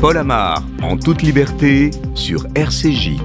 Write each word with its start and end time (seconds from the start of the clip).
Paul 0.00 0.16
Amar, 0.16 0.62
en 0.80 0.96
toute 0.96 1.22
liberté, 1.22 1.90
sur 2.14 2.46
RCJ. 2.54 3.16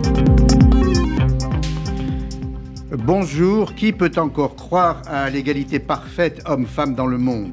Bonjour, 2.98 3.76
qui 3.76 3.92
peut 3.92 4.12
encore 4.18 4.56
croire 4.56 5.04
à 5.06 5.30
l'égalité 5.30 5.78
parfaite 5.78 6.42
homme-femme 6.48 6.96
dans 6.96 7.06
le 7.06 7.20
monde? 7.20 7.52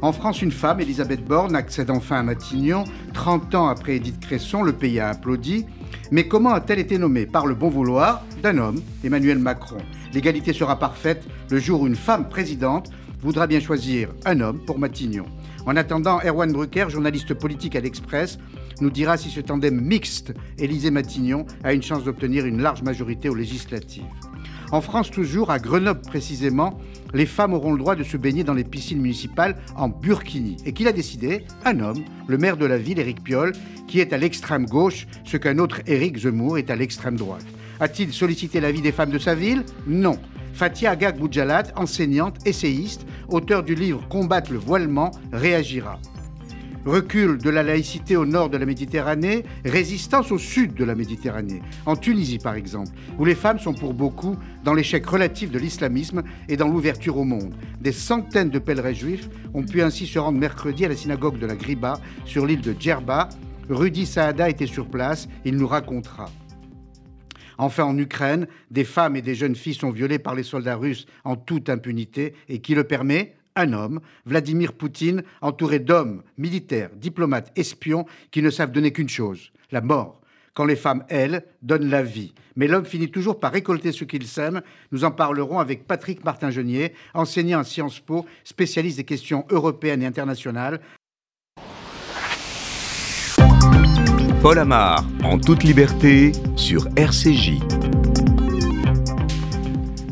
En 0.00 0.12
France, 0.12 0.40
une 0.40 0.50
femme, 0.50 0.80
Elisabeth 0.80 1.22
Borne, 1.26 1.54
accède 1.54 1.90
enfin 1.90 2.20
à 2.20 2.22
Matignon. 2.22 2.84
30 3.12 3.54
ans 3.54 3.68
après 3.68 3.96
Édith 3.96 4.18
Cresson, 4.18 4.62
le 4.62 4.72
pays 4.72 4.98
a 4.98 5.10
applaudi. 5.10 5.66
Mais 6.10 6.26
comment 6.26 6.54
a-t-elle 6.54 6.78
été 6.78 6.96
nommée? 6.96 7.26
Par 7.26 7.46
le 7.46 7.54
bon 7.54 7.68
vouloir 7.68 8.22
d'un 8.42 8.56
homme, 8.56 8.80
Emmanuel 9.04 9.38
Macron. 9.38 9.78
L'égalité 10.14 10.54
sera 10.54 10.78
parfaite 10.78 11.22
le 11.50 11.58
jour 11.58 11.82
où 11.82 11.86
une 11.86 11.96
femme 11.96 12.30
présidente 12.30 12.90
voudra 13.20 13.46
bien 13.46 13.60
choisir 13.60 14.08
un 14.24 14.40
homme 14.40 14.60
pour 14.64 14.78
Matignon. 14.78 15.26
En 15.66 15.76
attendant, 15.76 16.20
Erwan 16.22 16.52
Brucker, 16.52 16.86
journaliste 16.90 17.32
politique 17.32 17.74
à 17.74 17.80
l'Express, 17.80 18.38
nous 18.80 18.90
dira 18.90 19.16
si 19.16 19.30
ce 19.30 19.40
tandem 19.40 19.80
mixte 19.80 20.34
Élysée-Matignon 20.58 21.46
a 21.62 21.72
une 21.72 21.82
chance 21.82 22.04
d'obtenir 22.04 22.44
une 22.44 22.60
large 22.60 22.82
majorité 22.82 23.28
aux 23.28 23.34
législatives. 23.34 24.04
En 24.72 24.80
France 24.80 25.10
toujours, 25.10 25.50
à 25.50 25.58
Grenoble 25.58 26.00
précisément, 26.00 26.78
les 27.14 27.26
femmes 27.26 27.54
auront 27.54 27.72
le 27.72 27.78
droit 27.78 27.94
de 27.94 28.02
se 28.02 28.16
baigner 28.16 28.44
dans 28.44 28.54
les 28.54 28.64
piscines 28.64 29.00
municipales 29.00 29.56
en 29.76 29.88
burkini. 29.88 30.56
Et 30.66 30.72
qui 30.72 30.84
l'a 30.84 30.92
décidé 30.92 31.44
Un 31.64 31.80
homme, 31.80 32.02
le 32.26 32.38
maire 32.38 32.56
de 32.56 32.66
la 32.66 32.76
ville, 32.76 32.98
Éric 32.98 33.22
Piolle, 33.22 33.52
qui 33.86 34.00
est 34.00 34.12
à 34.12 34.18
l'extrême 34.18 34.66
gauche, 34.66 35.06
ce 35.24 35.36
qu'un 35.36 35.58
autre 35.58 35.80
Éric 35.86 36.18
Zemmour 36.18 36.58
est 36.58 36.70
à 36.70 36.76
l'extrême 36.76 37.16
droite. 37.16 37.46
A-t-il 37.80 38.12
sollicité 38.12 38.60
l'avis 38.60 38.82
des 38.82 38.92
femmes 38.92 39.10
de 39.10 39.18
sa 39.18 39.34
ville? 39.34 39.64
Non. 39.86 40.18
Fatia 40.54 40.92
Agag 40.92 41.18
Boudjalat, 41.18 41.72
enseignante, 41.74 42.36
essayiste, 42.46 43.04
auteur 43.28 43.64
du 43.64 43.74
livre 43.74 44.06
Combattre 44.08 44.52
le 44.52 44.58
voilement, 44.58 45.10
réagira. 45.32 45.98
Recul 46.86 47.38
de 47.38 47.50
la 47.50 47.64
laïcité 47.64 48.16
au 48.16 48.24
nord 48.24 48.50
de 48.50 48.56
la 48.56 48.64
Méditerranée, 48.64 49.44
résistance 49.64 50.30
au 50.30 50.38
sud 50.38 50.74
de 50.74 50.84
la 50.84 50.94
Méditerranée, 50.94 51.60
en 51.86 51.96
Tunisie 51.96 52.38
par 52.38 52.54
exemple, 52.54 52.90
où 53.18 53.24
les 53.24 53.34
femmes 53.34 53.58
sont 53.58 53.74
pour 53.74 53.94
beaucoup 53.94 54.36
dans 54.62 54.74
l'échec 54.74 55.04
relatif 55.04 55.50
de 55.50 55.58
l'islamisme 55.58 56.22
et 56.48 56.56
dans 56.56 56.68
l'ouverture 56.68 57.16
au 57.16 57.24
monde. 57.24 57.54
Des 57.80 57.92
centaines 57.92 58.50
de 58.50 58.60
pèlerins 58.60 58.92
juifs 58.92 59.28
ont 59.54 59.64
pu 59.64 59.82
ainsi 59.82 60.06
se 60.06 60.20
rendre 60.20 60.38
mercredi 60.38 60.84
à 60.84 60.88
la 60.88 60.96
synagogue 60.96 61.38
de 61.38 61.46
la 61.46 61.56
Griba 61.56 61.98
sur 62.26 62.46
l'île 62.46 62.60
de 62.60 62.76
Djerba. 62.78 63.28
Rudy 63.68 64.06
Saada 64.06 64.48
était 64.48 64.66
sur 64.66 64.86
place, 64.86 65.26
il 65.44 65.56
nous 65.56 65.66
racontera. 65.66 66.30
Enfin, 67.58 67.84
en 67.84 67.96
Ukraine, 67.98 68.46
des 68.70 68.84
femmes 68.84 69.16
et 69.16 69.22
des 69.22 69.34
jeunes 69.34 69.56
filles 69.56 69.74
sont 69.74 69.90
violées 69.90 70.18
par 70.18 70.34
les 70.34 70.42
soldats 70.42 70.76
russes 70.76 71.06
en 71.24 71.36
toute 71.36 71.68
impunité. 71.68 72.34
Et 72.48 72.60
qui 72.60 72.74
le 72.74 72.84
permet 72.84 73.34
un 73.56 73.72
homme, 73.72 74.00
Vladimir 74.26 74.72
Poutine, 74.72 75.22
entouré 75.40 75.78
d'hommes, 75.78 76.22
militaires, 76.38 76.90
diplomates, 76.96 77.52
espions, 77.56 78.06
qui 78.30 78.42
ne 78.42 78.50
savent 78.50 78.72
donner 78.72 78.92
qu'une 78.92 79.08
chose, 79.08 79.52
la 79.70 79.80
mort. 79.80 80.20
Quand 80.54 80.64
les 80.64 80.76
femmes, 80.76 81.04
elles, 81.08 81.44
donnent 81.62 81.90
la 81.90 82.02
vie. 82.02 82.32
Mais 82.54 82.68
l'homme 82.68 82.84
finit 82.84 83.10
toujours 83.10 83.40
par 83.40 83.52
récolter 83.52 83.90
ce 83.90 84.04
qu'il 84.04 84.26
sème. 84.26 84.62
Nous 84.92 85.04
en 85.04 85.10
parlerons 85.10 85.58
avec 85.58 85.86
Patrick 85.86 86.24
Martin-Genier, 86.24 86.92
enseignant 87.12 87.58
à 87.58 87.64
Sciences 87.64 87.98
Po, 87.98 88.24
spécialiste 88.44 88.98
des 88.98 89.04
questions 89.04 89.44
européennes 89.50 90.02
et 90.02 90.06
internationales. 90.06 90.80
Paul 94.44 94.58
Amar, 94.58 95.02
en 95.22 95.38
toute 95.38 95.62
liberté, 95.62 96.32
sur 96.54 96.86
RCJ. 96.96 97.60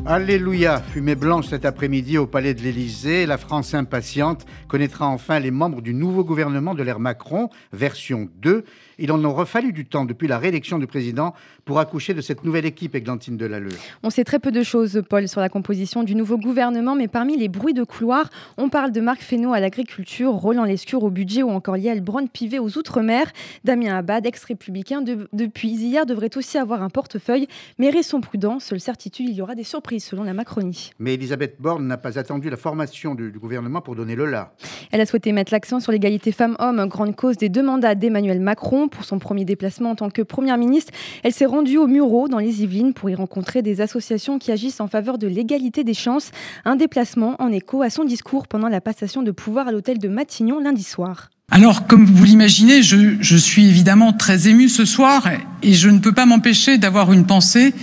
Alléluia, 0.05 0.81
fumée 0.81 1.15
blanche 1.15 1.47
cet 1.47 1.65
après-midi 1.65 2.19
au 2.19 2.27
palais 2.27 2.55
de 2.55 2.61
l'Élysée. 2.61 3.25
La 3.25 3.39
France 3.39 3.73
impatiente 3.73 4.45
connaîtra 4.67 5.07
enfin 5.07 5.39
les 5.39 5.53
membres 5.53 5.81
du 5.81 5.95
nouveau 5.95 6.25
gouvernement 6.25 6.75
de 6.75 6.83
l'ère 6.83 6.99
Macron, 6.99 7.51
version 7.73 8.29
2. 8.43 8.65
Il 8.99 9.13
en 9.13 9.23
aura 9.23 9.47
fallu 9.47 9.73
du 9.73 9.85
temps 9.85 10.05
depuis 10.05 10.27
la 10.27 10.39
réélection 10.39 10.79
du 10.79 10.89
président 10.89 11.35
pour 11.65 11.79
accoucher 11.79 12.15
de 12.15 12.21
cette 12.21 12.45
nouvelle 12.45 12.67
équipe, 12.67 12.95
Églantine 12.95 13.37
Delalleux. 13.37 13.71
On 14.03 14.11
sait 14.11 14.25
très 14.25 14.41
peu 14.41 14.51
de 14.51 14.63
choses, 14.63 15.03
Paul, 15.09 15.29
sur 15.29 15.41
la 15.41 15.49
composition 15.49 16.03
du 16.03 16.17
nouveau 16.17 16.37
gouvernement, 16.37 16.97
mais 16.97 17.09
parmi 17.09 17.37
les 17.37 17.49
bruits 17.49 17.73
de 17.73 17.85
couloir, 17.85 18.29
on 18.59 18.69
parle 18.69 18.91
de 18.91 19.01
Marc 19.01 19.23
Fesneau 19.23 19.53
à 19.53 19.61
l'agriculture, 19.61 20.33
Roland 20.33 20.65
Lescure 20.65 21.05
au 21.05 21.11
budget 21.11 21.43
ou 21.43 21.51
encore 21.51 21.77
Liel 21.77 22.01
Braun-Pivet 22.01 22.59
aux 22.59 22.77
Outre-mer. 22.77 23.33
Damien 23.65 23.97
Abad, 23.97 24.27
ex-républicain, 24.27 25.03
depuis 25.33 25.69
hier, 25.69 26.07
devrait 26.07 26.37
aussi 26.37 26.59
avoir 26.59 26.83
un 26.83 26.91
portefeuille, 26.91 27.47
mais 27.79 27.91
restons 27.91 28.21
prudents, 28.21 28.59
seule 28.59 28.81
certitude, 28.81 29.29
il 29.29 29.35
y 29.35 29.43
aura 29.43 29.55
des 29.55 29.65
surprises 29.65 29.92
selon 30.01 30.23
la 30.23 30.33
Macronie. 30.33 30.91
Mais 30.99 31.15
Elisabeth 31.15 31.57
Borne 31.59 31.87
n'a 31.87 31.97
pas 31.97 32.19
attendu 32.19 32.51
la 32.51 32.57
formation 32.57 33.15
du, 33.15 33.31
du 33.31 33.39
gouvernement 33.39 33.81
pour 33.81 33.95
donner 33.95 34.15
le 34.15 34.27
là. 34.27 34.55
Elle 34.91 35.01
a 35.01 35.07
souhaité 35.07 35.33
mettre 35.33 35.53
l'accent 35.53 35.81
sur 35.81 35.93
l'égalité 35.93 36.33
femmes-hommes, 36.33 36.87
grande 36.89 37.17
cause 37.17 37.37
des 37.37 37.49
deux 37.49 37.63
mandats 37.63 37.95
d'Emmanuel 37.95 38.41
Macron. 38.41 38.89
Pour 38.89 39.05
son 39.05 39.19
premier 39.19 39.45
déplacement 39.45 39.91
en 39.91 39.95
tant 39.95 40.11
que 40.11 40.23
première 40.23 40.59
ministre, 40.59 40.93
elle 41.23 41.33
s'est 41.33 41.47
rendue 41.47 41.79
au 41.79 41.87
Murau 41.87 42.29
dans 42.29 42.39
les 42.39 42.63
Yvelines 42.63 42.93
pour 42.93 43.11
y 43.11 43.15
rencontrer 43.15 43.63
des 43.63 43.81
associations 43.81 44.39
qui 44.39 44.53
agissent 44.53 44.81
en 44.81 44.89
faveur 44.89 45.19
de 45.19 45.27
l'égalité 45.27 45.85
des 45.85 45.95
chances. 45.95 46.31
Un 46.65 46.77
déplacement 46.77 47.37
en 47.41 47.51
écho 47.51 47.83
à 47.83 47.91
son 47.91 48.05
discours 48.05 48.49
pendant 48.49 48.69
la 48.69 48.81
passation 48.81 49.23
de 49.23 49.31
pouvoir 49.31 49.69
à 49.69 49.73
l'hôtel 49.73 49.99
de 49.99 50.09
Matignon 50.09 50.61
lundi 50.61 50.83
soir. 50.83 51.31
Alors, 51.51 51.87
comme 51.87 52.07
vous 52.07 52.25
l'imaginez, 52.25 52.83
je, 52.83 53.17
je, 53.21 53.37
suis 53.37 53.67
évidemment 53.67 54.15
très 54.15 54.49
ému 54.49 54.71
ce 54.71 54.87
soir 54.87 55.29
et 55.63 55.75
je 55.75 55.91
ne 55.91 55.99
peux 55.99 56.13
pas 56.13 56.25
m'empêcher 56.25 56.79
d'avoir 56.79 57.13
une 57.13 57.27
pensée 57.27 57.75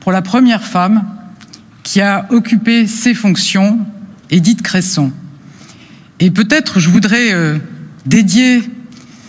pour 0.00 0.12
la 0.12 0.22
première 0.22 0.62
femme 0.62 1.04
qui 1.86 2.00
a 2.00 2.26
occupé 2.30 2.88
ces 2.88 3.14
fonctions, 3.14 3.78
Édith 4.28 4.60
Cresson. 4.60 5.12
Et 6.18 6.32
peut-être 6.32 6.80
je 6.80 6.90
voudrais 6.90 7.32
euh, 7.32 7.58
dédier 8.06 8.60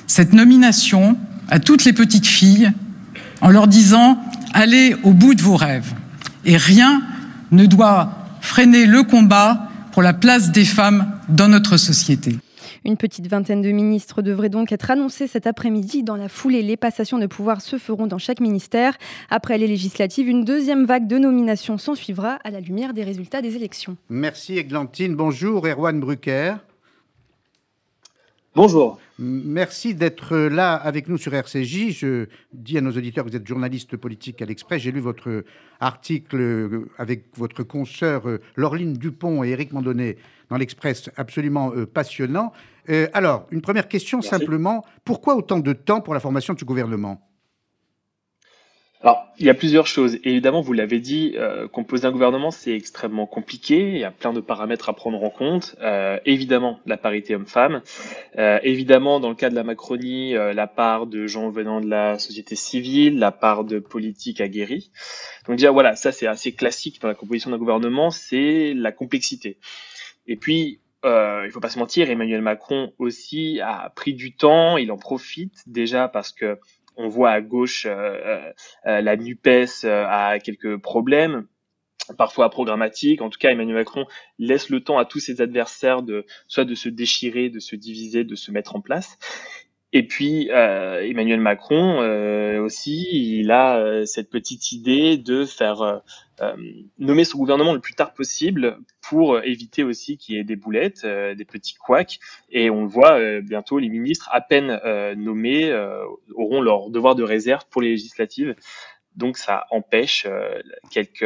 cette 0.08 0.34
nomination 0.34 1.20
à 1.50 1.60
toutes 1.60 1.86
les 1.86 1.94
petites 1.94 2.26
filles 2.26 2.72
en 3.42 3.52
leur 3.52 3.68
disant 3.68 4.20
allez 4.54 4.96
au 5.04 5.14
bout 5.14 5.36
de 5.36 5.42
vos 5.44 5.56
rêves. 5.56 5.94
Et 6.46 6.58
rien 6.58 7.04
ne 7.52 7.68
doit 7.68 8.26
freiner 8.42 8.88
le 8.88 9.04
combat 9.04 9.70
pour 9.92 10.02
la 10.02 10.14
place 10.14 10.52
des 10.52 10.66
femmes 10.66 11.06
dans 11.30 11.50
notre 11.50 11.78
société. 11.78 12.40
Une 12.86 12.98
petite 12.98 13.28
vingtaine 13.28 13.62
de 13.62 13.72
ministres 13.72 14.22
devraient 14.22 14.50
donc 14.50 14.72
être 14.72 14.92
annoncés 14.92 15.28
cet 15.28 15.48
après-midi. 15.48 16.04
Dans 16.04 16.16
la 16.16 16.30
foulée, 16.30 16.62
les 16.62 16.78
passations 16.78 17.20
de 17.20 17.26
pouvoir 17.26 17.62
se 17.62 17.78
feront 17.78 18.08
dans 18.08 18.18
chaque 18.18 18.40
ministère. 18.40 18.98
Après 19.30 19.58
les 19.58 19.68
législatives, 19.68 20.28
une 20.28 20.44
deuxième 20.44 20.86
vague 20.86 21.08
de 21.08 21.18
nominations 21.18 21.78
s'en 21.78 21.96
suivra 21.96 22.40
à 22.44 22.52
la 22.52 22.60
lumière 22.60 22.94
des 22.94 23.04
résultats 23.04 23.42
des 23.42 23.56
élections. 23.56 23.98
Merci 24.10 24.58
Eglantine. 24.58 25.16
Bonjour 25.16 25.68
Erwan 25.68 26.00
Brucker. 26.00 26.56
Bonjour. 28.56 29.00
Merci 29.20 29.94
d'être 29.94 30.36
là 30.36 30.74
avec 30.74 31.08
nous 31.08 31.18
sur 31.18 31.34
RCJ. 31.34 31.90
Je 31.92 32.26
dis 32.54 32.78
à 32.78 32.82
nos 32.82 32.92
auditeurs 32.92 33.24
que 33.24 33.30
vous 33.30 33.36
êtes 33.36 33.48
journaliste 33.48 33.98
politique 33.98 34.42
à 34.42 34.46
l'Express. 34.46 34.82
J'ai 34.82 34.92
lu 34.92 35.00
votre 35.00 35.44
article 35.80 36.86
avec 36.98 37.26
votre 37.36 37.62
consoeur 37.62 38.24
Laureline 38.56 38.94
Dupont 38.94 39.44
et 39.44 39.50
Éric 39.50 39.74
Mandonnet 39.74 40.18
dans 40.50 40.58
l'Express, 40.58 41.10
absolument 41.18 41.72
passionnant. 41.94 42.52
Euh, 42.90 43.08
alors, 43.14 43.48
une 43.52 43.62
première 43.62 43.88
question 43.88 44.20
Merci. 44.20 44.30
simplement. 44.30 44.86
Pourquoi 45.04 45.36
autant 45.36 45.60
de 45.60 45.74
temps 45.74 46.02
pour 46.02 46.14
la 46.14 46.20
formation 46.20 46.56
ce 46.58 46.66
gouvernement? 46.66 47.22
Alors, 49.02 49.28
il 49.38 49.46
y 49.46 49.50
a 49.50 49.54
plusieurs 49.54 49.86
choses. 49.86 50.18
Évidemment, 50.24 50.62
vous 50.62 50.74
l'avez 50.74 51.00
dit, 51.00 51.36
euh, 51.36 51.68
composer 51.68 52.08
un 52.08 52.12
gouvernement, 52.12 52.50
c'est 52.50 52.74
extrêmement 52.74 53.28
compliqué. 53.28 53.90
Il 53.90 54.00
y 54.00 54.04
a 54.04 54.10
plein 54.10 54.34
de 54.34 54.40
paramètres 54.40 54.90
à 54.90 54.94
prendre 54.94 55.24
en 55.24 55.30
compte. 55.30 55.76
Euh, 55.82 56.18
évidemment, 56.26 56.80
la 56.88 56.98
parité 56.98 57.36
homme-femme. 57.36 57.84
Euh, 58.40 58.58
évidemment, 58.64 59.20
dans 59.20 59.30
le 59.30 59.36
cas 59.36 59.52
de 59.52 59.56
la 59.56 59.64
Macronie, 59.64 60.36
euh, 60.36 60.52
la 60.52 60.66
part 60.66 61.06
de 61.06 61.28
gens 61.28 61.52
venant 61.52 61.80
de 61.80 61.88
la 61.88 62.18
société 62.18 62.56
civile, 62.56 63.20
la 63.20 63.32
part 63.32 63.66
de 63.66 63.78
politiques 63.78 64.42
aguerris. 64.42 64.90
Donc 65.46 65.58
déjà, 65.58 65.70
voilà, 65.70 65.96
ça 65.96 66.12
c'est 66.12 66.28
assez 66.28 66.54
classique 66.54 67.00
dans 67.00 67.08
la 67.08 67.14
composition 67.16 67.52
d'un 67.52 67.60
gouvernement, 67.60 68.10
c'est 68.10 68.74
la 68.74 68.92
complexité. 68.92 69.60
Et 70.28 70.36
puis, 70.36 70.80
euh, 71.06 71.44
il 71.46 71.52
faut 71.52 71.60
pas 71.60 71.70
se 71.70 71.80
mentir, 71.80 72.10
Emmanuel 72.10 72.42
Macron 72.42 72.94
aussi 72.98 73.60
a 73.62 73.92
pris 73.96 74.14
du 74.14 74.36
temps, 74.36 74.78
il 74.78 74.92
en 74.92 74.98
profite 74.98 75.64
déjà 75.68 76.08
parce 76.08 76.32
que 76.32 76.60
on 76.98 77.08
voit 77.08 77.32
à 77.32 77.42
gauche 77.42 77.86
euh, 77.86 78.52
euh, 78.86 79.02
la 79.02 79.16
NUPES 79.16 79.86
euh, 79.86 80.06
a 80.08 80.40
quelques 80.40 80.78
problèmes, 80.78 81.48
parfois 82.18 82.50
programmatiques. 82.50 83.22
En 83.22 83.30
tout 83.30 83.40
cas, 83.40 83.52
Emmanuel 83.52 83.76
Macron 83.76 84.06
laisse 84.40 84.70
le 84.70 84.84
temps 84.84 84.98
à 84.98 85.06
tous 85.06 85.20
ses 85.20 85.40
adversaires 85.42 86.02
de 86.02 86.26
soit 86.48 86.66
de 86.66 86.76
se 86.76 86.90
déchirer, 86.90 87.50
de 87.50 87.60
se 87.60 87.76
diviser, 87.76 88.24
de 88.24 88.36
se 88.36 88.52
mettre 88.52 88.76
en 88.76 88.82
place. 88.82 89.18
Et 89.94 90.06
puis 90.06 90.50
euh, 90.52 91.02
Emmanuel 91.02 91.40
Macron 91.40 92.02
euh, 92.02 92.60
aussi, 92.60 93.08
il 93.40 93.52
a 93.52 93.78
euh, 93.78 94.06
cette 94.06 94.30
petite 94.30 94.74
idée 94.74 95.18
de 95.18 95.46
faire 95.46 96.02
nommer 97.00 97.24
son 97.24 97.40
gouvernement 97.40 97.74
le 97.74 97.80
plus 97.80 97.96
tard 97.96 98.14
possible 98.14 98.78
pour 99.02 99.44
éviter 99.44 99.84
aussi 99.84 100.18
qu'il 100.18 100.36
y 100.36 100.38
ait 100.38 100.44
des 100.44 100.56
boulettes, 100.56 101.04
des 101.04 101.46
petits 101.46 101.74
couacs. 101.74 102.20
Et 102.52 102.70
on 102.70 102.84
le 102.84 102.88
voit 102.88 103.42
bientôt, 103.42 103.80
les 103.80 103.90
ministres 103.90 104.30
à 104.32 104.42
peine 104.42 104.80
nommés 105.16 105.74
auront 106.36 106.62
leur 106.62 106.92
devoir 106.92 107.16
de 107.16 107.24
réserve 107.24 107.64
pour 107.72 107.82
les 107.82 107.90
législatives. 107.90 108.56
Donc 109.16 109.40
ça 109.40 109.66
empêche 109.72 110.28
quelques 110.92 111.26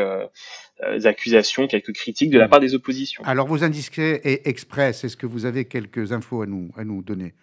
accusations, 1.03 1.67
quelques 1.67 1.91
critiques 1.91 2.29
de 2.29 2.39
la 2.39 2.47
part 2.47 2.61
des 2.61 2.73
oppositions. 2.73 3.21
Alors, 3.25 3.47
vos 3.47 3.65
indiscrets 3.65 4.21
et 4.23 4.47
express, 4.47 5.03
est-ce 5.03 5.17
que 5.17 5.25
vous 5.25 5.45
avez 5.45 5.65
quelques 5.65 6.13
infos 6.13 6.41
à 6.41 6.45
nous, 6.45 6.71
à 6.77 6.85
nous 6.85 7.01
donner 7.01 7.33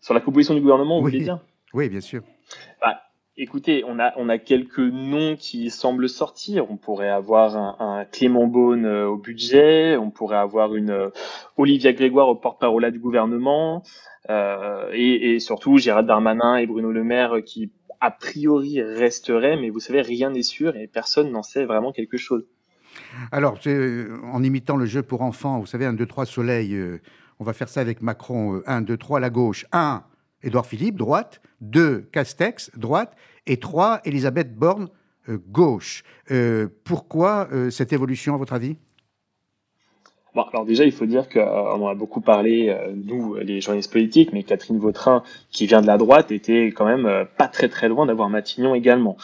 Sur 0.00 0.14
la 0.14 0.20
composition 0.20 0.54
du 0.54 0.60
gouvernement, 0.60 0.98
vous 1.00 1.06
Oui. 1.06 1.12
voulez 1.12 1.24
dire 1.24 1.40
Oui, 1.74 1.88
bien 1.88 2.00
sûr. 2.00 2.22
Bah, 2.80 3.00
écoutez, 3.36 3.82
on 3.86 3.98
a, 3.98 4.12
on 4.16 4.28
a 4.28 4.38
quelques 4.38 4.78
noms 4.78 5.36
qui 5.36 5.70
semblent 5.70 6.08
sortir. 6.08 6.70
On 6.70 6.76
pourrait 6.76 7.08
avoir 7.10 7.56
un, 7.56 7.76
un 7.80 8.04
Clément 8.04 8.46
Beaune 8.46 8.84
euh, 8.86 9.06
au 9.08 9.16
budget, 9.16 9.96
on 9.96 10.10
pourrait 10.10 10.36
avoir 10.36 10.74
une 10.74 10.90
euh, 10.90 11.08
Olivia 11.56 11.92
Grégoire 11.92 12.28
au 12.28 12.36
porte-parole 12.36 12.90
du 12.92 12.98
gouvernement, 12.98 13.82
euh, 14.30 14.90
et, 14.92 15.34
et 15.34 15.40
surtout 15.40 15.78
Gérald 15.78 16.06
Darmanin 16.06 16.56
et 16.56 16.66
Bruno 16.66 16.92
Le 16.92 17.04
Maire 17.04 17.36
qui, 17.44 17.72
a 18.00 18.10
priori, 18.10 18.80
resteraient, 18.82 19.56
mais 19.56 19.70
vous 19.70 19.80
savez, 19.80 20.02
rien 20.02 20.30
n'est 20.30 20.42
sûr 20.42 20.76
et 20.76 20.86
personne 20.86 21.30
n'en 21.30 21.42
sait 21.42 21.64
vraiment 21.64 21.92
quelque 21.92 22.16
chose. 22.16 22.46
Alors, 23.32 23.58
en 24.32 24.42
imitant 24.42 24.76
le 24.76 24.86
jeu 24.86 25.02
pour 25.02 25.22
enfants, 25.22 25.58
vous 25.58 25.66
savez, 25.66 25.84
1, 25.84 25.92
2, 25.94 26.06
3, 26.06 26.26
soleil, 26.26 26.74
euh, 26.74 27.00
on 27.38 27.44
va 27.44 27.52
faire 27.52 27.68
ça 27.68 27.80
avec 27.80 28.02
Macron. 28.02 28.62
1, 28.66 28.82
2, 28.82 28.96
3, 28.96 29.20
la 29.20 29.30
gauche. 29.30 29.66
1, 29.72 30.02
Édouard 30.42 30.66
Philippe, 30.66 30.96
droite. 30.96 31.40
2, 31.60 32.08
Castex, 32.12 32.70
droite. 32.76 33.14
Et 33.46 33.58
3, 33.58 34.00
Elisabeth 34.04 34.54
Borne, 34.54 34.88
euh, 35.28 35.38
gauche. 35.48 36.04
Euh, 36.30 36.68
pourquoi 36.84 37.48
euh, 37.52 37.70
cette 37.70 37.92
évolution, 37.92 38.34
à 38.34 38.38
votre 38.38 38.52
avis? 38.52 38.76
Bon, 40.34 40.42
alors 40.52 40.66
déjà, 40.66 40.84
il 40.84 40.92
faut 40.92 41.06
dire 41.06 41.28
qu'on 41.28 41.40
en 41.40 41.88
a 41.88 41.94
beaucoup 41.94 42.20
parlé, 42.20 42.76
nous, 42.94 43.36
les 43.36 43.62
journalistes 43.62 43.90
politiques, 43.90 44.34
mais 44.34 44.42
Catherine 44.42 44.78
Vautrin, 44.78 45.22
qui 45.50 45.66
vient 45.66 45.80
de 45.80 45.86
la 45.86 45.96
droite, 45.96 46.30
était 46.30 46.66
quand 46.66 46.84
même 46.84 47.26
pas 47.38 47.48
très 47.48 47.70
très 47.70 47.88
loin 47.88 48.04
d'avoir 48.04 48.28
Matignon 48.28 48.74
également. 48.74 49.16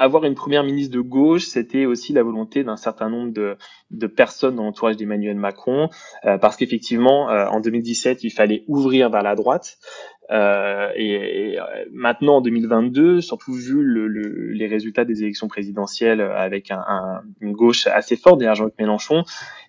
Avoir 0.00 0.24
une 0.24 0.34
première 0.34 0.64
ministre 0.64 0.94
de 0.94 1.00
gauche, 1.00 1.44
c'était 1.44 1.84
aussi 1.84 2.14
la 2.14 2.22
volonté 2.22 2.64
d'un 2.64 2.78
certain 2.78 3.10
nombre 3.10 3.32
de, 3.32 3.56
de 3.90 4.06
personnes 4.06 4.56
dans 4.56 4.64
l'entourage 4.64 4.96
d'Emmanuel 4.96 5.36
Macron, 5.36 5.90
euh, 6.24 6.38
parce 6.38 6.56
qu'effectivement, 6.56 7.30
euh, 7.30 7.46
en 7.46 7.60
2017, 7.60 8.24
il 8.24 8.30
fallait 8.30 8.64
ouvrir 8.66 9.10
vers 9.10 9.22
la 9.22 9.34
droite. 9.34 9.78
Euh, 10.30 10.90
et, 10.94 11.52
et, 11.52 11.60
euh, 11.60 11.64
maintenant, 11.92 12.36
en 12.36 12.40
2022, 12.40 13.20
surtout 13.20 13.52
vu 13.52 13.82
le, 13.82 14.08
le, 14.08 14.52
les 14.52 14.66
résultats 14.66 15.04
des 15.04 15.22
élections 15.22 15.48
présidentielles 15.48 16.22
avec 16.22 16.70
un, 16.70 16.82
un, 16.88 17.20
une 17.40 17.52
gauche 17.52 17.86
assez 17.86 18.16
forte 18.16 18.38
derrière 18.38 18.54
Jean-Luc 18.54 18.74
Mélenchon, 18.78 19.24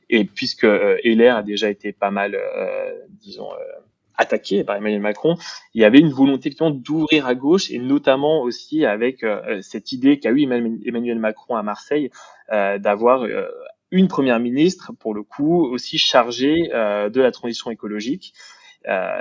et 0.10 0.24
puisque 0.24 0.64
euh, 0.64 0.98
LR 1.04 1.36
a 1.36 1.44
déjà 1.44 1.70
été 1.70 1.92
pas 1.92 2.12
mal, 2.12 2.36
euh, 2.36 2.92
disons, 3.20 3.52
euh, 3.52 3.82
attaqué 4.18 4.64
par 4.64 4.76
Emmanuel 4.76 5.02
Macron, 5.02 5.38
il 5.74 5.82
y 5.82 5.86
avait 5.86 6.00
une 6.00 6.12
volonté 6.12 6.52
d'ouvrir 6.60 7.26
à 7.26 7.36
gauche 7.36 7.72
et 7.72 7.80
notamment 7.80 8.42
aussi 8.42 8.86
avec 8.86 9.24
euh, 9.24 9.62
cette 9.62 9.92
idée 9.92 10.20
qu'a 10.20 10.32
eu 10.32 10.42
Emmanuel 10.44 11.20
Macron 11.20 11.56
à 11.56 11.64
Marseille 11.64 12.10
euh, 12.52 12.78
d'avoir 12.78 13.24
euh, 13.24 13.48
une 13.92 14.08
première 14.08 14.40
ministre 14.40 14.94
pour 15.00 15.14
le 15.14 15.24
coup 15.24 15.66
aussi 15.66 15.98
chargée 15.98 16.70
de 16.72 17.22
la 17.22 17.32
transition 17.32 17.72
écologique. 17.72 18.34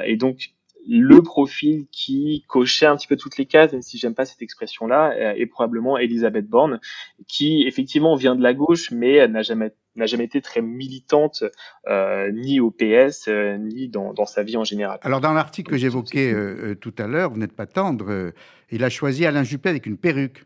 Et 0.05 0.17
donc 0.17 0.53
le 0.87 1.21
profil 1.23 1.87
qui 1.91 2.45
cochait 2.47 2.87
un 2.87 2.97
petit 2.97 3.09
peu 3.09 3.17
toutes 3.17 3.37
les 3.37 3.47
cases, 3.47 3.73
même 3.73 3.83
si 3.83 3.99
j'aime 3.99 4.15
pas 4.15 4.25
cette 4.25 4.43
expression-là, 4.43 5.35
est 5.37 5.47
probablement 5.47 5.99
Elisabeth 5.99 6.47
Borne, 6.47 6.79
qui 7.27 7.65
effectivement 7.67 8.15
vient 8.15 8.37
de 8.37 8.43
la 8.45 8.55
gauche, 8.55 8.93
mais 8.93 9.27
n'a 9.27 9.43
jamais 9.43 9.73
n'a 9.97 10.07
jamais 10.07 10.25
été 10.25 10.41
très 10.41 10.63
militante 10.63 11.45
euh, 11.89 12.31
ni 12.33 12.61
au 12.61 12.71
PS 12.71 13.29
euh, 13.29 13.57
ni 13.59 13.89
dans, 13.89 14.13
dans, 14.13 14.27
sa 14.27 14.43
vie 14.43 14.57
en 14.57 14.65
général. 14.65 14.99
Alors 15.03 15.21
dans 15.21 15.33
l'article 15.33 15.73
que 15.73 15.77
j'évoquais 15.77 16.33
euh, 16.33 16.75
tout 16.75 16.95
à 16.99 17.07
l'heure, 17.07 17.31
vous 17.31 17.39
n'êtes 17.39 17.55
pas 17.55 17.67
tendre, 17.67 18.33
il 18.71 18.85
a 18.85 18.91
choisi 18.91 19.27
Alain 19.27 19.43
Juppé 19.43 19.69
avec 19.69 19.87
une 19.87 19.97
perruque. 19.97 20.45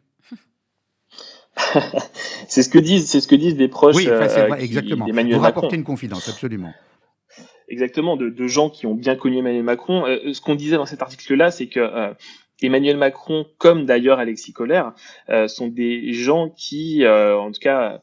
c'est 2.49 2.63
ce 2.63 2.69
que 2.69 2.79
disent, 2.79 3.09
c'est 3.09 3.21
ce 3.21 3.29
que 3.29 3.37
disent 3.37 3.57
des 3.57 3.69
proches. 3.69 3.97
Oui, 3.97 4.09
enfin, 4.11 4.47
vrai, 4.47 4.65
exactement. 4.65 5.07
Vous 5.07 5.39
rapportez 5.39 5.77
une 5.77 5.85
confidence, 5.85 6.29
absolument. 6.29 6.73
Exactement, 7.69 8.17
de, 8.17 8.29
de, 8.29 8.47
gens 8.47 8.69
qui 8.69 8.87
ont 8.87 8.95
bien 8.95 9.17
connu 9.17 9.39
Emmanuel 9.39 9.63
Macron. 9.63 10.07
Euh, 10.07 10.33
ce 10.33 10.41
qu'on 10.41 10.55
disait 10.55 10.77
dans 10.77 10.87
cet 10.87 11.01
article-là, 11.01 11.51
c'est 11.51 11.67
que 11.67 11.81
euh, 11.81 12.13
Emmanuel 12.61 12.97
Macron, 12.97 13.47
comme 13.59 13.87
d'ailleurs 13.87 14.19
Alexis 14.19 14.53
Collère, 14.53 14.93
euh, 15.31 15.49
sont 15.49 15.69
des 15.69 16.13
gens 16.13 16.51
qui, 16.51 17.07
en 17.07 17.51
tout 17.51 17.61
cas, 17.61 18.01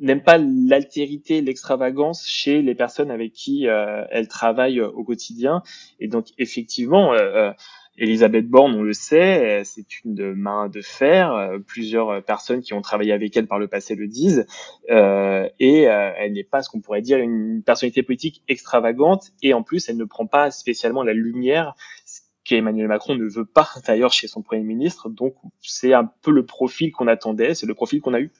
n'aiment 0.00 0.22
pas 0.22 0.38
l'altérité, 0.38 1.40
l'extravagance 1.40 2.26
chez 2.26 2.62
les 2.62 2.74
personnes 2.74 3.10
avec 3.10 3.32
qui 3.32 3.68
euh, 3.68 4.04
elles 4.10 4.28
travaillent 4.28 4.80
au 4.80 5.04
quotidien. 5.04 5.62
Et 6.00 6.08
donc, 6.08 6.28
effectivement, 6.38 7.12
euh, 7.14 7.52
Elisabeth 7.98 8.48
Borne, 8.48 8.74
on 8.74 8.82
le 8.82 8.94
sait, 8.94 9.62
c'est 9.64 10.02
une 10.04 10.34
main 10.34 10.68
de 10.68 10.80
fer. 10.80 11.58
Plusieurs 11.66 12.24
personnes 12.24 12.62
qui 12.62 12.72
ont 12.72 12.80
travaillé 12.80 13.12
avec 13.12 13.36
elle 13.36 13.46
par 13.46 13.58
le 13.58 13.68
passé 13.68 13.94
le 13.94 14.08
disent. 14.08 14.46
Euh, 14.90 15.48
et 15.60 15.88
euh, 15.88 16.12
elle 16.16 16.32
n'est 16.32 16.44
pas 16.44 16.62
ce 16.62 16.70
qu'on 16.70 16.80
pourrait 16.80 17.02
dire 17.02 17.18
une 17.18 17.62
personnalité 17.62 18.02
politique 18.02 18.42
extravagante. 18.48 19.32
Et 19.42 19.52
en 19.52 19.62
plus, 19.62 19.88
elle 19.88 19.98
ne 19.98 20.04
prend 20.04 20.26
pas 20.26 20.50
spécialement 20.50 21.02
la 21.02 21.12
lumière, 21.12 21.74
ce 22.06 22.22
qu'Emmanuel 22.44 22.88
Macron 22.88 23.14
ne 23.14 23.28
veut 23.28 23.44
pas 23.44 23.68
d'ailleurs 23.86 24.12
chez 24.12 24.26
son 24.26 24.42
Premier 24.42 24.64
ministre. 24.64 25.10
Donc, 25.10 25.34
c'est 25.60 25.92
un 25.92 26.10
peu 26.22 26.30
le 26.30 26.46
profil 26.46 26.92
qu'on 26.92 27.08
attendait, 27.08 27.54
c'est 27.54 27.66
le 27.66 27.74
profil 27.74 28.00
qu'on 28.00 28.14
a 28.14 28.20
eu. 28.20 28.30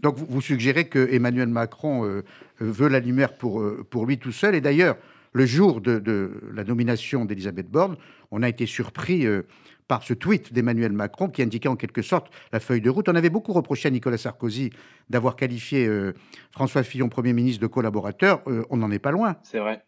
Donc, 0.00 0.16
vous, 0.16 0.40
suggérez 0.40 0.88
que 0.88 1.08
Emmanuel 1.12 1.48
Macron 1.48 2.04
euh, 2.04 2.22
veut 2.60 2.88
la 2.88 3.00
lumière 3.00 3.34
pour, 3.34 3.60
euh, 3.60 3.86
pour 3.88 4.06
lui 4.06 4.18
tout 4.18 4.32
seul. 4.32 4.54
Et 4.54 4.60
d'ailleurs, 4.60 4.96
le 5.32 5.46
jour 5.46 5.80
de, 5.80 6.40
la 6.52 6.64
nomination 6.64 7.24
d'Elisabeth 7.24 7.70
Borne, 7.70 7.96
on 8.30 8.42
a 8.42 8.48
été 8.48 8.66
surpris 8.66 9.26
euh, 9.26 9.42
par 9.86 10.02
ce 10.02 10.14
tweet 10.14 10.52
d'Emmanuel 10.52 10.92
Macron 10.92 11.28
qui 11.28 11.42
indiquait 11.42 11.68
en 11.68 11.76
quelque 11.76 12.02
sorte 12.02 12.32
la 12.52 12.60
feuille 12.60 12.80
de 12.80 12.90
route. 12.90 13.08
On 13.08 13.14
avait 13.14 13.30
beaucoup 13.30 13.52
reproché 13.52 13.88
à 13.88 13.90
Nicolas 13.90 14.18
Sarkozy 14.18 14.70
d'avoir 15.08 15.36
qualifié 15.36 15.86
euh, 15.86 16.14
François 16.50 16.82
Fillon, 16.82 17.08
Premier 17.08 17.32
ministre, 17.32 17.60
de 17.62 17.66
collaborateur. 17.66 18.42
Euh, 18.46 18.64
on 18.70 18.76
n'en 18.76 18.90
est 18.90 18.98
pas 18.98 19.12
loin. 19.12 19.36
C'est 19.42 19.58
vrai. 19.58 19.84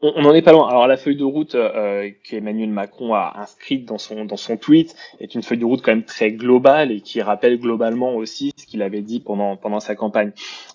On 0.00 0.20
n'en 0.20 0.34
est 0.34 0.42
pas 0.42 0.52
loin. 0.52 0.68
Alors 0.68 0.86
la 0.86 0.96
feuille 0.96 1.16
de 1.16 1.24
route 1.24 1.54
euh, 1.54 2.10
qu'Emmanuel 2.24 2.68
Macron 2.68 3.14
a 3.14 3.32
inscrite 3.36 3.86
dans 3.86 3.96
son 3.96 4.26
dans 4.26 4.36
son 4.36 4.56
tweet 4.58 4.94
est 5.18 5.34
une 5.34 5.42
feuille 5.42 5.58
de 5.58 5.64
route 5.64 5.80
quand 5.82 5.92
même 5.92 6.04
très 6.04 6.32
globale 6.32 6.92
et 6.92 7.00
qui 7.00 7.22
rappelle 7.22 7.58
globalement 7.58 8.14
aussi 8.14 8.52
ce 8.56 8.66
qu'il 8.66 8.82
avait 8.82 9.00
dit 9.00 9.20
pendant 9.20 9.56
pendant 9.56 9.80
sa 9.80 9.94
campagne. 9.94 10.32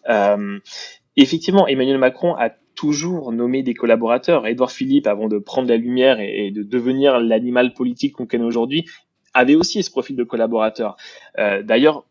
Euh, 0.09 0.57
effectivement, 1.15 1.67
Emmanuel 1.67 1.99
Macron 1.99 2.33
a 2.35 2.49
toujours 2.75 3.31
nommé 3.31 3.61
des 3.61 3.75
collaborateurs. 3.75 4.47
Édouard 4.47 4.71
Philippe, 4.71 5.05
avant 5.05 5.27
de 5.27 5.37
prendre 5.37 5.67
la 5.67 5.77
lumière 5.77 6.19
et, 6.19 6.47
et 6.47 6.51
de 6.51 6.63
devenir 6.63 7.19
l'animal 7.19 7.73
politique 7.73 8.13
qu'on 8.13 8.25
connaît 8.25 8.45
aujourd'hui, 8.45 8.85
avait 9.33 9.55
aussi 9.55 9.83
ce 9.83 9.91
profil 9.91 10.15
de 10.15 10.23
collaborateur. 10.23 10.97
Euh, 11.37 11.61
D'ailleurs, 11.61 12.05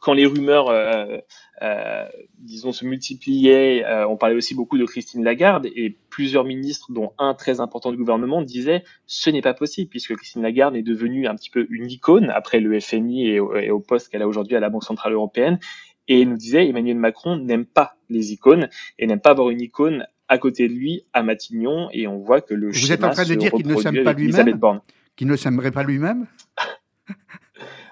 quand 0.00 0.12
les 0.12 0.26
rumeurs, 0.26 0.68
euh, 0.68 1.18
euh, 1.62 2.08
disons, 2.38 2.72
se 2.72 2.84
multipliaient, 2.84 3.84
euh, 3.84 4.06
on 4.06 4.16
parlait 4.16 4.36
aussi 4.36 4.54
beaucoup 4.54 4.78
de 4.78 4.84
Christine 4.84 5.24
Lagarde 5.24 5.66
et 5.66 5.96
plusieurs 6.10 6.44
ministres, 6.44 6.92
dont 6.92 7.12
un 7.18 7.34
très 7.34 7.60
important 7.60 7.90
du 7.90 7.96
gouvernement, 7.96 8.42
disaient 8.42 8.84
ce 9.06 9.30
n'est 9.30 9.42
pas 9.42 9.54
possible 9.54 9.90
puisque 9.90 10.14
Christine 10.14 10.42
Lagarde 10.42 10.76
est 10.76 10.82
devenue 10.82 11.26
un 11.26 11.34
petit 11.34 11.50
peu 11.50 11.66
une 11.70 11.90
icône 11.90 12.30
après 12.30 12.60
le 12.60 12.78
FMI 12.78 13.28
et 13.28 13.40
au, 13.40 13.56
et 13.56 13.70
au 13.70 13.80
poste 13.80 14.10
qu'elle 14.10 14.22
a 14.22 14.28
aujourd'hui 14.28 14.56
à 14.56 14.60
la 14.60 14.70
Banque 14.70 14.84
centrale 14.84 15.12
européenne. 15.12 15.58
Et 16.06 16.24
nous 16.24 16.36
disait 16.36 16.66
Emmanuel 16.68 16.96
Macron 16.96 17.36
n'aime 17.36 17.66
pas 17.66 17.96
les 18.08 18.32
icônes 18.32 18.68
et 18.98 19.06
n'aime 19.06 19.20
pas 19.20 19.30
avoir 19.30 19.50
une 19.50 19.60
icône 19.60 20.06
à 20.28 20.38
côté 20.38 20.68
de 20.68 20.72
lui 20.72 21.04
à 21.12 21.22
Matignon. 21.22 21.88
Et 21.92 22.06
on 22.06 22.18
voit 22.18 22.40
que 22.40 22.54
le 22.54 22.70
Vous 22.70 22.92
êtes 22.92 23.04
en 23.04 23.10
train 23.10 23.24
de 23.24 23.34
dire 23.34 23.50
qu'il 23.52 23.66
ne 23.66 23.76
s'aime 23.76 24.04
pas 24.04 24.12
lui-même 24.12 24.80
Qu'il 25.16 25.26
ne 25.26 25.36
s'aimerait 25.36 25.72
pas 25.72 25.82
lui-même? 25.82 26.26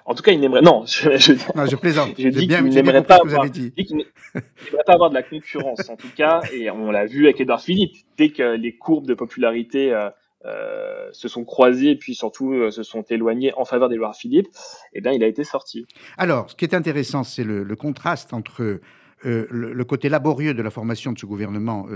en 0.07 0.15
tout 0.15 0.23
cas, 0.23 0.33
il 0.33 0.41
n'aimerait. 0.41 0.63
Non, 0.63 0.85
je, 0.87 1.17
je, 1.17 1.33
non, 1.55 1.67
je 1.67 1.77
plaisante. 1.77 2.15
Dit 2.15 2.31
bien, 2.47 2.63
qu'il 2.63 2.73
n'aimerait 2.73 3.05
pas, 3.05 3.17
avoir... 3.17 3.45
pas 3.45 4.93
avoir 4.93 5.11
de 5.11 5.15
la 5.15 5.23
concurrence, 5.23 5.89
en 5.91 5.97
tout 5.97 6.11
cas, 6.17 6.41
et 6.53 6.71
on 6.71 6.91
l'a 6.91 7.07
vu 7.07 7.25
avec 7.25 7.41
Edouard 7.41 7.61
Philippe. 7.61 7.95
Dès 8.17 8.31
que 8.31 8.57
les 8.57 8.77
courbes 8.77 9.07
de 9.07 9.15
popularité 9.15 9.93
euh, 9.93 10.09
euh, 10.47 11.09
se 11.13 11.27
sont 11.27 11.45
croisées, 11.45 11.91
et 11.91 11.97
puis 11.97 12.15
surtout 12.15 12.53
euh, 12.53 12.71
se 12.71 12.85
sont 12.85 13.03
éloignées 13.03 13.53
en 13.57 13.65
faveur 13.65 13.89
d'Edouard 13.89 14.15
Philippe, 14.15 14.47
eh 14.93 15.01
bien, 15.01 15.11
il 15.11 15.25
a 15.25 15.27
été 15.27 15.43
sorti. 15.43 15.87
Alors, 16.19 16.51
ce 16.51 16.55
qui 16.55 16.65
est 16.65 16.75
intéressant, 16.75 17.25
c'est 17.25 17.43
le, 17.43 17.65
le, 17.65 17.77
contraste 17.77 18.33
entre 18.33 18.63
euh, 18.63 18.81
le, 19.25 19.73
le, 19.73 19.85
côté 19.85 20.09
laborieux 20.09 20.55
de 20.55 20.63
la 20.63 20.71
formation 20.71 21.11
de 21.11 21.19
ce 21.19 21.27
gouvernement 21.27 21.87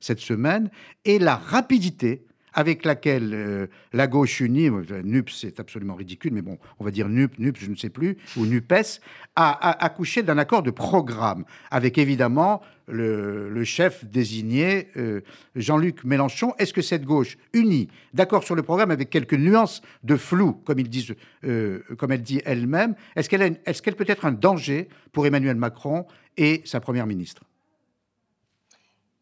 cette 0.00 0.18
semaine 0.18 0.70
et 1.04 1.20
la 1.20 1.36
rapidité 1.36 2.24
avec 2.54 2.84
laquelle 2.84 3.32
euh, 3.34 3.66
la 3.92 4.06
gauche 4.06 4.40
unie, 4.40 4.70
NUP 5.04 5.30
c'est 5.30 5.60
absolument 5.60 5.94
ridicule, 5.94 6.32
mais 6.32 6.42
bon, 6.42 6.58
on 6.78 6.84
va 6.84 6.90
dire 6.90 7.08
NUP, 7.08 7.38
NUP, 7.38 7.56
je 7.58 7.70
ne 7.70 7.76
sais 7.76 7.90
plus, 7.90 8.18
ou 8.36 8.46
NUPES, 8.46 9.00
a, 9.36 9.84
accouché 9.84 10.22
d'un 10.22 10.38
accord 10.38 10.62
de 10.62 10.70
programme, 10.70 11.44
avec 11.70 11.98
évidemment 11.98 12.62
le, 12.88 13.48
le 13.48 13.64
chef 13.64 14.04
désigné, 14.04 14.88
euh, 14.96 15.20
Jean-Luc 15.56 16.04
Mélenchon. 16.04 16.54
Est-ce 16.58 16.72
que 16.72 16.82
cette 16.82 17.04
gauche 17.04 17.38
unie, 17.52 17.88
d'accord 18.12 18.44
sur 18.44 18.54
le 18.54 18.62
programme, 18.62 18.90
avec 18.90 19.10
quelques 19.10 19.34
nuances 19.34 19.82
de 20.04 20.16
flou, 20.16 20.52
comme, 20.52 20.78
ils 20.78 20.88
disent, 20.88 21.14
euh, 21.44 21.80
comme 21.96 22.12
elle 22.12 22.22
dit 22.22 22.40
elle-même, 22.44 22.94
est-ce 23.16 23.28
qu'elle 23.28 23.42
est, 23.42 23.96
peut 23.96 24.04
être 24.08 24.24
un 24.24 24.32
danger 24.32 24.88
pour 25.12 25.26
Emmanuel 25.26 25.56
Macron 25.56 26.06
et 26.36 26.62
sa 26.64 26.80
première 26.80 27.06
ministre? 27.06 27.42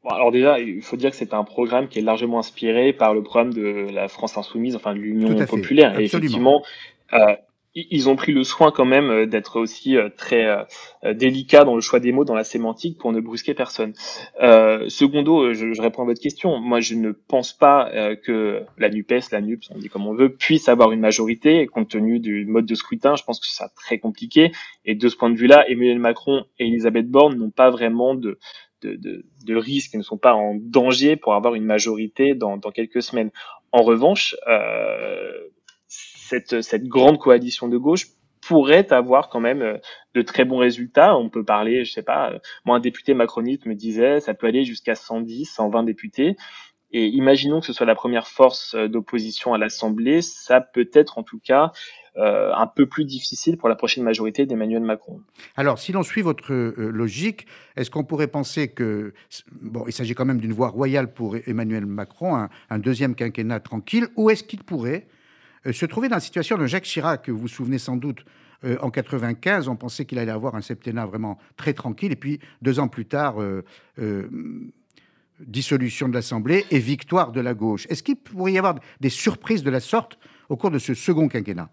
Bon, 0.02 0.10
alors 0.10 0.32
déjà, 0.32 0.58
il 0.58 0.82
faut 0.82 0.96
dire 0.96 1.10
que 1.10 1.16
c'est 1.16 1.34
un 1.34 1.44
programme 1.44 1.88
qui 1.88 1.98
est 1.98 2.02
largement 2.02 2.38
inspiré 2.38 2.92
par 2.92 3.12
le 3.12 3.22
programme 3.22 3.52
de 3.52 3.88
la 3.92 4.08
France 4.08 4.38
insoumise, 4.38 4.74
enfin 4.76 4.94
de 4.94 4.98
l'Union 5.00 5.34
populaire. 5.46 5.98
Et 6.00 6.04
effectivement, 6.04 6.62
euh, 7.12 7.36
ils 7.74 8.08
ont 8.08 8.16
pris 8.16 8.32
le 8.32 8.42
soin 8.42 8.72
quand 8.72 8.84
même 8.84 9.10
euh, 9.10 9.26
d'être 9.26 9.60
aussi 9.60 9.96
euh, 9.96 10.08
très 10.08 10.44
euh, 10.44 11.14
délicat 11.14 11.64
dans 11.64 11.76
le 11.76 11.80
choix 11.80 12.00
des 12.00 12.10
mots, 12.10 12.24
dans 12.24 12.34
la 12.34 12.42
sémantique, 12.44 12.98
pour 12.98 13.12
ne 13.12 13.20
brusquer 13.20 13.54
personne. 13.54 13.92
Euh, 14.42 14.88
secondo, 14.88 15.52
je, 15.54 15.72
je, 15.72 15.82
réponds 15.82 16.02
à 16.02 16.06
votre 16.06 16.20
question. 16.20 16.58
Moi, 16.58 16.80
je 16.80 16.94
ne 16.94 17.12
pense 17.12 17.52
pas 17.52 17.90
que 18.24 18.64
la 18.78 18.88
NUPES, 18.88 19.30
la 19.32 19.40
NUPS, 19.40 19.70
on 19.74 19.78
dit 19.78 19.88
comme 19.88 20.06
on 20.06 20.14
veut, 20.14 20.34
puisse 20.34 20.68
avoir 20.68 20.92
une 20.92 21.00
majorité. 21.00 21.66
compte 21.66 21.90
tenu 21.90 22.18
du 22.18 22.44
mode 22.46 22.66
de 22.66 22.74
scrutin, 22.74 23.14
je 23.14 23.22
pense 23.22 23.38
que 23.38 23.46
c'est 23.46 23.64
très 23.76 23.98
compliqué. 23.98 24.50
Et 24.84 24.94
de 24.94 25.08
ce 25.08 25.16
point 25.16 25.30
de 25.30 25.36
vue-là, 25.36 25.68
Emmanuel 25.68 25.98
Macron 25.98 26.44
et 26.58 26.66
Elisabeth 26.66 27.08
Borne 27.08 27.36
n'ont 27.36 27.50
pas 27.50 27.70
vraiment 27.70 28.14
de, 28.14 28.38
de, 28.82 28.94
de, 28.96 29.24
de 29.44 29.56
risques, 29.56 29.94
ne 29.94 30.02
sont 30.02 30.18
pas 30.18 30.34
en 30.34 30.54
danger 30.54 31.16
pour 31.16 31.34
avoir 31.34 31.54
une 31.54 31.64
majorité 31.64 32.34
dans, 32.34 32.58
quelques 32.58 33.02
semaines. 33.02 33.30
En 33.72 33.82
revanche, 33.82 34.36
euh, 34.48 35.32
cette, 35.88 36.84
grande 36.84 37.18
coalition 37.18 37.68
de 37.68 37.76
gauche 37.76 38.06
pourrait 38.40 38.92
avoir 38.92 39.28
quand 39.28 39.40
même 39.40 39.62
euh, 39.62 39.78
de 40.14 40.22
très 40.22 40.44
bons 40.44 40.58
résultats. 40.58 41.16
On 41.16 41.28
peut 41.28 41.44
parler, 41.44 41.84
je 41.84 41.92
sais 41.92 42.02
pas, 42.02 42.32
euh, 42.32 42.38
moi 42.64 42.76
un 42.76 42.80
député 42.80 43.14
macroniste 43.14 43.66
me 43.66 43.74
disait, 43.74 44.20
ça 44.20 44.34
peut 44.34 44.46
aller 44.46 44.64
jusqu'à 44.64 44.94
110, 44.94 45.44
120 45.44 45.82
députés. 45.84 46.36
Et 46.92 47.06
imaginons 47.06 47.60
que 47.60 47.66
ce 47.66 47.72
soit 47.72 47.86
la 47.86 47.94
première 47.94 48.26
force 48.26 48.74
d'opposition 48.74 49.54
à 49.54 49.58
l'Assemblée, 49.58 50.22
ça 50.22 50.60
peut 50.60 50.90
être 50.92 51.18
en 51.18 51.22
tout 51.22 51.38
cas 51.38 51.70
euh, 52.16 52.52
un 52.54 52.66
peu 52.66 52.86
plus 52.86 53.04
difficile 53.04 53.56
pour 53.56 53.68
la 53.68 53.76
prochaine 53.76 54.04
majorité 54.04 54.46
d'Emmanuel 54.46 54.82
Macron. 54.82 55.20
Alors, 55.56 55.78
si 55.78 55.92
l'on 55.92 56.02
suit 56.02 56.22
votre 56.22 56.52
logique, 56.52 57.46
est-ce 57.76 57.90
qu'on 57.90 58.04
pourrait 58.04 58.26
penser 58.26 58.68
que, 58.68 59.12
bon, 59.52 59.84
il 59.86 59.92
s'agit 59.92 60.14
quand 60.14 60.24
même 60.24 60.40
d'une 60.40 60.52
voie 60.52 60.68
royale 60.68 61.12
pour 61.12 61.36
Emmanuel 61.46 61.86
Macron, 61.86 62.48
un, 62.70 62.78
deuxième 62.78 63.14
quinquennat 63.14 63.60
tranquille, 63.60 64.08
ou 64.16 64.30
est-ce 64.30 64.44
qu'il 64.44 64.62
pourrait 64.64 65.06
euh, 65.66 65.72
se 65.72 65.86
trouver 65.86 66.08
dans 66.08 66.16
la 66.16 66.20
situation 66.20 66.56
de 66.56 66.66
Jacques 66.66 66.84
Chirac, 66.84 67.22
que 67.22 67.30
vous 67.30 67.38
vous 67.38 67.48
souvenez 67.48 67.78
sans 67.78 67.96
doute, 67.96 68.24
euh, 68.64 68.76
en 68.80 68.90
95, 68.90 69.68
on 69.68 69.76
pensait 69.76 70.04
qu'il 70.04 70.18
allait 70.18 70.32
avoir 70.32 70.54
un 70.54 70.60
septennat 70.60 71.06
vraiment 71.06 71.38
très 71.56 71.72
tranquille, 71.72 72.12
et 72.12 72.16
puis 72.16 72.40
deux 72.62 72.78
ans 72.80 72.88
plus 72.88 73.06
tard, 73.06 73.40
euh, 73.40 73.62
dissolution 75.40 76.08
de 76.08 76.14
l'Assemblée 76.14 76.66
et 76.70 76.78
victoire 76.78 77.32
de 77.32 77.40
la 77.40 77.54
gauche. 77.54 77.86
Est-ce 77.88 78.02
qu'il 78.02 78.16
pourrait 78.16 78.52
y 78.52 78.58
avoir 78.58 78.76
des 79.00 79.08
surprises 79.08 79.62
de 79.62 79.70
la 79.70 79.80
sorte 79.80 80.18
au 80.48 80.56
cours 80.56 80.70
de 80.70 80.78
ce 80.78 80.94
second 80.94 81.28
quinquennat? 81.28 81.70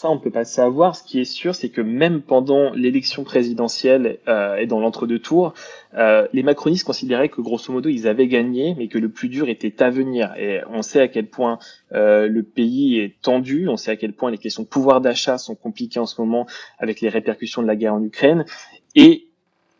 Ça, 0.00 0.08
on 0.08 0.18
peut 0.18 0.30
pas 0.30 0.46
savoir. 0.46 0.96
Ce 0.96 1.04
qui 1.04 1.20
est 1.20 1.26
sûr, 1.26 1.54
c'est 1.54 1.68
que 1.68 1.82
même 1.82 2.22
pendant 2.22 2.72
l'élection 2.72 3.22
présidentielle 3.22 4.18
euh, 4.28 4.56
et 4.56 4.66
dans 4.66 4.80
l'entre-deux 4.80 5.18
tours, 5.18 5.52
euh, 5.92 6.26
les 6.32 6.42
macronistes 6.42 6.86
considéraient 6.86 7.28
que 7.28 7.42
grosso 7.42 7.70
modo 7.70 7.90
ils 7.90 8.08
avaient 8.08 8.26
gagné, 8.26 8.74
mais 8.78 8.88
que 8.88 8.96
le 8.96 9.10
plus 9.10 9.28
dur 9.28 9.50
était 9.50 9.82
à 9.82 9.90
venir. 9.90 10.32
Et 10.38 10.62
on 10.70 10.80
sait 10.80 11.02
à 11.02 11.08
quel 11.08 11.26
point 11.26 11.58
euh, 11.92 12.28
le 12.28 12.42
pays 12.42 12.98
est 12.98 13.20
tendu. 13.20 13.68
On 13.68 13.76
sait 13.76 13.90
à 13.90 13.96
quel 13.96 14.14
point 14.14 14.30
les 14.30 14.38
questions 14.38 14.62
de 14.62 14.68
pouvoir 14.68 15.02
d'achat 15.02 15.36
sont 15.36 15.54
compliquées 15.54 16.00
en 16.00 16.06
ce 16.06 16.18
moment 16.18 16.46
avec 16.78 17.02
les 17.02 17.10
répercussions 17.10 17.60
de 17.60 17.66
la 17.66 17.76
guerre 17.76 17.92
en 17.92 18.02
Ukraine. 18.02 18.46
Et 18.94 19.26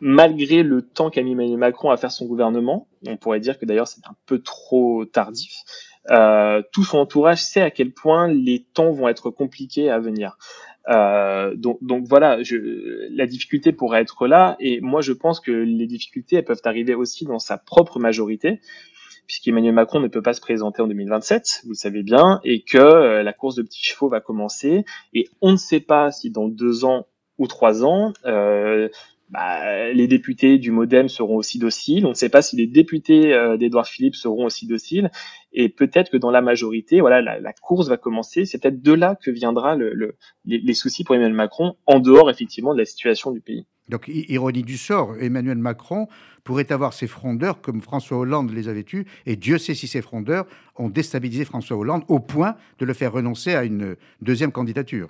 malgré 0.01 0.61
le 0.61 0.83
temps 0.83 1.09
qu'a 1.09 1.23
mis 1.23 1.33
Macron 1.33 1.89
à 1.89 1.97
faire 1.97 2.11
son 2.11 2.27
gouvernement, 2.27 2.87
on 3.07 3.17
pourrait 3.17 3.39
dire 3.39 3.57
que 3.57 3.65
d'ailleurs 3.65 3.87
c'est 3.87 4.05
un 4.05 4.15
peu 4.27 4.37
trop 4.37 5.03
tardif 5.03 5.63
euh, 6.09 6.61
tout 6.71 6.83
son 6.83 6.97
entourage 6.97 7.43
sait 7.43 7.61
à 7.61 7.71
quel 7.71 7.91
point 7.91 8.27
les 8.27 8.65
temps 8.73 8.91
vont 8.91 9.07
être 9.07 9.29
compliqués 9.29 9.89
à 9.89 9.99
venir. 9.99 10.37
Euh, 10.89 11.55
donc, 11.55 11.77
donc, 11.81 12.05
voilà, 12.07 12.41
je, 12.41 13.07
la 13.11 13.27
difficulté 13.27 13.71
pourrait 13.71 14.01
être 14.01 14.27
là, 14.27 14.55
et 14.59 14.81
moi 14.81 15.01
je 15.01 15.13
pense 15.13 15.39
que 15.39 15.51
les 15.51 15.85
difficultés 15.85 16.37
elles 16.37 16.45
peuvent 16.45 16.61
arriver 16.65 16.95
aussi 16.95 17.25
dans 17.25 17.39
sa 17.39 17.57
propre 17.57 17.99
majorité, 17.99 18.59
puisqu'Emmanuel 19.27 19.73
Macron 19.73 19.99
ne 19.99 20.07
peut 20.07 20.23
pas 20.23 20.33
se 20.33 20.41
présenter 20.41 20.81
en 20.81 20.87
2027, 20.87 21.61
vous 21.63 21.69
le 21.69 21.75
savez 21.75 22.01
bien, 22.01 22.39
et 22.43 22.63
que 22.63 22.77
euh, 22.77 23.23
la 23.23 23.33
course 23.33 23.55
de 23.55 23.61
petits 23.61 23.83
chevaux 23.83 24.09
va 24.09 24.21
commencer, 24.21 24.85
et 25.13 25.27
on 25.41 25.51
ne 25.51 25.57
sait 25.57 25.79
pas 25.81 26.11
si 26.11 26.31
dans 26.31 26.47
deux 26.47 26.83
ans 26.83 27.05
ou 27.37 27.47
trois 27.47 27.85
ans, 27.85 28.13
euh, 28.25 28.89
bah, 29.31 29.93
les 29.93 30.07
députés 30.07 30.57
du 30.57 30.71
MoDem 30.71 31.07
seront 31.07 31.37
aussi 31.37 31.57
dociles. 31.57 32.05
On 32.05 32.09
ne 32.09 32.13
sait 32.13 32.29
pas 32.29 32.41
si 32.41 32.57
les 32.57 32.67
députés 32.67 33.33
euh, 33.33 33.55
d'Edouard 33.55 33.87
Philippe 33.87 34.15
seront 34.15 34.45
aussi 34.45 34.67
dociles. 34.67 35.09
Et 35.53 35.69
peut-être 35.69 36.11
que 36.11 36.17
dans 36.17 36.31
la 36.31 36.41
majorité, 36.41 36.99
voilà, 36.99 37.21
la, 37.21 37.53
course 37.53 37.87
va 37.87 37.95
commencer. 37.95 38.43
C'est 38.43 38.61
peut-être 38.61 38.81
de 38.81 38.91
là 38.91 39.17
que 39.21 39.31
viendra 39.31 39.77
le, 39.77 40.17
les, 40.45 40.73
soucis 40.73 41.05
pour 41.05 41.15
Emmanuel 41.15 41.35
Macron, 41.35 41.75
en 41.85 41.99
dehors 41.99 42.29
effectivement 42.29 42.73
de 42.73 42.79
la 42.79 42.85
situation 42.85 43.31
du 43.31 43.39
pays. 43.39 43.65
Donc, 43.87 44.09
ironie 44.09 44.63
du 44.63 44.77
sort, 44.77 45.15
Emmanuel 45.19 45.57
Macron 45.57 46.07
pourrait 46.43 46.71
avoir 46.71 46.93
ses 46.93 47.07
frondeurs 47.07 47.61
comme 47.61 47.81
François 47.81 48.17
Hollande 48.17 48.51
les 48.51 48.67
avait 48.67 48.85
eus, 48.93 49.05
et 49.25 49.35
Dieu 49.35 49.57
sait 49.57 49.73
si 49.73 49.87
ces 49.87 50.01
frondeurs 50.01 50.45
ont 50.75 50.89
déstabilisé 50.89 51.45
François 51.45 51.77
Hollande 51.77 52.03
au 52.07 52.19
point 52.19 52.55
de 52.79 52.85
le 52.85 52.93
faire 52.93 53.11
renoncer 53.11 53.53
à 53.53 53.63
une 53.63 53.95
deuxième 54.21 54.51
candidature. 54.51 55.09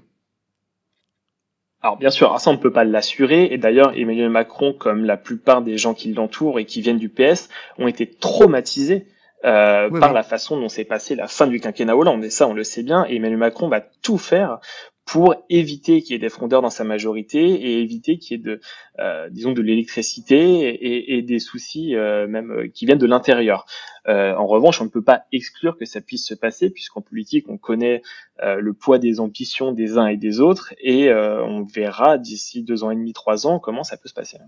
Alors 1.83 1.97
bien 1.97 2.11
sûr, 2.11 2.39
ça 2.39 2.49
on 2.51 2.53
ne 2.53 2.59
peut 2.59 2.71
pas 2.71 2.83
l'assurer, 2.83 3.49
et 3.51 3.57
d'ailleurs 3.57 3.93
Emmanuel 3.95 4.29
Macron, 4.29 4.73
comme 4.73 5.03
la 5.03 5.17
plupart 5.17 5.61
des 5.61 5.77
gens 5.77 5.93
qui 5.93 6.13
l'entourent 6.13 6.59
et 6.59 6.65
qui 6.65 6.81
viennent 6.81 6.99
du 6.99 7.09
PS, 7.09 7.49
ont 7.79 7.87
été 7.87 8.07
traumatisés 8.07 9.07
euh, 9.45 9.89
par 9.99 10.13
la 10.13 10.21
façon 10.21 10.59
dont 10.59 10.69
s'est 10.69 10.83
passée 10.83 11.15
la 11.15 11.27
fin 11.27 11.47
du 11.47 11.59
quinquennat 11.59 11.95
Hollande, 11.95 12.23
et 12.23 12.29
ça 12.29 12.47
on 12.47 12.53
le 12.53 12.63
sait 12.63 12.83
bien, 12.83 13.05
et 13.09 13.15
Emmanuel 13.15 13.39
Macron 13.39 13.67
va 13.67 13.81
tout 13.81 14.19
faire 14.19 14.59
pour 15.05 15.35
éviter 15.49 16.01
qu'il 16.01 16.13
y 16.13 16.15
ait 16.15 16.19
des 16.19 16.29
frondeurs 16.29 16.61
dans 16.61 16.69
sa 16.69 16.83
majorité 16.83 17.39
et 17.39 17.81
éviter 17.81 18.17
qu'il 18.17 18.37
y 18.37 18.39
ait 18.39 18.43
de, 18.43 18.61
euh, 18.99 19.29
disons, 19.29 19.51
de 19.51 19.61
l'électricité 19.61 21.15
et, 21.17 21.21
des 21.21 21.39
soucis 21.39 21.95
euh, 21.95 22.27
même 22.27 22.51
euh, 22.51 22.67
qui 22.67 22.85
viennent 22.85 22.97
de 22.97 23.05
l'intérieur. 23.05 23.65
En 24.07 24.47
revanche, 24.47 24.81
on 24.81 24.85
ne 24.85 24.89
peut 24.89 25.03
pas 25.03 25.23
exclure 25.31 25.77
que 25.77 25.85
ça 25.85 26.01
puisse 26.01 26.25
se 26.25 26.33
passer 26.33 26.71
puisqu'en 26.71 27.01
politique, 27.01 27.47
on 27.49 27.57
connaît 27.57 28.01
le 28.43 28.73
poids 28.73 28.97
des 28.97 29.19
ambitions 29.19 29.73
des 29.73 29.99
uns 29.99 30.07
et 30.07 30.17
des 30.17 30.39
autres 30.39 30.73
et 30.81 31.13
on 31.13 31.63
verra 31.63 32.17
d'ici 32.17 32.63
deux 32.63 32.83
ans 32.83 32.89
et 32.89 32.95
demi, 32.95 33.13
trois 33.13 33.45
ans 33.45 33.59
comment 33.59 33.83
ça 33.83 33.97
peut 33.97 34.09
se 34.09 34.15
passer. 34.15 34.39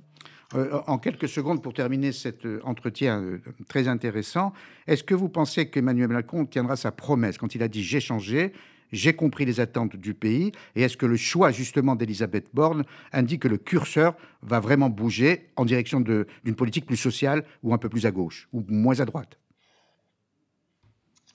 en 0.55 0.98
quelques 0.98 1.27
secondes, 1.27 1.62
pour 1.62 1.75
terminer 1.75 2.13
cet 2.13 2.48
entretien 2.63 3.39
très 3.67 3.88
intéressant, 3.88 4.53
est-ce 4.88 5.03
que 5.03 5.13
vous 5.13 5.29
pensez 5.29 5.69
qu'Emmanuel 5.69 6.07
Macron 6.07 6.48
tiendra 6.48 6.75
sa 6.75 6.91
promesse 6.91 7.38
quand 7.38 7.53
il 7.53 7.62
a 7.62 7.67
dit 7.67 7.83
j'ai 7.83 8.00
changé 8.00 8.53
j'ai 8.93 9.13
compris 9.13 9.43
les 9.43 9.59
attentes 9.59 9.97
du 9.97 10.13
pays 10.13 10.53
Et 10.75 10.83
est-ce 10.83 10.95
que 10.95 11.05
le 11.05 11.17
choix 11.17 11.51
justement 11.51 11.95
d'Elisabeth 11.95 12.47
Borne 12.53 12.83
indique 13.12 13.41
que 13.41 13.47
le 13.50 13.57
curseur 13.57 14.15
va 14.41 14.62
vraiment 14.62 14.89
bouger 14.89 15.50
en 15.57 15.65
direction 15.65 16.00
d'une 16.00 16.55
politique 16.55 16.85
plus 16.85 16.97
sociale 16.97 17.43
ou 17.63 17.73
un 17.73 17.77
peu 17.77 17.89
plus 17.89 18.05
à 18.05 18.12
gauche 18.12 18.47
ou 18.53 18.63
moins 18.69 19.00
à 19.01 19.05
droite? 19.05 19.38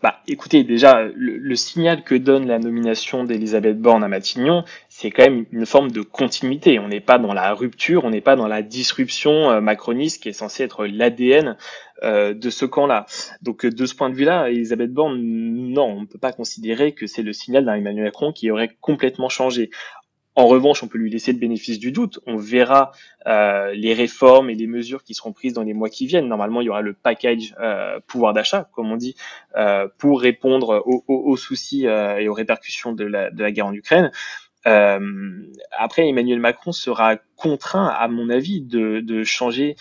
Bah, 0.00 0.20
écoutez, 0.28 0.62
déjà, 0.62 1.08
le, 1.12 1.56
signal 1.56 2.04
que 2.04 2.14
donne 2.14 2.46
la 2.46 2.60
nomination 2.60 3.24
d'Elisabeth 3.24 3.80
Borne 3.80 4.04
à 4.04 4.08
Matignon, 4.08 4.62
c'est 4.88 5.10
quand 5.10 5.24
même 5.24 5.44
une 5.50 5.66
forme 5.66 5.90
de 5.90 6.02
continuité. 6.02 6.78
On 6.78 6.86
n'est 6.86 7.00
pas 7.00 7.18
dans 7.18 7.34
la 7.34 7.52
rupture, 7.52 8.04
on 8.04 8.10
n'est 8.10 8.20
pas 8.20 8.36
dans 8.36 8.46
la 8.46 8.62
disruption 8.62 9.50
euh, 9.50 9.60
macroniste 9.60 10.22
qui 10.22 10.28
est 10.28 10.32
censée 10.32 10.62
être 10.62 10.86
l'ADN 10.86 11.56
euh, 12.02 12.34
de 12.34 12.50
ce 12.50 12.64
camp-là. 12.64 13.06
Donc, 13.42 13.66
de 13.66 13.86
ce 13.86 13.94
point 13.94 14.10
de 14.10 14.14
vue-là, 14.14 14.50
Elisabeth 14.50 14.92
Borne, 14.92 15.18
non, 15.20 15.86
on 15.86 16.00
ne 16.02 16.06
peut 16.06 16.18
pas 16.18 16.32
considérer 16.32 16.92
que 16.92 17.06
c'est 17.06 17.22
le 17.22 17.32
signal 17.32 17.64
d'un 17.64 17.74
Emmanuel 17.74 18.04
Macron 18.04 18.32
qui 18.32 18.50
aurait 18.50 18.76
complètement 18.80 19.28
changé. 19.28 19.70
En 20.38 20.46
revanche, 20.46 20.84
on 20.84 20.86
peut 20.86 20.98
lui 20.98 21.10
laisser 21.10 21.32
le 21.32 21.38
bénéfice 21.40 21.80
du 21.80 21.90
doute. 21.90 22.20
On 22.24 22.36
verra 22.36 22.92
euh, 23.26 23.74
les 23.74 23.92
réformes 23.92 24.50
et 24.50 24.54
les 24.54 24.68
mesures 24.68 25.02
qui 25.02 25.12
seront 25.12 25.32
prises 25.32 25.52
dans 25.52 25.64
les 25.64 25.74
mois 25.74 25.88
qui 25.88 26.06
viennent. 26.06 26.28
Normalement, 26.28 26.60
il 26.60 26.66
y 26.66 26.70
aura 26.70 26.80
le 26.80 26.92
package 26.92 27.56
euh, 27.58 27.98
pouvoir 28.06 28.34
d'achat, 28.34 28.68
comme 28.72 28.92
on 28.92 28.96
dit, 28.96 29.16
euh, 29.56 29.88
pour 29.98 30.20
répondre 30.20 30.84
aux, 30.86 31.36
soucis 31.36 31.86
et 31.86 32.28
aux 32.28 32.34
répercussions 32.34 32.92
de 32.92 33.04
la, 33.04 33.32
de 33.32 33.42
la 33.42 33.50
guerre 33.50 33.66
en 33.66 33.72
Ukraine. 33.72 34.12
après, 34.64 36.06
Emmanuel 36.06 36.38
Macron 36.38 36.70
sera 36.70 37.16
contraint, 37.34 37.88
à 37.88 38.06
mon 38.06 38.30
avis, 38.30 38.60
de, 38.60 39.00
de 39.00 39.24
changer 39.24 39.74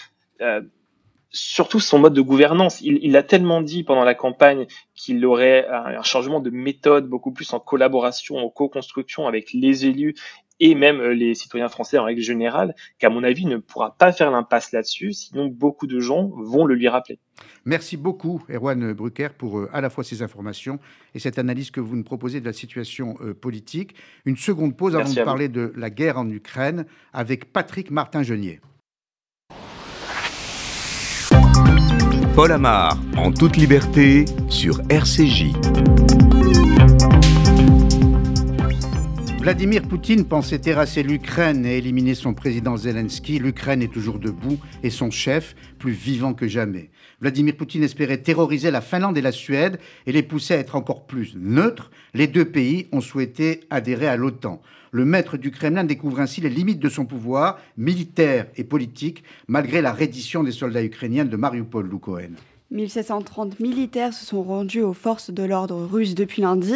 surtout 1.31 1.79
son 1.79 2.00
mode 2.00 2.13
de 2.13 2.22
gouvernance. 2.22 2.81
Il, 2.81 3.00
il, 3.01 3.15
a 3.17 3.24
tellement 3.24 3.62
dit 3.62 3.84
pendant 3.84 4.03
la 4.03 4.15
campagne 4.15 4.65
qu'il 4.96 5.25
aurait 5.25 5.67
un, 5.67 6.03
changement 6.03 6.39
de 6.39 6.50
méthode 6.50 7.07
beaucoup 7.07 7.31
plus 7.31 7.53
en 7.53 7.60
collaboration, 7.60 8.38
en 8.38 8.50
co-construction 8.50 9.27
avec 9.27 9.53
les 9.53 9.86
élus 9.86 10.15
et 10.60 10.75
même 10.75 11.00
euh, 11.00 11.13
les 11.13 11.36
citoyens 11.36 11.69
français 11.69 11.98
en 11.98 12.05
règle 12.05 12.22
générale, 12.22 12.75
qu'à 12.98 13.10
mon 13.10 13.24
avis 13.24 13.46
ne 13.46 13.57
pourra 13.57 13.96
pas 13.96 14.12
faire 14.12 14.31
l'impasse 14.31 14.72
là-dessus, 14.72 15.13
sinon 15.13 15.48
beaucoup 15.48 15.86
de 15.86 16.00
gens 16.00 16.31
vont 16.36 16.65
le 16.65 16.74
lui 16.74 16.88
rappeler. 16.88 17.19
Merci 17.65 17.96
beaucoup, 17.96 18.41
Erwan 18.50 18.93
Brucker, 18.93 19.29
pour 19.38 19.60
euh, 19.60 19.69
à 19.72 19.81
la 19.81 19.91
fois 19.91 20.03
ces 20.03 20.24
informations 20.24 20.79
et 21.13 21.19
cette 21.19 21.38
analyse 21.38 21.69
que 21.69 21.79
vous 21.79 21.96
nous 21.96 22.03
proposez 22.03 22.39
de 22.39 22.46
la 22.46 22.53
situation 22.53 23.17
euh, 23.22 23.36
politique. 23.36 23.93
Une 24.25 24.38
seconde 24.38 24.75
pause 24.75 24.96
avant 24.96 25.13
de 25.13 25.24
parler 25.24 25.48
de 25.48 25.74
la 25.75 25.89
guerre 25.89 26.17
en 26.17 26.27
Ukraine 26.29 26.86
avec 27.13 27.51
Patrick 27.53 27.91
Martin-Genier. 27.91 28.60
Paul 32.38 32.51
Amar, 32.51 33.00
en 33.17 33.32
toute 33.32 33.58
liberté, 33.58 34.25
sur 34.48 34.79
RCJ. 34.91 35.53
Vladimir 39.41 39.82
Poutine 39.82 40.24
pensait 40.24 40.60
terrasser 40.60 41.01
l'Ukraine 41.01 41.65
et 41.65 41.79
éliminer 41.79 42.13
son 42.13 42.36
président 42.36 42.77
Zelensky. 42.77 43.39
L'Ukraine 43.39 43.82
est 43.82 43.91
toujours 43.91 44.20
debout 44.20 44.60
et 44.84 44.91
son 44.91 45.10
chef 45.10 45.56
plus 45.79 45.94
vivant 45.94 46.36
que 46.36 46.48
jamais. 46.48 46.91
Vladimir 47.22 47.58
Poutine 47.58 47.82
espérait 47.82 48.20
terroriser 48.20 48.70
la 48.70 48.82
Finlande 48.82 49.17
et 49.17 49.22
la 49.22 49.32
Suède 49.32 49.79
et 50.06 50.12
les 50.12 50.22
pousser 50.22 50.53
à 50.53 50.58
être 50.58 50.75
encore 50.75 51.08
plus 51.08 51.34
neutres. 51.36 51.89
Les 52.13 52.27
deux 52.27 52.46
pays 52.46 52.88
ont 52.91 53.01
souhaité 53.01 53.62
adhérer 53.72 54.08
à 54.08 54.15
l'OTAN. 54.15 54.62
Le 54.91 55.06
maître 55.06 55.38
du 55.38 55.51
Kremlin 55.51 55.84
découvre 55.84 56.20
ainsi 56.20 56.41
les 56.41 56.50
limites 56.50 56.79
de 56.79 56.89
son 56.89 57.06
pouvoir 57.06 57.60
militaire 57.77 58.48
et 58.56 58.63
politique 58.63 59.24
malgré 59.48 59.82
la 59.82 59.94
reddition 59.94 60.44
des 60.44 60.51
soldats 60.51 60.84
ukrainiens 60.84 61.25
de 61.25 61.38
Mariupol, 61.38 61.88
Lou 61.88 62.00
1730 62.69 63.62
militaires 63.62 64.13
se 64.13 64.25
sont 64.25 64.43
rendus 64.43 64.81
aux 64.81 64.91
forces 64.91 65.31
de 65.31 65.43
l'ordre 65.43 65.86
russe 65.86 66.15
depuis 66.15 66.41
lundi. 66.41 66.74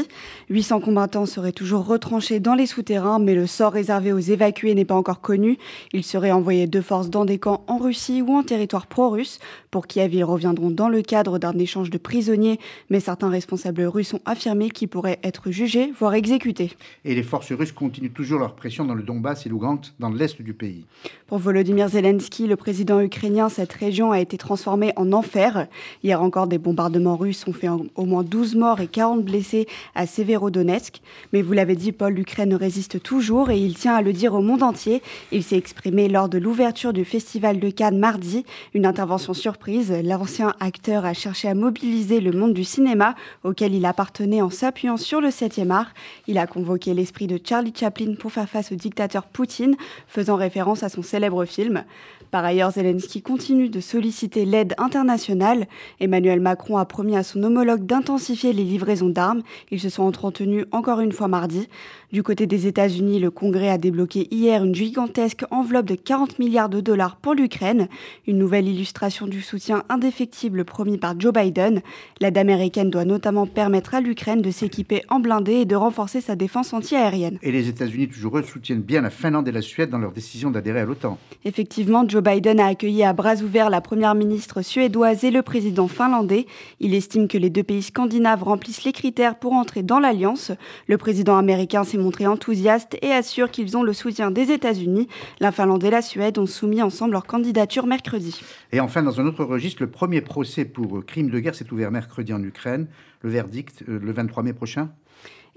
800 0.50 0.80
combattants 0.80 1.26
seraient 1.26 1.52
toujours 1.52 1.86
retranchés 1.86 2.40
dans 2.40 2.56
les 2.56 2.66
souterrains, 2.66 3.20
mais 3.20 3.36
le 3.36 3.46
sort 3.46 3.74
réservé 3.74 4.14
aux 4.14 4.20
évacués 4.20 4.74
n'est 4.74 4.86
pas 4.86 4.96
encore 4.96 5.20
connu. 5.20 5.58
Ils 5.92 6.06
seraient 6.06 6.32
envoyés 6.32 6.66
de 6.66 6.80
force 6.80 7.10
dans 7.10 7.26
des 7.26 7.40
camps 7.40 7.66
en 7.68 7.78
Russie 7.78 8.22
ou 8.22 8.32
en 8.32 8.44
territoire 8.44 8.88
pro-russe. 8.88 9.40
Pour 9.70 9.86
Kiev, 9.86 10.14
ils 10.14 10.24
reviendront 10.24 10.72
dans 10.72 10.88
le 10.88 11.02
cadre 11.02 11.40
d'un 11.40 11.58
échange 11.60 11.90
de 11.90 11.98
prisonniers, 11.98 12.58
mais 12.90 13.02
certains 13.02 13.30
responsables 13.30 13.84
russes 13.84 14.14
ont 14.14 14.22
affirmé 14.24 14.70
qu'ils 14.70 14.88
pourraient 14.88 15.20
être 15.24 15.52
jugés, 15.52 15.92
voire 16.00 16.14
exécutés. 16.14 16.72
Et 17.04 17.16
les 17.16 17.24
forces 17.24 17.52
russes 17.52 17.74
continuent 17.74 18.14
toujours 18.14 18.40
leur 18.40 18.56
pression 18.56 18.86
dans 18.86 18.96
le 18.96 19.04
Donbass 19.04 19.46
et 19.46 19.50
Lugansk, 19.50 19.92
dans 20.00 20.10
l'est 20.10 20.42
du 20.42 20.54
pays. 20.54 20.86
Pour 21.32 21.40
Volodymyr 21.40 21.88
Zelensky, 21.88 22.46
le 22.46 22.58
président 22.58 23.00
ukrainien, 23.00 23.48
cette 23.48 23.72
région 23.72 24.12
a 24.12 24.20
été 24.20 24.38
transformée 24.38 24.92
en 24.98 25.14
enfer. 25.14 25.68
Hier 26.04 26.22
encore, 26.22 26.46
des 26.46 26.58
bombardements 26.58 27.16
russes 27.16 27.48
ont 27.48 27.54
fait 27.54 27.70
au 27.70 28.04
moins 28.04 28.24
12 28.24 28.56
morts 28.56 28.82
et 28.82 28.88
40 28.88 29.24
blessés 29.24 29.66
à 29.96 30.08
Severodonetsk. 30.08 31.00
Mais 31.32 31.42
vous 31.42 31.54
l'avez 31.54 31.78
dit, 31.78 31.94
Paul, 31.94 32.16
l'Ukraine 32.16 32.54
résiste 32.54 33.02
toujours 33.02 33.50
et 33.50 33.58
il 33.58 33.76
tient 33.76 33.96
à 33.96 34.02
le 34.02 34.12
dire 34.12 34.34
au 34.34 34.42
monde 34.42 34.62
entier. 34.62 35.02
Il 35.32 35.42
s'est 35.42 35.56
exprimé 35.56 36.10
lors 36.10 36.28
de 36.28 36.38
l'ouverture 36.38 36.92
du 36.92 37.06
Festival 37.06 37.62
de 37.62 37.70
Cannes 37.70 37.98
mardi. 37.98 38.44
Une 38.74 38.86
intervention 38.86 39.34
surprise. 39.34 39.94
L'ancien 40.04 40.54
acteur 40.60 41.06
a 41.06 41.14
cherché 41.14 41.48
à 41.48 41.56
mobiliser 41.56 42.20
le 42.20 42.34
monde 42.34 42.54
du 42.54 42.66
cinéma 42.66 43.16
auquel 43.46 43.74
il 43.74 43.86
appartenait 43.86 44.42
en 44.42 44.50
s'appuyant 44.50 44.98
sur 44.98 45.22
le 45.22 45.30
7e 45.30 45.70
art. 45.70 45.94
Il 46.28 46.38
a 46.38 46.46
convoqué 46.46 46.94
l'esprit 46.94 47.28
de 47.28 47.40
Charlie 47.42 47.74
Chaplin 47.74 48.16
pour 48.20 48.34
faire 48.34 48.50
face 48.50 48.74
au 48.74 48.76
dictateur 48.76 49.24
Poutine, 49.24 49.78
faisant 50.10 50.36
référence 50.36 50.84
à 50.84 50.90
son 50.90 51.02
célèbre 51.02 51.21
film. 51.46 51.84
Par 52.32 52.46
ailleurs, 52.46 52.72
Zelensky 52.72 53.22
continue 53.22 53.68
de 53.68 53.82
solliciter 53.82 54.46
l'aide 54.46 54.74
internationale. 54.78 55.68
Emmanuel 56.00 56.40
Macron 56.40 56.78
a 56.78 56.86
promis 56.86 57.18
à 57.18 57.24
son 57.24 57.44
homologue 57.44 57.86
d'intensifier 57.86 58.54
les 58.54 58.64
livraisons 58.64 59.10
d'armes. 59.10 59.42
Ils 59.70 59.82
se 59.82 59.90
sont 59.90 60.04
entretenus 60.04 60.66
encore 60.72 61.02
une 61.02 61.12
fois 61.12 61.28
mardi. 61.28 61.68
Du 62.14 62.24
côté 62.24 62.46
des 62.48 62.68
États-Unis, 62.68 63.20
le 63.20 63.32
Congrès 63.32 63.70
a 63.70 63.78
débloqué 63.78 64.28
hier 64.32 64.64
une 64.64 64.76
gigantesque 64.76 65.44
enveloppe 65.52 65.86
de 65.86 65.96
40 65.96 66.40
milliards 66.40 66.70
de 66.70 66.80
dollars 66.80 67.18
pour 67.18 67.34
l'Ukraine, 67.34 67.88
une 68.28 68.38
nouvelle 68.38 68.68
illustration 68.68 69.28
du 69.28 69.42
soutien 69.42 69.84
indéfectible 69.90 70.64
promis 70.64 70.98
par 70.98 71.20
Joe 71.20 71.34
Biden. 71.34 71.82
L'aide 72.22 72.38
américaine 72.38 72.90
doit 72.90 73.06
notamment 73.06 73.46
permettre 73.46 73.94
à 73.96 74.02
l'Ukraine 74.02 74.42
de 74.42 74.52
s'équiper 74.52 75.04
en 75.10 75.20
blindés 75.20 75.62
et 75.62 75.66
de 75.66 75.76
renforcer 75.76 76.22
sa 76.22 76.36
défense 76.36 76.74
antiaérienne. 76.74 77.40
Et 77.42 77.52
les 77.52 77.68
États-Unis, 77.68 78.08
toujours 78.08 78.38
eux, 78.38 78.44
soutiennent 78.44 78.82
bien 78.82 79.02
la 79.02 79.10
Finlande 79.10 79.48
et 79.48 79.54
la 79.54 79.62
Suède 79.62 79.90
dans 79.90 79.98
leur 79.98 80.12
décision 80.12 80.52
d'adhérer 80.52 80.82
à 80.82 80.86
l'OTAN. 80.86 81.18
Effectivement, 81.46 82.08
Joe 82.08 82.21
Biden 82.22 82.60
a 82.60 82.68
accueilli 82.68 83.04
à 83.04 83.14
bras 83.14 83.36
ouverts 83.36 83.70
la 83.70 83.82
première 83.82 84.16
ministre 84.16 84.62
suédoise 84.62 85.24
et 85.24 85.32
le 85.32 85.42
président 85.42 85.88
finlandais. 85.88 86.46
Il 86.80 86.94
estime 86.94 87.28
que 87.28 87.38
les 87.38 87.50
deux 87.50 87.64
pays 87.64 87.82
scandinaves 87.82 88.44
remplissent 88.44 88.84
les 88.84 88.94
critères 88.94 89.38
pour 89.38 89.54
entrer 89.54 89.84
dans 89.84 90.00
l'alliance. 90.00 90.52
Le 90.88 90.98
président 90.98 91.38
américain 91.38 91.84
s'est 91.84 91.98
montré 91.98 92.28
enthousiaste 92.28 92.98
et 93.02 93.12
assure 93.12 93.52
qu'ils 93.52 93.76
ont 93.78 93.84
le 93.84 93.94
soutien 93.94 94.32
des 94.32 94.52
États-Unis. 94.52 95.08
La 95.40 95.52
Finlande 95.52 95.84
et 95.84 95.90
la 95.90 96.02
Suède 96.02 96.38
ont 96.38 96.46
soumis 96.46 96.82
ensemble 96.82 97.14
leur 97.14 97.26
candidature 97.26 97.88
mercredi. 97.88 98.40
Et 98.72 98.80
enfin, 98.80 99.04
dans 99.04 99.20
un 99.20 99.26
autre 99.26 99.44
registre, 99.44 99.82
le 99.82 99.90
premier 99.90 100.22
procès 100.22 100.66
pour 100.66 101.06
crime 101.06 101.30
de 101.30 101.40
guerre 101.40 101.56
s'est 101.56 101.72
ouvert 101.72 101.92
mercredi 101.92 102.34
en 102.34 102.44
Ukraine. 102.44 102.88
Le 103.22 103.30
verdict, 103.30 103.84
euh, 103.88 104.00
le 104.02 104.12
23 104.12 104.44
mai 104.44 104.54
prochain 104.54 104.90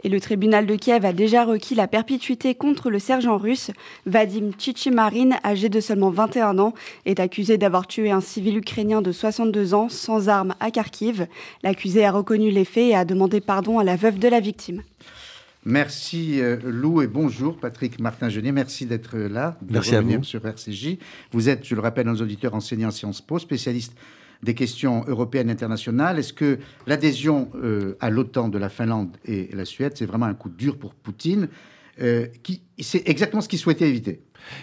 et 0.02 0.08
le 0.08 0.20
tribunal 0.20 0.66
de 0.66 0.74
Kiev 0.76 1.04
a 1.04 1.12
déjà 1.12 1.44
requis 1.44 1.74
la 1.74 1.86
perpétuité 1.86 2.54
contre 2.54 2.90
le 2.90 2.98
sergent 2.98 3.38
russe. 3.38 3.70
Vadim 4.06 4.50
Tchichimarin, 4.58 5.30
âgé 5.44 5.68
de 5.68 5.80
seulement 5.80 6.10
21 6.10 6.58
ans, 6.58 6.74
est 7.06 7.20
accusé 7.20 7.56
d'avoir 7.58 7.86
tué 7.86 8.10
un 8.10 8.20
civil 8.20 8.56
ukrainien 8.58 9.00
de 9.02 9.12
62 9.12 9.74
ans 9.74 9.88
sans 9.88 10.28
armes 10.28 10.54
à 10.60 10.70
Kharkiv. 10.70 11.26
L'accusé 11.62 12.04
a 12.04 12.10
reconnu 12.10 12.50
les 12.50 12.64
faits 12.64 12.90
et 12.90 12.94
a 12.94 13.04
demandé 13.04 13.40
pardon 13.40 13.78
à 13.78 13.84
la 13.84 13.96
veuve 13.96 14.18
de 14.18 14.28
la 14.28 14.40
victime. 14.40 14.82
Merci 15.66 16.40
euh, 16.42 16.58
Lou 16.62 17.00
et 17.00 17.06
bonjour 17.06 17.56
Patrick 17.56 17.98
Martin-Genier. 17.98 18.52
Merci 18.52 18.84
d'être 18.84 19.16
là, 19.16 19.56
de 19.62 19.72
Merci 19.72 19.96
revenir 19.96 20.16
à 20.16 20.18
vous. 20.18 20.24
sur 20.24 20.44
RCJ. 20.44 20.98
Vous 21.32 21.48
êtes, 21.48 21.64
je 21.64 21.74
le 21.74 21.80
rappelle, 21.80 22.06
nos 22.06 22.20
auditeurs 22.20 22.54
enseignants 22.54 22.88
en 22.88 22.90
Sciences 22.90 23.22
Po, 23.22 23.38
spécialiste 23.38 23.94
des 24.44 24.54
questions 24.54 25.04
européennes 25.08 25.48
et 25.48 25.52
internationales. 25.52 26.18
Est-ce 26.18 26.32
que 26.32 26.58
l'adhésion 26.86 27.50
euh, 27.56 27.96
à 28.00 28.10
l'OTAN 28.10 28.48
de 28.48 28.58
la 28.58 28.68
Finlande 28.68 29.16
et 29.24 29.48
la 29.52 29.64
Suède, 29.64 29.92
c'est 29.96 30.06
vraiment 30.06 30.26
un 30.26 30.34
coup 30.34 30.50
dur 30.50 30.78
pour 30.78 30.94
Poutine 30.94 31.48
euh, 32.00 32.26
C'est 32.78 33.08
exactement 33.08 33.42
ce 33.42 33.48
qu'il 33.48 33.58
souhaitait 33.58 33.88
éviter? 33.88 34.20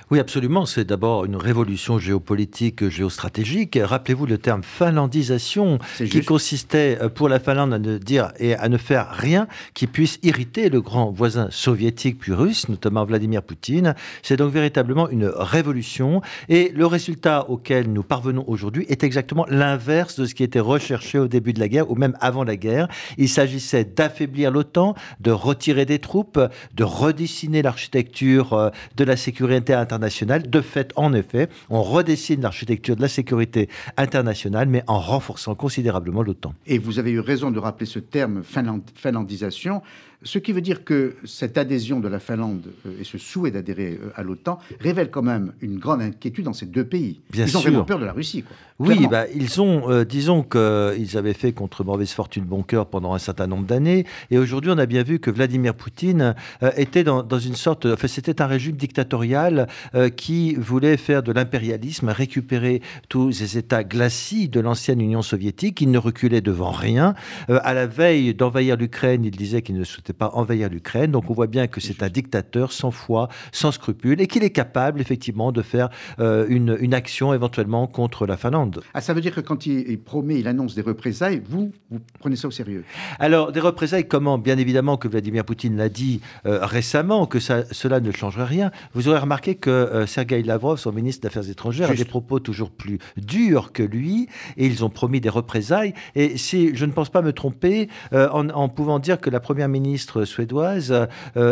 Oui, 0.10 0.20
absolument. 0.20 0.66
C'est 0.66 0.86
d'abord 0.86 1.26
une 1.26 1.36
révolution 1.36 2.00
géopolitique, 2.00 2.88
géostratégique. 2.90 3.78
Rappelez-vous 3.82 4.26
le 4.26 4.38
terme 4.38 4.64
finlandisation, 4.64 5.80
qui 5.98 6.22
consistait 6.24 6.98
euh, 7.02 7.10
pour 7.10 7.30
la 7.30 7.40
Finlande 7.40 7.74
à 7.74 7.80
ne 7.80 7.98
dire 7.98 8.32
et 8.40 8.56
à 8.56 8.70
ne 8.70 8.78
faire 8.78 9.12
rien 9.12 9.48
qui 9.74 9.88
puisse 9.88 10.20
irriter 10.24 10.70
le 10.70 10.82
grand 10.82 11.12
voisin 11.12 11.48
soviétique 11.52 12.20
puis 12.20 12.34
russe, 12.34 12.70
notamment 12.70 13.06
Vladimir 13.06 13.44
Poutine. 13.44 13.96
C'est 14.24 14.38
donc 14.38 14.52
véritablement 14.52 15.10
une 15.10 15.26
révolution. 15.26 16.22
Et 16.50 16.72
le 16.76 16.86
résultat 16.86 17.50
auquel 17.50 17.92
nous 17.92 18.04
parvenons 18.04 18.44
aujourd'hui 18.48 18.86
est 18.90 19.04
exactement 19.04 19.46
l'inverse 19.50 20.20
de 20.20 20.26
ce 20.26 20.36
qui 20.36 20.44
était 20.44 20.60
recherché 20.60 21.20
au 21.20 21.28
début 21.28 21.54
de 21.54 21.60
la 21.60 21.68
guerre 21.68 21.90
ou 21.92 21.96
même 21.96 22.18
avant 22.20 22.44
la 22.44 22.56
guerre. 22.56 22.88
Il 23.18 23.30
s'agissait 23.30 23.86
d'affaiblir 23.86 24.52
l'OTAN, 24.52 24.96
de 25.20 25.32
retirer 25.32 25.86
des 25.86 26.00
troupes, 26.00 26.40
de 26.74 26.84
redessiner 26.84 27.62
l'architecture 27.62 28.54
euh, 28.54 28.70
de 28.98 29.04
la 29.04 29.18
sécurité 29.18 29.71
internationale. 29.80 30.50
De 30.50 30.62
fait, 30.62 30.92
en 30.96 31.14
effet, 31.14 31.50
on 31.70 31.82
redessine 31.82 32.42
l'architecture 32.42 32.96
de 32.96 33.02
la 33.02 33.08
sécurité 33.08 33.70
internationale, 33.98 34.68
mais 34.68 34.84
en 34.88 35.00
renforçant 35.00 35.56
considérablement 35.56 36.24
l'OTAN. 36.24 36.54
Et 36.68 36.78
vous 36.78 37.00
avez 37.00 37.12
eu 37.12 37.20
raison 37.20 37.52
de 37.52 37.60
rappeler 37.60 37.86
ce 37.86 38.00
terme 38.00 38.44
finland 38.44 38.82
finlandisation. 38.96 39.82
Ce 40.24 40.38
qui 40.38 40.52
veut 40.52 40.62
dire 40.62 40.84
que 40.84 41.16
cette 41.24 41.58
adhésion 41.58 42.00
de 42.00 42.08
la 42.08 42.20
Finlande 42.20 42.68
euh, 42.86 43.00
et 43.00 43.04
ce 43.04 43.18
souhait 43.18 43.52
d'adhérer 43.52 44.00
euh, 44.02 44.12
à 44.16 44.24
l'OTAN 44.24 44.60
révèle 44.80 45.10
quand 45.10 45.24
même 45.24 45.54
une 45.62 45.80
grande 45.80 46.02
inquiétude 46.02 46.46
dans 46.46 46.54
ces 46.54 46.68
deux 46.68 46.86
pays. 46.86 47.22
Bien 47.32 47.46
ils 47.46 47.50
sûr. 47.50 47.60
ont 47.60 47.64
vraiment 47.64 47.84
peur 47.84 48.00
de 48.00 48.06
la 48.06 48.14
Russie. 48.14 48.44
Quoi. 48.44 48.56
Oui, 48.82 49.08
bah, 49.08 49.26
ils 49.36 49.62
ont, 49.62 49.92
euh, 49.92 50.04
disons 50.04 50.42
qu'ils 50.42 51.16
avaient 51.16 51.36
fait 51.36 51.52
contre 51.52 51.84
mauvaise 51.84 52.12
fortune 52.14 52.46
bon 52.46 52.64
cœur 52.64 52.88
pendant 52.88 53.14
un 53.14 53.20
certain 53.20 53.46
nombre 53.46 53.68
d'années. 53.68 54.08
Et 54.32 54.40
aujourd'hui, 54.40 54.72
on 54.74 54.78
a 54.80 54.88
bien 54.88 55.04
vu 55.04 55.20
que 55.20 55.30
Vladimir 55.30 55.76
Poutine 55.76 56.34
euh, 56.64 56.72
était 56.78 57.04
dans, 57.04 57.22
dans, 57.22 57.38
une 57.38 57.54
sorte. 57.54 57.86
Enfin, 57.86 58.08
c'était 58.08 58.42
un 58.42 58.48
régime 58.48 58.76
dictatorial 58.76 59.68
euh, 59.94 60.10
qui 60.10 60.56
voulait 60.56 60.98
faire 60.98 61.22
de 61.22 61.32
l'impérialisme, 61.32 62.10
récupérer 62.10 62.82
tous 63.08 63.32
ces 63.32 63.60
États 63.60 63.84
glacis 63.84 64.50
de 64.50 64.60
l'ancienne 64.60 65.00
Union 65.00 65.22
soviétique. 65.22 65.80
Il 65.82 65.92
ne 65.92 66.00
reculait 66.00 66.42
devant 66.42 66.72
rien. 66.72 67.14
à 67.50 67.76
la 67.76 67.86
veille 67.86 68.34
d'envahir 68.34 68.78
l'Ukraine, 68.78 69.24
il 69.26 69.32
disait 69.32 69.62
qu'il 69.62 69.76
ne 69.76 69.84
souhaitait 69.84 70.11
pas 70.14 70.32
envahir 70.34 70.70
l'Ukraine. 70.70 71.12
Donc, 71.12 71.30
on 71.30 71.34
voit 71.34 71.48
bien 71.48 71.68
que 71.68 71.82
c'est 71.82 72.04
un 72.04 72.10
dictateur 72.10 72.72
sans 72.72 72.92
foi, 72.92 73.30
sans 73.52 73.72
scrupules, 73.72 74.22
et 74.22 74.28
qu'il 74.28 74.44
est 74.44 74.52
capable, 74.52 75.02
effectivement, 75.02 75.52
de 75.52 75.62
faire 75.62 75.90
une, 76.20 76.78
une 76.80 76.94
action 76.94 77.34
éventuellement 77.34 77.88
contre 77.88 78.26
la 78.26 78.38
Finlande. 78.38 78.82
Ah, 78.94 79.02
ça 79.02 79.14
veut 79.14 79.22
dire 79.22 79.34
que 79.34 79.42
quand 79.42 79.66
il, 79.66 79.90
il, 79.90 80.00
promet, 80.00 80.40
il 80.40 80.48
annonce 80.48 80.76
des 80.76 80.82
représailles, 80.82 81.42
vous, 81.48 81.72
vous 81.90 82.00
prenez 82.20 82.36
ça 82.36 82.48
au 82.48 82.52
sérieux? 82.52 82.84
Alors, 83.20 83.52
des 83.52 83.60
représailles, 83.60 84.08
comment? 84.08 84.38
Bien 84.38 84.58
évidemment 84.58 84.98
que 84.98 85.08
Vladimir 85.08 85.46
Poutine 85.46 85.78
l'a 85.78 85.90
dit 85.90 86.22
euh, 86.46 86.66
récemment, 86.66 87.26
que 87.26 87.40
ça, 87.40 87.64
cela 87.72 88.00
ne 88.00 88.12
changerait 88.12 88.46
rien. 88.46 88.72
Vous 88.94 89.08
aurez 89.08 89.20
remarqué 89.20 89.56
que 89.56 89.70
euh, 89.70 90.06
Sergei 90.08 90.44
Lavrov, 90.44 90.78
son 90.78 90.92
ministre 90.92 91.22
des 91.22 91.28
Affaires 91.28 91.50
étrangères, 91.50 91.88
Juste. 91.88 92.02
a 92.02 92.04
des 92.04 92.10
propos 92.10 92.40
toujours 92.40 92.72
plus 92.72 93.00
durs 93.18 93.72
que 93.72 93.84
lui, 93.84 94.28
et 94.58 94.66
ils 94.66 94.84
ont 94.84 94.90
promis 94.90 95.22
des 95.22 95.30
représailles. 95.30 95.94
Et 96.16 96.38
si 96.38 96.76
je 96.76 96.86
ne 96.86 96.92
pense 96.92 97.10
pas 97.10 97.22
me 97.22 97.34
tromper, 97.34 97.90
euh, 98.14 98.30
en, 98.30 98.50
en, 98.50 98.70
pouvant 98.70 99.00
dire 99.00 99.20
que 99.20 99.30
la 99.30 99.40
première 99.40 99.70
ministre 99.70 100.01
suédoise 100.26 101.08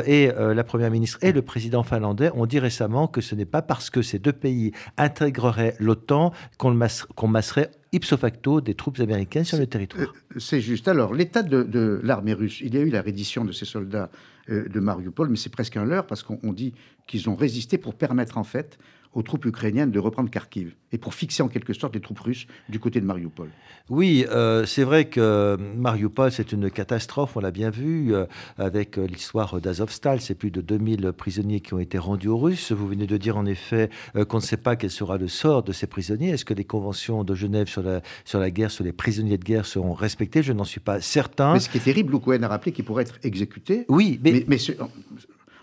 et 0.05 0.31
la 0.37 0.63
première 0.63 0.91
ministre 0.91 1.17
et 1.21 1.31
le 1.31 1.41
président 1.41 1.83
finlandais 1.83 2.31
ont 2.33 2.45
dit 2.45 2.59
récemment 2.59 3.07
que 3.07 3.21
ce 3.21 3.35
n'est 3.35 3.45
pas 3.45 3.61
parce 3.61 3.89
que 3.89 4.01
ces 4.01 4.19
deux 4.19 4.33
pays 4.33 4.71
intégreraient 4.97 5.75
l'OTAN 5.79 6.33
qu'on 6.57 7.27
masserait 7.27 7.71
ipso 7.91 8.17
facto 8.17 8.61
des 8.61 8.75
troupes 8.75 8.99
américaines 8.99 9.43
sur 9.43 9.57
le 9.57 9.67
territoire. 9.67 10.13
Euh, 10.35 10.39
c'est 10.39 10.61
juste. 10.61 10.87
Alors, 10.87 11.13
l'état 11.13 11.43
de, 11.43 11.63
de 11.63 11.99
l'armée 12.03 12.33
russe, 12.33 12.61
il 12.61 12.73
y 12.73 12.77
a 12.77 12.81
eu 12.81 12.89
la 12.89 13.01
reddition 13.01 13.45
de 13.45 13.51
ces 13.51 13.65
soldats 13.65 14.09
euh, 14.49 14.67
de 14.67 14.79
Mariupol, 14.79 15.29
mais 15.29 15.37
c'est 15.37 15.49
presque 15.49 15.77
un 15.77 15.85
leurre 15.85 16.05
parce 16.05 16.23
qu'on 16.23 16.53
dit 16.53 16.73
qu'ils 17.07 17.29
ont 17.29 17.35
résisté 17.35 17.77
pour 17.77 17.95
permettre 17.95 18.37
en 18.37 18.43
fait 18.43 18.77
aux 19.13 19.23
troupes 19.23 19.45
ukrainiennes 19.45 19.91
de 19.91 19.99
reprendre 19.99 20.29
Kharkiv 20.29 20.75
et 20.91 20.97
pour 20.97 21.13
fixer 21.13 21.43
en 21.43 21.47
quelque 21.47 21.73
sorte 21.73 21.95
les 21.95 22.01
troupes 22.01 22.19
russes 22.19 22.47
du 22.67 22.79
côté 22.79 22.99
de 23.01 23.05
Mariupol. 23.05 23.49
Oui, 23.89 24.25
euh, 24.29 24.65
c'est 24.65 24.83
vrai 24.83 25.05
que 25.05 25.57
Mariupol, 25.77 26.31
c'est 26.31 26.51
une 26.51 26.69
catastrophe, 26.69 27.35
on 27.35 27.39
l'a 27.39 27.51
bien 27.51 27.71
vu, 27.71 28.13
euh, 28.13 28.25
avec 28.57 28.97
euh, 28.97 29.07
l'histoire 29.07 29.59
d'Azovstal. 29.59 30.21
C'est 30.21 30.35
plus 30.35 30.51
de 30.51 30.61
2000 30.61 31.11
prisonniers 31.13 31.59
qui 31.59 31.73
ont 31.73 31.79
été 31.79 31.97
rendus 31.97 32.27
aux 32.27 32.37
Russes. 32.37 32.71
Vous 32.71 32.87
venez 32.87 33.07
de 33.07 33.17
dire 33.17 33.37
en 33.37 33.45
effet 33.45 33.89
qu'on 34.27 34.37
ne 34.37 34.43
sait 34.43 34.57
pas 34.57 34.75
quel 34.75 34.91
sera 34.91 35.17
le 35.17 35.27
sort 35.27 35.63
de 35.63 35.71
ces 35.71 35.87
prisonniers. 35.87 36.29
Est-ce 36.29 36.45
que 36.45 36.53
les 36.53 36.65
conventions 36.65 37.23
de 37.23 37.33
Genève 37.33 37.67
sur 37.67 37.81
la, 37.81 38.01
sur 38.25 38.39
la 38.39 38.51
guerre, 38.51 38.71
sur 38.71 38.83
les 38.83 38.93
prisonniers 38.93 39.37
de 39.37 39.43
guerre 39.43 39.65
seront 39.65 39.93
respectées? 39.93 40.43
Je 40.43 40.53
n'en 40.53 40.63
suis 40.63 40.79
pas 40.79 41.01
certain. 41.01 41.53
Mais 41.53 41.59
ce 41.59 41.69
qui 41.69 41.77
est 41.77 41.81
terrible, 41.81 42.11
Loukouen 42.11 42.43
a 42.43 42.47
rappelé 42.47 42.71
qu'ils 42.71 42.85
pourraient 42.85 43.03
être 43.03 43.19
exécutés. 43.23 43.85
Oui, 43.89 44.19
mais, 44.23 44.45
mais 44.47 44.57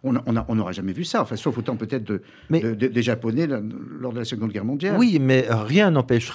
on 0.07 0.55
n'aura 0.55 0.73
jamais 0.73 0.93
vu 0.93 1.05
ça, 1.05 1.23
enfin, 1.23 1.37
sauf 1.37 1.57
autant 1.59 1.77
peut-être 1.77 2.05
de, 2.05 2.23
des 2.75 3.03
Japonais 3.03 3.47
lors 3.47 4.13
de 4.13 4.19
la 4.19 4.25
Seconde 4.25 4.53
Guerre 4.53 4.65
mondiale. 4.65 4.97
Oui, 4.99 5.19
mais 5.21 5.47
rien 5.49 5.91
n'empêche 5.91 6.31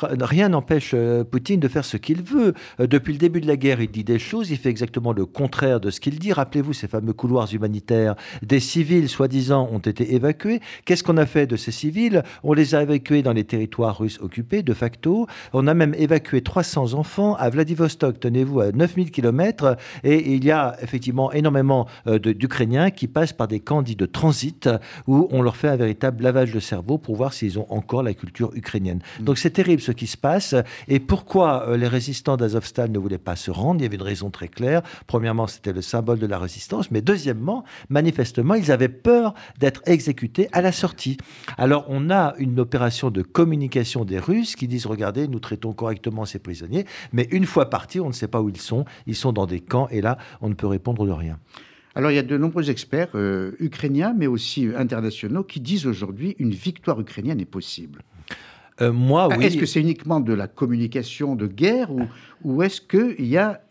euh, 0.93 1.23
Poutine 1.23 1.59
de 1.59 1.67
faire 1.67 1.85
ce 1.85 1.97
qu'il 1.97 2.21
veut. 2.23 2.53
Euh, 2.79 2.87
depuis 2.87 3.13
le 3.13 3.19
début 3.19 3.41
de 3.41 3.47
la 3.47 3.55
guerre, 3.55 3.81
il 3.81 3.89
dit 3.89 4.03
des 4.03 4.19
choses, 4.19 4.51
il 4.51 4.57
fait 4.57 4.69
exactement 4.69 5.13
le 5.13 5.25
contraire 5.25 5.79
de 5.79 5.89
ce 5.89 5.99
qu'il 5.99 6.19
dit. 6.19 6.33
Rappelez-vous 6.33 6.73
ces 6.73 6.87
fameux 6.87 7.13
couloirs 7.13 7.53
humanitaires. 7.53 8.15
Des 8.41 8.59
civils, 8.59 9.09
soi-disant, 9.09 9.69
ont 9.71 9.79
été 9.79 10.13
évacués. 10.13 10.59
Qu'est-ce 10.85 11.03
qu'on 11.03 11.17
a 11.17 11.25
fait 11.25 11.47
de 11.47 11.55
ces 11.55 11.71
civils? 11.71 12.23
On 12.43 12.53
les 12.53 12.75
a 12.75 12.83
évacués 12.83 13.21
dans 13.21 13.33
les 13.33 13.43
territoires 13.43 13.97
russes 13.97 14.19
occupés, 14.21 14.63
de 14.63 14.73
facto. 14.73 15.27
On 15.53 15.67
a 15.67 15.73
même 15.73 15.95
évacué 15.97 16.41
300 16.41 16.93
enfants 16.93 17.35
à 17.35 17.49
Vladivostok, 17.49 18.19
tenez-vous, 18.19 18.59
à 18.59 18.71
9000 18.71 19.11
km. 19.11 19.77
Et 20.03 20.33
il 20.33 20.43
y 20.43 20.51
a 20.51 20.75
effectivement 20.81 21.31
énormément 21.31 21.87
euh, 22.07 22.19
d'Ukrainiens 22.19 22.91
qui 22.91 23.07
passent 23.07 23.33
par 23.33 23.47
des 23.47 23.60
camps 23.61 23.81
dits 23.81 23.95
de 23.95 24.05
transit 24.05 24.69
où 25.07 25.27
on 25.31 25.41
leur 25.41 25.55
fait 25.55 25.69
un 25.69 25.75
véritable 25.75 26.23
lavage 26.23 26.51
de 26.51 26.59
cerveau 26.59 26.97
pour 26.97 27.15
voir 27.15 27.33
s'ils 27.33 27.59
ont 27.59 27.67
encore 27.69 28.03
la 28.03 28.13
culture 28.13 28.51
ukrainienne. 28.53 28.99
Mm. 29.19 29.23
Donc 29.23 29.37
c'est 29.37 29.51
terrible 29.51 29.81
ce 29.81 29.91
qui 29.91 30.07
se 30.07 30.17
passe. 30.17 30.55
Et 30.87 30.99
pourquoi 30.99 31.67
euh, 31.67 31.77
les 31.77 31.87
résistants 31.87 32.37
d'Azovstal 32.37 32.91
ne 32.91 32.99
voulaient 32.99 33.17
pas 33.17 33.35
se 33.35 33.51
rendre? 33.51 33.79
Il 33.79 33.83
y 33.83 33.85
avait 33.85 33.95
une 33.95 34.01
raison 34.01 34.29
très 34.29 34.47
claire. 34.47 34.81
Premièrement, 35.07 35.47
c'était 35.47 35.73
le 35.73 35.81
symbole 35.81 36.19
de 36.19 36.27
la 36.27 36.39
résistance. 36.39 36.91
Mais 36.91 37.01
deuxièmement, 37.01 37.63
manifestement, 37.89 38.55
ils 38.55 38.71
avaient 38.71 38.89
peur 38.89 39.33
d'être 39.59 39.81
exécutés 39.85 40.49
à 40.51 40.61
la 40.61 40.71
sortie. 40.71 41.17
Alors 41.57 41.85
on 41.87 42.09
a 42.09 42.33
une 42.37 42.59
opération 42.59 43.11
de 43.11 43.21
communication 43.21 44.05
des 44.05 44.19
Russes 44.19 44.55
qui 44.55 44.67
disent, 44.67 44.85
regardez, 44.85 45.27
nous 45.27 45.39
traitons 45.39 45.73
correctement 45.73 46.25
ces 46.25 46.39
prisonniers. 46.39 46.85
Mais 47.13 47.27
une 47.31 47.45
fois 47.45 47.69
partis, 47.69 47.99
on 47.99 48.07
ne 48.07 48.13
sait 48.13 48.27
pas 48.27 48.41
où 48.41 48.49
ils 48.49 48.59
sont. 48.59 48.85
Ils 49.07 49.15
sont 49.15 49.33
dans 49.33 49.45
des 49.45 49.59
camps 49.59 49.87
et 49.89 50.01
là, 50.01 50.17
on 50.41 50.49
ne 50.49 50.53
peut 50.53 50.67
répondre 50.67 51.05
de 51.05 51.11
rien. 51.11 51.37
Alors 51.95 52.11
il 52.11 52.15
y 52.15 52.19
a 52.19 52.23
de 52.23 52.37
nombreux 52.37 52.69
experts 52.69 53.09
euh, 53.15 53.51
ukrainiens, 53.59 54.13
mais 54.17 54.27
aussi 54.27 54.69
internationaux, 54.75 55.43
qui 55.43 55.59
disent 55.59 55.87
aujourd'hui 55.87 56.35
une 56.39 56.51
victoire 56.51 56.99
ukrainienne 56.99 57.41
est 57.41 57.45
possible. 57.45 58.01
Euh, 58.81 58.91
moi, 58.91 59.27
oui. 59.27 59.45
Est-ce 59.45 59.57
que 59.57 59.65
c'est 59.65 59.81
uniquement 59.81 60.19
de 60.19 60.33
la 60.33 60.47
communication 60.47 61.35
de 61.35 61.47
guerre 61.47 61.91
ou, 61.91 62.03
ou 62.43 62.63
est-ce 62.63 62.81
qu'il 62.81 63.25
y 63.25 63.37
a 63.37 63.61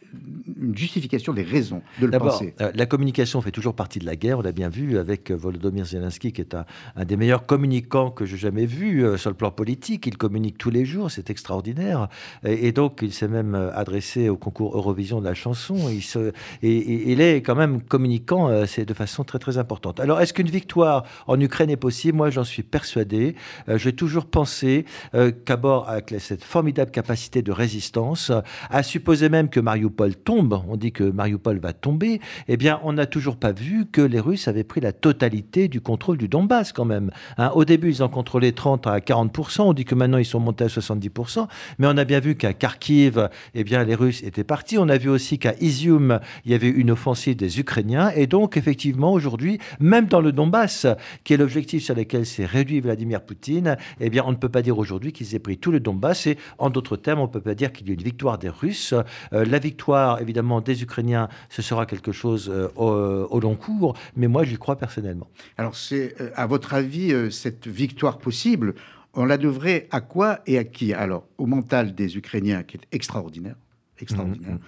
une 0.60 0.76
justification 0.76 1.32
des 1.32 1.42
raisons 1.42 1.82
de 2.00 2.06
le 2.06 2.18
penser. 2.18 2.54
Euh, 2.60 2.70
la 2.74 2.86
communication 2.86 3.40
fait 3.40 3.50
toujours 3.50 3.74
partie 3.74 3.98
de 3.98 4.06
la 4.06 4.16
guerre, 4.16 4.38
on 4.38 4.42
l'a 4.42 4.52
bien 4.52 4.68
vu 4.68 4.98
avec 4.98 5.30
euh, 5.30 5.34
Volodymyr 5.34 5.84
Zelensky, 5.84 6.32
qui 6.32 6.40
est 6.40 6.54
un, 6.54 6.64
des 7.04 7.16
meilleurs 7.16 7.46
communicants 7.46 8.10
que 8.10 8.24
j'ai 8.24 8.36
jamais 8.36 8.66
vu 8.66 9.04
euh, 9.04 9.16
sur 9.16 9.30
le 9.30 9.36
plan 9.36 9.50
politique. 9.50 10.06
Il 10.06 10.16
communique 10.16 10.58
tous 10.58 10.70
les 10.70 10.84
jours, 10.84 11.10
c'est 11.10 11.30
extraordinaire. 11.30 12.08
Et, 12.44 12.72
donc, 12.72 13.00
il 13.02 13.12
s'est 13.12 13.28
même 13.28 13.54
adressé 13.54 14.28
au 14.28 14.36
concours 14.36 14.76
Eurovision 14.76 15.20
de 15.20 15.24
la 15.24 15.34
chanson. 15.34 15.88
Il, 15.90 16.02
se, 16.02 16.32
et, 16.62 17.12
il 17.12 17.20
est 17.20 17.42
quand 17.42 17.54
même 17.54 17.82
communicant 17.82 18.66
c'est 18.66 18.84
de 18.84 18.94
façon 18.94 19.24
très 19.24 19.38
très 19.38 19.58
importante. 19.58 20.00
Alors, 20.00 20.20
est-ce 20.20 20.32
qu'une 20.32 20.48
victoire 20.48 21.04
en 21.26 21.40
Ukraine 21.40 21.70
est 21.70 21.76
possible? 21.76 22.16
Moi, 22.16 22.30
j'en 22.30 22.44
suis 22.44 22.62
persuadé. 22.62 23.34
j'ai 23.68 23.92
toujours 23.92 24.26
pensé 24.26 24.84
qu'à 25.12 25.60
avec 25.86 26.14
cette 26.18 26.44
formidable 26.44 26.90
capacité 26.90 27.42
de 27.42 27.52
résistance, 27.52 28.32
à 28.70 28.82
supposer 28.82 29.28
même 29.28 29.48
que 29.48 29.60
Tombe, 30.08 30.62
on 30.68 30.76
dit 30.76 30.92
que 30.92 31.04
Mariupol 31.04 31.58
va 31.58 31.72
tomber, 31.72 32.20
eh 32.48 32.56
bien, 32.56 32.80
on 32.82 32.92
n'a 32.94 33.06
toujours 33.06 33.36
pas 33.36 33.52
vu 33.52 33.86
que 33.86 34.00
les 34.00 34.20
Russes 34.20 34.48
avaient 34.48 34.64
pris 34.64 34.80
la 34.80 34.92
totalité 34.92 35.68
du 35.68 35.80
contrôle 35.80 36.16
du 36.16 36.28
Donbass 36.28 36.72
quand 36.72 36.84
même. 36.84 37.10
Hein. 37.38 37.50
au 37.54 37.64
début, 37.64 37.90
ils 37.90 38.02
en 38.02 38.08
contrôlaient 38.08 38.52
30 38.52 38.86
à 38.86 38.98
40%, 38.98 39.62
on 39.62 39.72
dit 39.72 39.84
que 39.84 39.94
maintenant 39.94 40.18
ils 40.18 40.24
sont 40.24 40.40
montés 40.40 40.64
à 40.64 40.68
70%, 40.68 41.46
mais 41.78 41.86
on 41.86 41.96
a 41.96 42.04
bien 42.04 42.20
vu 42.20 42.34
qu'à 42.34 42.52
Kharkiv, 42.52 43.28
eh 43.54 43.64
bien, 43.64 43.84
les 43.84 43.94
Russes 43.94 44.22
étaient 44.22 44.44
partis. 44.44 44.78
On 44.78 44.88
a 44.88 44.98
vu 44.98 45.08
aussi 45.08 45.38
qu'à 45.38 45.54
Izium, 45.60 46.20
il 46.44 46.52
y 46.52 46.54
avait 46.54 46.68
une 46.68 46.90
offensive 46.90 47.36
des 47.36 47.60
Ukrainiens, 47.60 48.10
et 48.14 48.26
donc, 48.26 48.56
effectivement, 48.56 49.12
aujourd'hui, 49.12 49.58
même 49.80 50.06
dans 50.06 50.20
le 50.20 50.32
Donbass, 50.32 50.86
qui 51.24 51.34
est 51.34 51.36
l'objectif 51.36 51.82
sur 51.82 51.94
lequel 51.94 52.26
s'est 52.26 52.46
réduit 52.46 52.80
Vladimir 52.80 53.22
Poutine, 53.22 53.76
eh 54.00 54.10
bien, 54.10 54.22
on 54.26 54.30
ne 54.30 54.36
peut 54.36 54.48
pas 54.48 54.62
dire 54.62 54.78
aujourd'hui 54.78 55.12
qu'ils 55.12 55.34
aient 55.34 55.40
pris 55.40 55.58
tout 55.58 55.70
le 55.70 55.80
Donbass, 55.80 56.26
et 56.26 56.38
en 56.58 56.70
d'autres 56.70 56.96
termes, 56.96 57.20
on 57.20 57.26
ne 57.26 57.32
peut 57.32 57.40
pas 57.40 57.54
dire 57.54 57.72
qu'il 57.72 57.88
y 57.88 57.90
a 57.90 57.94
une 57.94 58.02
victoire 58.02 58.38
des 58.38 58.48
Russes. 58.48 58.94
Euh, 59.32 59.44
la 59.44 59.58
victoire 59.58 59.89
évidemment, 60.20 60.60
des 60.60 60.82
Ukrainiens, 60.82 61.28
ce 61.48 61.62
sera 61.62 61.86
quelque 61.86 62.12
chose 62.12 62.50
euh, 62.52 62.68
au, 62.76 63.40
long 63.40 63.56
cours, 63.56 63.96
mais 64.16 64.28
moi, 64.28 64.44
j'y 64.44 64.56
crois 64.56 64.76
personnellement. 64.76 65.28
Alors, 65.56 65.76
c'est, 65.76 66.14
euh, 66.20 66.30
à 66.34 66.46
votre 66.46 66.74
avis, 66.74 67.12
euh, 67.12 67.30
cette 67.30 67.66
victoire 67.66 68.18
possible, 68.18 68.74
on 69.14 69.24
la 69.24 69.38
devrait 69.38 69.88
à 69.90 70.00
quoi 70.00 70.40
et 70.46 70.58
à 70.58 70.64
qui? 70.64 70.92
Alors, 70.92 71.26
au 71.38 71.46
mental 71.46 71.94
des 71.94 72.16
Ukrainiens, 72.16 72.62
qui 72.62 72.76
est 72.76 72.86
extraordinaire, 72.92 73.56
extraordinaire. 73.98 74.58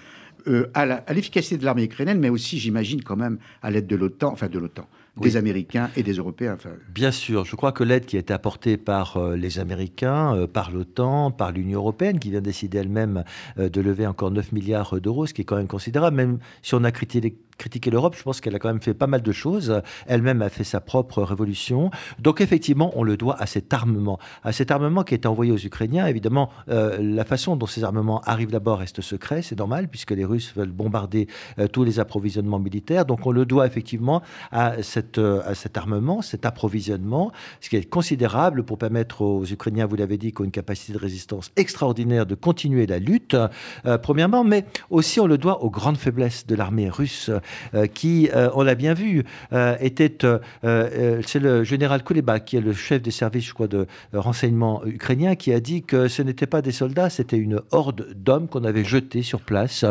Mmh, 0.47 0.53
mmh. 0.53 0.65
à 0.75 1.13
l'efficacité 1.13 1.57
de 1.57 1.65
l'armée 1.65 1.85
ukrainienne, 1.85 2.19
mais 2.19 2.29
aussi, 2.29 2.59
j'imagine, 2.59 3.03
quand 3.03 3.17
même, 3.17 3.39
à 3.63 3.71
l'aide 3.71 3.87
de 3.87 3.97
l'OTAN, 3.97 4.33
enfin 4.33 4.49
de 4.49 4.59
l'OTAN, 4.59 4.87
des 5.21 5.37
Américains 5.37 5.91
et 5.97 6.03
des 6.03 6.15
Européens. 6.15 6.57
Bien 6.89 7.11
sûr, 7.11 7.45
je 7.45 7.55
crois 7.55 7.73
que 7.73 7.85
l'aide 7.85 8.07
qui 8.07 8.17
a 8.17 8.21
été 8.21 8.33
apportée 8.33 8.77
par 8.77 9.17
euh, 9.17 9.37
les 9.37 9.59
Américains, 9.59 10.35
euh, 10.35 10.47
par 10.47 10.71
l'OTAN, 10.71 11.31
par 11.31 11.53
l'Union 11.53 11.81
européenne, 11.81 12.19
qui 12.19 12.31
vient 12.31 12.41
décider 12.41 12.79
elle-même 12.79 13.25
euh, 13.59 13.69
de 13.69 13.81
lever 13.81 14.07
encore 14.07 14.31
9 14.31 14.53
milliards 14.53 15.01
d'euros, 15.01 15.27
ce 15.27 15.35
qui 15.35 15.43
est 15.43 15.45
quand 15.45 15.57
même 15.57 15.69
considérable, 15.69 16.17
même 16.17 16.39
si 16.63 16.75
on 16.75 16.85
a 16.85 16.91
critiqué 16.91 17.37
critiquer 17.59 17.91
l'Europe, 17.91 18.17
je 18.17 18.23
pense 18.23 18.41
qu'elle 18.41 18.55
a 18.55 18.59
quand 18.59 18.69
même 18.69 18.81
fait 18.81 18.95
pas 18.95 19.07
mal 19.07 19.23
de 19.23 19.33
choses. 19.33 19.83
Elle-même 20.07 20.43
a 20.43 20.49
fait 20.49 20.65
sa 20.65 20.81
propre 20.81 21.23
révolution. 21.23 21.91
Donc 22.19 22.41
effectivement, 22.41 22.93
on 22.95 23.03
le 23.03 23.17
doit 23.17 23.41
à 23.41 23.47
cet 23.47 23.73
armement, 23.73 24.19
à 24.43 24.53
cet 24.53 24.71
armement 24.71 25.05
qui 25.05 25.15
est 25.15 25.27
envoyé 25.27 25.53
aux 25.53 25.59
Ukrainiens. 25.59 26.07
Évidemment, 26.07 26.51
euh, 26.69 26.99
la 27.01 27.25
façon 27.25 27.57
dont 27.57 27.67
ces 27.67 27.85
armements 27.85 28.21
arrivent 28.23 28.51
d'abord 28.51 28.79
reste 28.79 29.01
secret, 29.01 29.43
c'est 29.43 29.59
normal, 29.59 29.89
puisque 29.89 30.13
les 30.13 30.25
Russes 30.25 30.53
veulent 30.57 30.73
bombarder 30.73 31.29
euh, 31.59 31.69
tous 31.69 31.85
les 31.85 32.01
approvisionnements 32.01 32.59
militaires. 32.59 33.05
Donc 33.05 33.27
on 33.27 33.33
le 33.33 33.45
doit 33.45 33.67
effectivement 33.67 34.23
à, 34.51 34.83
cette, 34.83 35.19
euh, 35.19 35.43
à 35.45 35.55
cet 35.55 35.77
armement, 35.77 36.23
cet 36.23 36.47
approvisionnement, 36.47 37.33
ce 37.61 37.69
qui 37.69 37.77
est 37.77 37.89
considérable 37.89 38.65
pour 38.65 38.79
permettre 38.79 39.23
aux 39.23 39.45
Ukrainiens, 39.45 39.87
vous 39.87 39.97
l'avez 39.97 40.19
dit, 40.19 40.33
qui 40.33 40.43
ont 40.43 40.45
une 40.45 40.51
capacité 40.51 40.93
de 40.93 40.99
résistance 40.99 41.53
extraordinaire, 41.57 42.27
de 42.27 42.35
continuer 42.35 42.87
la 42.87 42.99
lutte, 42.99 43.37
premièrement, 44.03 44.45
mais 44.45 44.65
aussi 44.91 45.21
on 45.21 45.27
le 45.27 45.39
doit 45.39 45.63
aux 45.63 45.71
grandes 45.71 45.97
faiblesses 45.97 46.47
de 46.47 46.55
l'armée 46.55 46.89
russe 46.89 47.31
qui, 47.95 48.29
euh, 48.35 48.51
on 48.55 48.63
l'a 48.63 48.75
bien 48.75 48.95
vu, 48.95 49.25
euh, 49.53 49.77
était, 49.81 50.17
c'est 50.63 51.41
le 51.41 51.65
général 51.65 52.03
Kuleba, 52.05 52.41
qui 52.41 52.57
est 52.57 52.61
le 52.61 52.73
chef 52.73 53.03
des 53.03 53.11
services, 53.11 53.47
je 53.47 53.55
crois, 53.55 53.69
de 53.69 53.87
renseignement 54.13 54.83
ukrainien, 54.85 55.35
qui 55.35 55.53
a 55.53 55.61
dit 55.61 55.83
que 55.83 56.09
ce 56.09 56.23
n'était 56.23 56.47
pas 56.47 56.63
des 56.63 56.73
soldats, 56.73 57.11
c'était 57.11 57.37
une 57.37 57.61
horde 57.71 58.09
d'hommes 58.15 58.49
qu'on 58.49 58.65
avait 58.65 58.85
jetés 58.85 59.23
sur 59.23 59.41
place, 59.41 59.85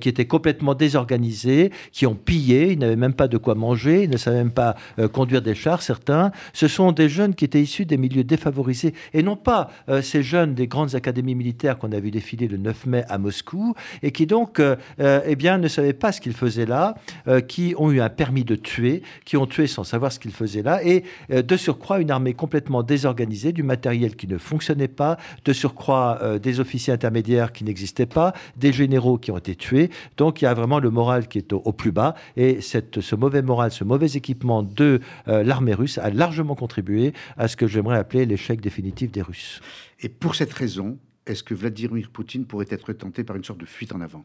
qui 0.00 0.08
étaient 0.08 0.26
complètement 0.26 0.74
désorganisés, 0.74 1.70
qui 1.92 2.06
ont 2.06 2.14
pillé, 2.14 2.72
ils 2.72 2.78
n'avaient 2.78 2.96
même 2.96 3.14
pas 3.14 3.28
de 3.28 3.36
quoi 3.36 3.54
manger, 3.54 4.04
ils 4.04 4.10
ne 4.10 4.16
savaient 4.16 4.38
même 4.38 4.52
pas 4.52 4.76
conduire 5.12 5.42
des 5.42 5.54
chars, 5.54 5.82
certains. 5.82 6.32
Ce 6.52 6.68
sont 6.68 6.92
des 6.92 7.08
jeunes 7.08 7.34
qui 7.34 7.44
étaient 7.44 7.62
issus 7.62 7.84
des 7.84 7.96
milieux 7.96 8.24
défavorisés, 8.24 8.94
et 9.12 9.22
non 9.22 9.36
pas 9.36 9.70
ces 10.02 10.22
jeunes 10.22 10.54
des 10.54 10.66
grandes 10.66 10.94
académies 10.94 11.34
militaires 11.34 11.78
qu'on 11.78 11.92
a 11.92 12.00
vu 12.00 12.10
défiler 12.10 12.48
le 12.48 12.56
9 12.56 12.86
mai 12.86 13.04
à 13.08 13.18
Moscou, 13.18 13.74
et 14.02 14.12
qui 14.12 14.26
donc 14.26 14.60
eh 14.98 15.36
bien, 15.36 15.58
ne 15.58 15.68
savaient 15.68 15.92
pas 15.92 16.12
ce 16.12 16.20
qu'ils 16.20 16.34
faisaient 16.34 16.66
là, 16.66 16.91
euh, 17.28 17.40
qui 17.40 17.74
ont 17.78 17.90
eu 17.90 18.00
un 18.00 18.08
permis 18.08 18.44
de 18.44 18.54
tuer, 18.54 19.02
qui 19.24 19.36
ont 19.36 19.46
tué 19.46 19.66
sans 19.66 19.84
savoir 19.84 20.12
ce 20.12 20.18
qu'ils 20.18 20.32
faisaient 20.32 20.62
là, 20.62 20.84
et 20.84 21.04
euh, 21.30 21.42
de 21.42 21.56
surcroît 21.56 22.00
une 22.00 22.10
armée 22.10 22.34
complètement 22.34 22.82
désorganisée, 22.82 23.52
du 23.52 23.62
matériel 23.62 24.16
qui 24.16 24.26
ne 24.26 24.38
fonctionnait 24.38 24.88
pas, 24.88 25.18
de 25.44 25.52
surcroît 25.52 26.18
euh, 26.22 26.38
des 26.38 26.60
officiers 26.60 26.92
intermédiaires 26.92 27.52
qui 27.52 27.64
n'existaient 27.64 28.06
pas, 28.06 28.32
des 28.56 28.72
généraux 28.72 29.18
qui 29.18 29.30
ont 29.30 29.38
été 29.38 29.54
tués. 29.54 29.90
Donc 30.16 30.42
il 30.42 30.44
y 30.44 30.48
a 30.48 30.54
vraiment 30.54 30.78
le 30.78 30.90
moral 30.90 31.28
qui 31.28 31.38
est 31.38 31.52
au, 31.52 31.72
plus 31.72 31.92
bas, 31.92 32.14
et 32.36 32.60
cette, 32.60 33.00
ce 33.00 33.14
mauvais 33.14 33.42
moral, 33.42 33.70
ce 33.70 33.84
mauvais 33.84 34.06
équipement 34.06 34.62
de 34.62 35.00
l'armée 35.26 35.74
russe 35.74 35.98
a 35.98 36.10
largement 36.10 36.54
contribué 36.54 37.12
à 37.36 37.48
ce 37.48 37.56
que 37.56 37.66
j'aimerais 37.66 37.98
appeler 37.98 38.26
l'échec 38.26 38.60
définitif 38.60 39.10
des 39.10 39.22
Russes. 39.22 39.60
Et 40.00 40.08
pour 40.08 40.34
cette 40.34 40.52
raison, 40.52 40.98
est-ce 41.26 41.42
que 41.42 41.54
Vladimir 41.54 42.10
Poutine 42.10 42.46
pourrait 42.46 42.66
être 42.70 42.92
tenté 42.92 43.22
par 43.24 43.36
une 43.36 43.44
sorte 43.44 43.60
de 43.60 43.66
fuite 43.66 43.92
en 43.94 44.00
avant? 44.00 44.24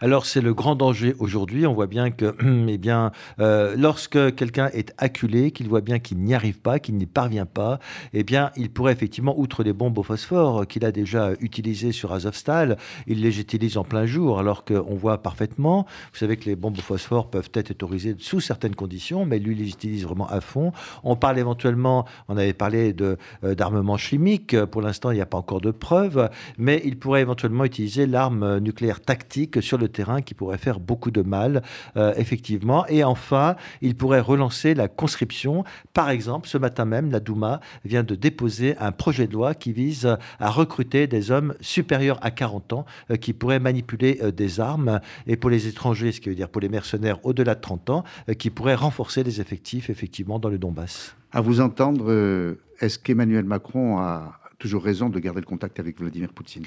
Alors 0.00 0.26
c'est 0.26 0.40
le 0.40 0.54
grand 0.54 0.76
danger 0.76 1.14
aujourd'hui. 1.18 1.66
On 1.66 1.74
voit 1.74 1.86
bien 1.86 2.10
que, 2.10 2.34
eh 2.68 2.78
bien, 2.78 3.12
euh, 3.40 3.74
lorsque 3.76 4.34
quelqu'un 4.34 4.68
est 4.72 4.92
acculé, 4.98 5.50
qu'il 5.50 5.68
voit 5.68 5.80
bien 5.80 5.98
qu'il 5.98 6.18
n'y 6.18 6.34
arrive 6.34 6.60
pas, 6.60 6.78
qu'il 6.78 6.96
n'y 6.96 7.06
parvient 7.06 7.46
pas, 7.46 7.78
eh 8.12 8.22
bien, 8.22 8.50
il 8.56 8.70
pourrait 8.70 8.92
effectivement, 8.92 9.38
outre 9.38 9.62
les 9.62 9.72
bombes 9.72 9.98
au 9.98 10.02
phosphore 10.02 10.66
qu'il 10.66 10.84
a 10.84 10.92
déjà 10.92 11.32
utilisées 11.40 11.92
sur 11.92 12.12
Azovstal, 12.12 12.76
il 13.06 13.22
les 13.22 13.40
utilise 13.40 13.76
en 13.76 13.84
plein 13.84 14.06
jour, 14.06 14.38
alors 14.38 14.64
qu'on 14.64 14.94
voit 14.94 15.22
parfaitement, 15.22 15.86
vous 16.12 16.18
savez 16.18 16.36
que 16.36 16.46
les 16.46 16.56
bombes 16.56 16.78
au 16.78 16.82
phosphore 16.82 17.30
peuvent 17.30 17.50
être 17.54 17.70
autorisées 17.70 18.14
sous 18.18 18.40
certaines 18.40 18.74
conditions, 18.74 19.24
mais 19.24 19.38
lui, 19.38 19.54
il 19.54 19.58
les 19.58 19.68
utilise 19.68 20.04
vraiment 20.04 20.28
à 20.28 20.40
fond. 20.40 20.72
On 21.04 21.16
parle 21.16 21.38
éventuellement, 21.38 22.04
on 22.28 22.36
avait 22.36 22.52
parlé 22.52 22.94
euh, 23.00 23.54
d'armement 23.54 23.96
chimique. 23.96 24.56
Pour 24.66 24.82
l'instant, 24.82 25.10
il 25.10 25.14
n'y 25.14 25.20
a 25.20 25.26
pas 25.26 25.38
encore 25.38 25.60
de 25.60 25.70
preuves, 25.70 26.28
mais 26.56 26.80
il 26.84 26.98
pourrait 26.98 27.20
éventuellement 27.20 27.64
utiliser 27.64 28.06
l'arme 28.06 28.58
nucléaire 28.58 29.00
tactique 29.00 29.60
sur 29.68 29.78
le 29.78 29.88
terrain 29.88 30.22
qui 30.22 30.34
pourrait 30.34 30.58
faire 30.58 30.80
beaucoup 30.80 31.10
de 31.10 31.22
mal, 31.22 31.62
euh, 31.96 32.14
effectivement. 32.16 32.86
Et 32.88 33.04
enfin, 33.04 33.54
il 33.82 33.94
pourrait 33.94 34.20
relancer 34.20 34.74
la 34.74 34.88
conscription. 34.88 35.64
Par 35.92 36.08
exemple, 36.08 36.48
ce 36.48 36.58
matin 36.58 36.86
même, 36.86 37.10
la 37.10 37.20
Douma 37.20 37.60
vient 37.84 38.02
de 38.02 38.14
déposer 38.14 38.76
un 38.78 38.92
projet 38.92 39.26
de 39.26 39.34
loi 39.34 39.54
qui 39.54 39.72
vise 39.72 40.16
à 40.40 40.50
recruter 40.50 41.06
des 41.06 41.30
hommes 41.30 41.54
supérieurs 41.60 42.18
à 42.22 42.30
40 42.30 42.72
ans 42.72 42.86
euh, 43.10 43.16
qui 43.16 43.32
pourraient 43.32 43.60
manipuler 43.60 44.20
des 44.32 44.58
armes. 44.58 45.00
Et 45.26 45.36
pour 45.36 45.50
les 45.50 45.66
étrangers, 45.66 46.12
ce 46.12 46.20
qui 46.20 46.30
veut 46.30 46.34
dire 46.34 46.48
pour 46.48 46.62
les 46.62 46.68
mercenaires 46.68 47.24
au-delà 47.24 47.54
de 47.54 47.60
30 47.60 47.90
ans, 47.90 48.04
qui 48.38 48.50
pourraient 48.50 48.74
renforcer 48.74 49.22
les 49.22 49.40
effectifs, 49.40 49.90
effectivement, 49.90 50.38
dans 50.38 50.48
le 50.48 50.58
Donbass. 50.58 51.14
À 51.32 51.40
vous 51.42 51.60
entendre, 51.60 52.56
est-ce 52.80 52.98
qu'Emmanuel 52.98 53.44
Macron 53.44 53.98
a 53.98 54.40
toujours 54.58 54.82
raison 54.82 55.08
de 55.08 55.18
garder 55.18 55.40
le 55.40 55.46
contact 55.46 55.78
avec 55.78 56.00
Vladimir 56.00 56.32
Poutine? 56.32 56.64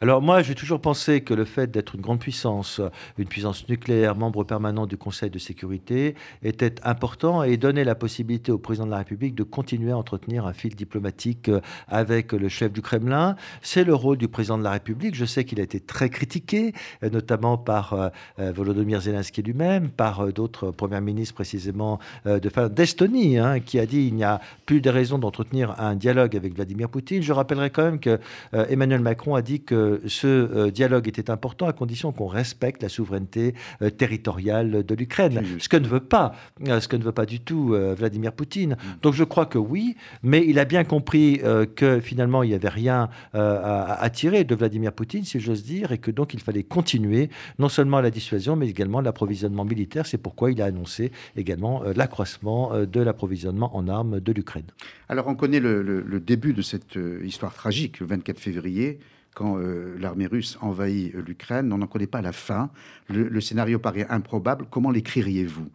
Alors 0.00 0.20
moi, 0.22 0.42
j'ai 0.42 0.54
toujours 0.54 0.80
pensé 0.80 1.20
que 1.20 1.34
le 1.34 1.44
fait 1.44 1.70
d'être 1.70 1.94
une 1.94 2.00
grande 2.00 2.18
puissance, 2.18 2.80
une 3.16 3.26
puissance 3.26 3.68
nucléaire, 3.68 4.16
membre 4.16 4.42
permanent 4.44 4.86
du 4.86 4.96
Conseil 4.96 5.30
de 5.30 5.38
sécurité, 5.38 6.16
était 6.42 6.74
important 6.82 7.42
et 7.42 7.56
donnait 7.56 7.84
la 7.84 7.94
possibilité 7.94 8.50
au 8.50 8.58
président 8.58 8.86
de 8.86 8.90
la 8.90 8.98
République 8.98 9.34
de 9.34 9.44
continuer 9.44 9.92
à 9.92 9.96
entretenir 9.96 10.46
un 10.46 10.52
fil 10.52 10.74
diplomatique 10.74 11.48
euh, 11.48 11.60
avec 11.88 12.32
le 12.32 12.48
chef 12.48 12.72
du 12.72 12.82
Kremlin. 12.82 13.36
C'est 13.62 13.84
le 13.84 13.94
rôle 13.94 14.18
du 14.18 14.28
président 14.28 14.58
de 14.58 14.64
la 14.64 14.72
République. 14.72 15.14
Je 15.14 15.24
sais 15.24 15.44
qu'il 15.44 15.60
a 15.60 15.62
été 15.62 15.80
très 15.80 16.10
critiqué, 16.10 16.72
euh, 17.02 17.10
notamment 17.10 17.56
par 17.56 17.92
euh, 17.94 18.52
Volodymyr 18.52 19.00
Zelensky 19.00 19.42
lui-même, 19.42 19.90
par 19.90 20.32
d'autres 20.32 20.70
premiers 20.70 21.00
ministres 21.00 21.34
précisément 21.34 21.98
d'Estonie, 22.24 23.38
hein, 23.38 23.60
qui 23.60 23.78
a 23.78 23.86
dit 23.86 24.06
il 24.06 24.14
n'y 24.14 24.24
a 24.24 24.40
plus 24.66 24.80
de 24.80 24.90
raison 24.90 25.18
d'entretenir 25.18 25.80
un 25.80 25.94
dialogue 25.94 26.36
avec 26.36 26.54
Vladimir 26.54 26.88
Poutine. 26.88 27.22
Je 27.22 27.32
rappellerai 27.32 27.70
quand 27.70 27.84
même 27.84 28.00
que 28.00 28.18
Emmanuel 28.52 29.00
Macron 29.00 29.34
a 29.34 29.42
dit 29.42 29.62
que 29.62 29.83
ce 30.06 30.26
euh, 30.26 30.70
dialogue 30.70 31.08
était 31.08 31.30
important 31.30 31.66
à 31.66 31.72
condition 31.72 32.12
qu'on 32.12 32.26
respecte 32.26 32.82
la 32.82 32.88
souveraineté 32.88 33.54
euh, 33.82 33.90
territoriale 33.90 34.84
de 34.84 34.94
l'Ukraine. 34.94 35.42
Ce 35.58 35.68
que 35.68 35.76
ne 35.76 35.86
veut 35.86 36.00
pas, 36.00 36.34
euh, 36.68 36.80
ce 36.80 36.88
que 36.88 36.96
ne 36.96 37.02
veut 37.02 37.12
pas 37.12 37.26
du 37.26 37.40
tout 37.40 37.74
Vladimir 37.96 38.32
Poutine. 38.32 38.72
Mm. 38.72 38.76
Donc 39.02 39.14
je 39.14 39.24
crois 39.24 39.46
que 39.46 39.58
oui, 39.58 39.96
mais 40.22 40.44
il 40.46 40.58
a 40.58 40.64
bien 40.64 40.84
compris 40.84 41.40
que 41.76 42.00
finalement 42.00 42.42
il 42.42 42.48
n'y 42.48 42.54
avait 42.54 42.68
rien 42.68 43.08
à, 43.32 44.10
tirer 44.12 44.44
de 44.44 44.54
Vladimir 44.54 44.92
Poutine, 44.92 45.24
si 45.24 45.40
j'ose 45.40 45.64
dire, 45.64 45.92
et 45.92 45.98
que 45.98 46.10
donc 46.10 46.34
il 46.34 46.40
fallait 46.40 46.62
continuer 46.62 47.30
non 47.58 47.68
seulement 47.68 48.00
la 48.00 48.10
dissuasion, 48.10 48.56
mais 48.56 48.68
également 48.68 49.00
l'approvisionnement 49.00 49.64
militaire. 49.64 50.06
C'est 50.06 50.18
pourquoi 50.18 50.50
il 50.52 50.60
a 50.62 50.66
annoncé 50.66 51.12
également 51.36 51.82
l'accroissement 51.94 52.72
de 52.84 53.00
l'approvisionnement 53.00 53.74
en 53.76 53.88
armes 53.88 54.20
de 54.20 54.32
l'Ukraine. 54.32 54.66
Alors 55.08 55.26
on 55.28 55.34
connaît 55.34 55.60
le, 55.60 55.82
le 55.82 56.20
début 56.20 56.52
de 56.52 56.62
cette 56.62 56.98
histoire 57.22 57.54
tragique, 57.54 58.00
le 58.00 58.06
24 58.06 58.38
février 58.38 58.98
quand 59.34 59.58
euh, 59.58 59.96
l'armée 59.98 60.26
russe 60.26 60.56
envahit 60.60 61.14
euh, 61.14 61.22
l'Ukraine. 61.26 61.72
On 61.72 61.78
n'en 61.78 61.86
connaît 61.86 62.06
pas 62.06 62.22
la 62.22 62.32
fin. 62.32 62.70
Le, 63.08 63.40
scénario 63.40 63.78
paraît 63.78 64.06
improbable. 64.08 64.66
Comment 64.70 64.90
l'écririez-vous? 64.90 65.68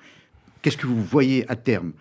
Qu'est-ce 0.62 0.78
que 0.78 0.88
vous 0.88 1.04
voyez 1.04 1.50
à 1.50 1.56
terme? 1.56 1.92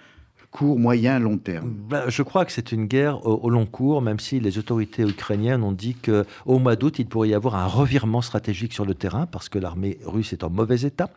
Court, 0.50 0.78
moyen, 0.78 1.18
long 1.18 1.38
terme 1.38 1.70
ben, 1.88 2.04
Je 2.08 2.22
crois 2.22 2.44
que 2.44 2.52
c'est 2.52 2.72
une 2.72 2.86
guerre 2.86 3.26
au, 3.26 3.50
long 3.50 3.66
cours, 3.66 4.02
même 4.02 4.18
si 4.18 4.40
les 4.40 4.58
autorités 4.58 5.02
ukrainiennes 5.02 5.62
ont 5.62 5.72
dit 5.72 5.94
qu'au 5.94 6.58
mois 6.58 6.76
d'août, 6.76 6.98
il 6.98 7.06
pourrait 7.06 7.28
y 7.28 7.34
avoir 7.34 7.54
un 7.54 7.66
revirement 7.66 8.22
stratégique 8.22 8.72
sur 8.72 8.84
le 8.84 8.94
terrain 8.94 9.26
parce 9.26 9.48
que 9.48 9.58
l'armée 9.58 9.98
russe 10.04 10.32
est 10.32 10.44
en 10.44 10.50
mauvais 10.50 10.80
état. 10.82 11.10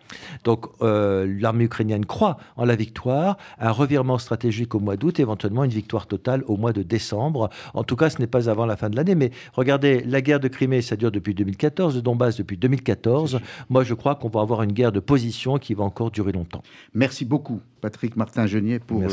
Donc 0.43 0.67
euh, 0.81 1.33
l'armée 1.39 1.65
ukrainienne 1.65 2.05
croit 2.05 2.37
en 2.57 2.65
la 2.65 2.75
victoire, 2.75 3.37
un 3.59 3.71
revirement 3.71 4.17
stratégique 4.17 4.75
au 4.75 4.79
mois 4.79 4.97
d'août, 4.97 5.19
éventuellement 5.19 5.63
une 5.63 5.71
victoire 5.71 6.07
totale 6.07 6.43
au 6.47 6.57
mois 6.57 6.73
de 6.73 6.83
décembre. 6.83 7.49
En 7.73 7.83
tout 7.83 7.95
cas, 7.95 8.09
ce 8.09 8.19
n'est 8.19 8.27
pas 8.27 8.49
avant 8.49 8.65
la 8.65 8.75
fin 8.75 8.89
de 8.89 8.95
l'année. 8.95 9.15
Mais 9.15 9.31
regardez, 9.53 10.01
la 10.01 10.21
guerre 10.21 10.39
de 10.39 10.47
Crimée, 10.47 10.81
ça 10.81 10.95
dure 10.95 11.11
depuis 11.11 11.33
2014, 11.33 11.95
de 11.95 12.01
Donbass 12.01 12.37
depuis 12.37 12.57
2014. 12.57 13.39
Moi, 13.69 13.83
je 13.83 13.93
crois 13.93 14.15
qu'on 14.15 14.29
va 14.29 14.41
avoir 14.41 14.63
une 14.63 14.73
guerre 14.73 14.91
de 14.91 14.99
position 14.99 15.57
qui 15.57 15.73
va 15.73 15.83
encore 15.83 16.11
durer 16.11 16.31
longtemps. 16.31 16.63
Merci 16.93 17.25
beaucoup, 17.25 17.61
Patrick 17.81 18.15
Martin-Genier, 18.15 18.79
pour 18.79 19.03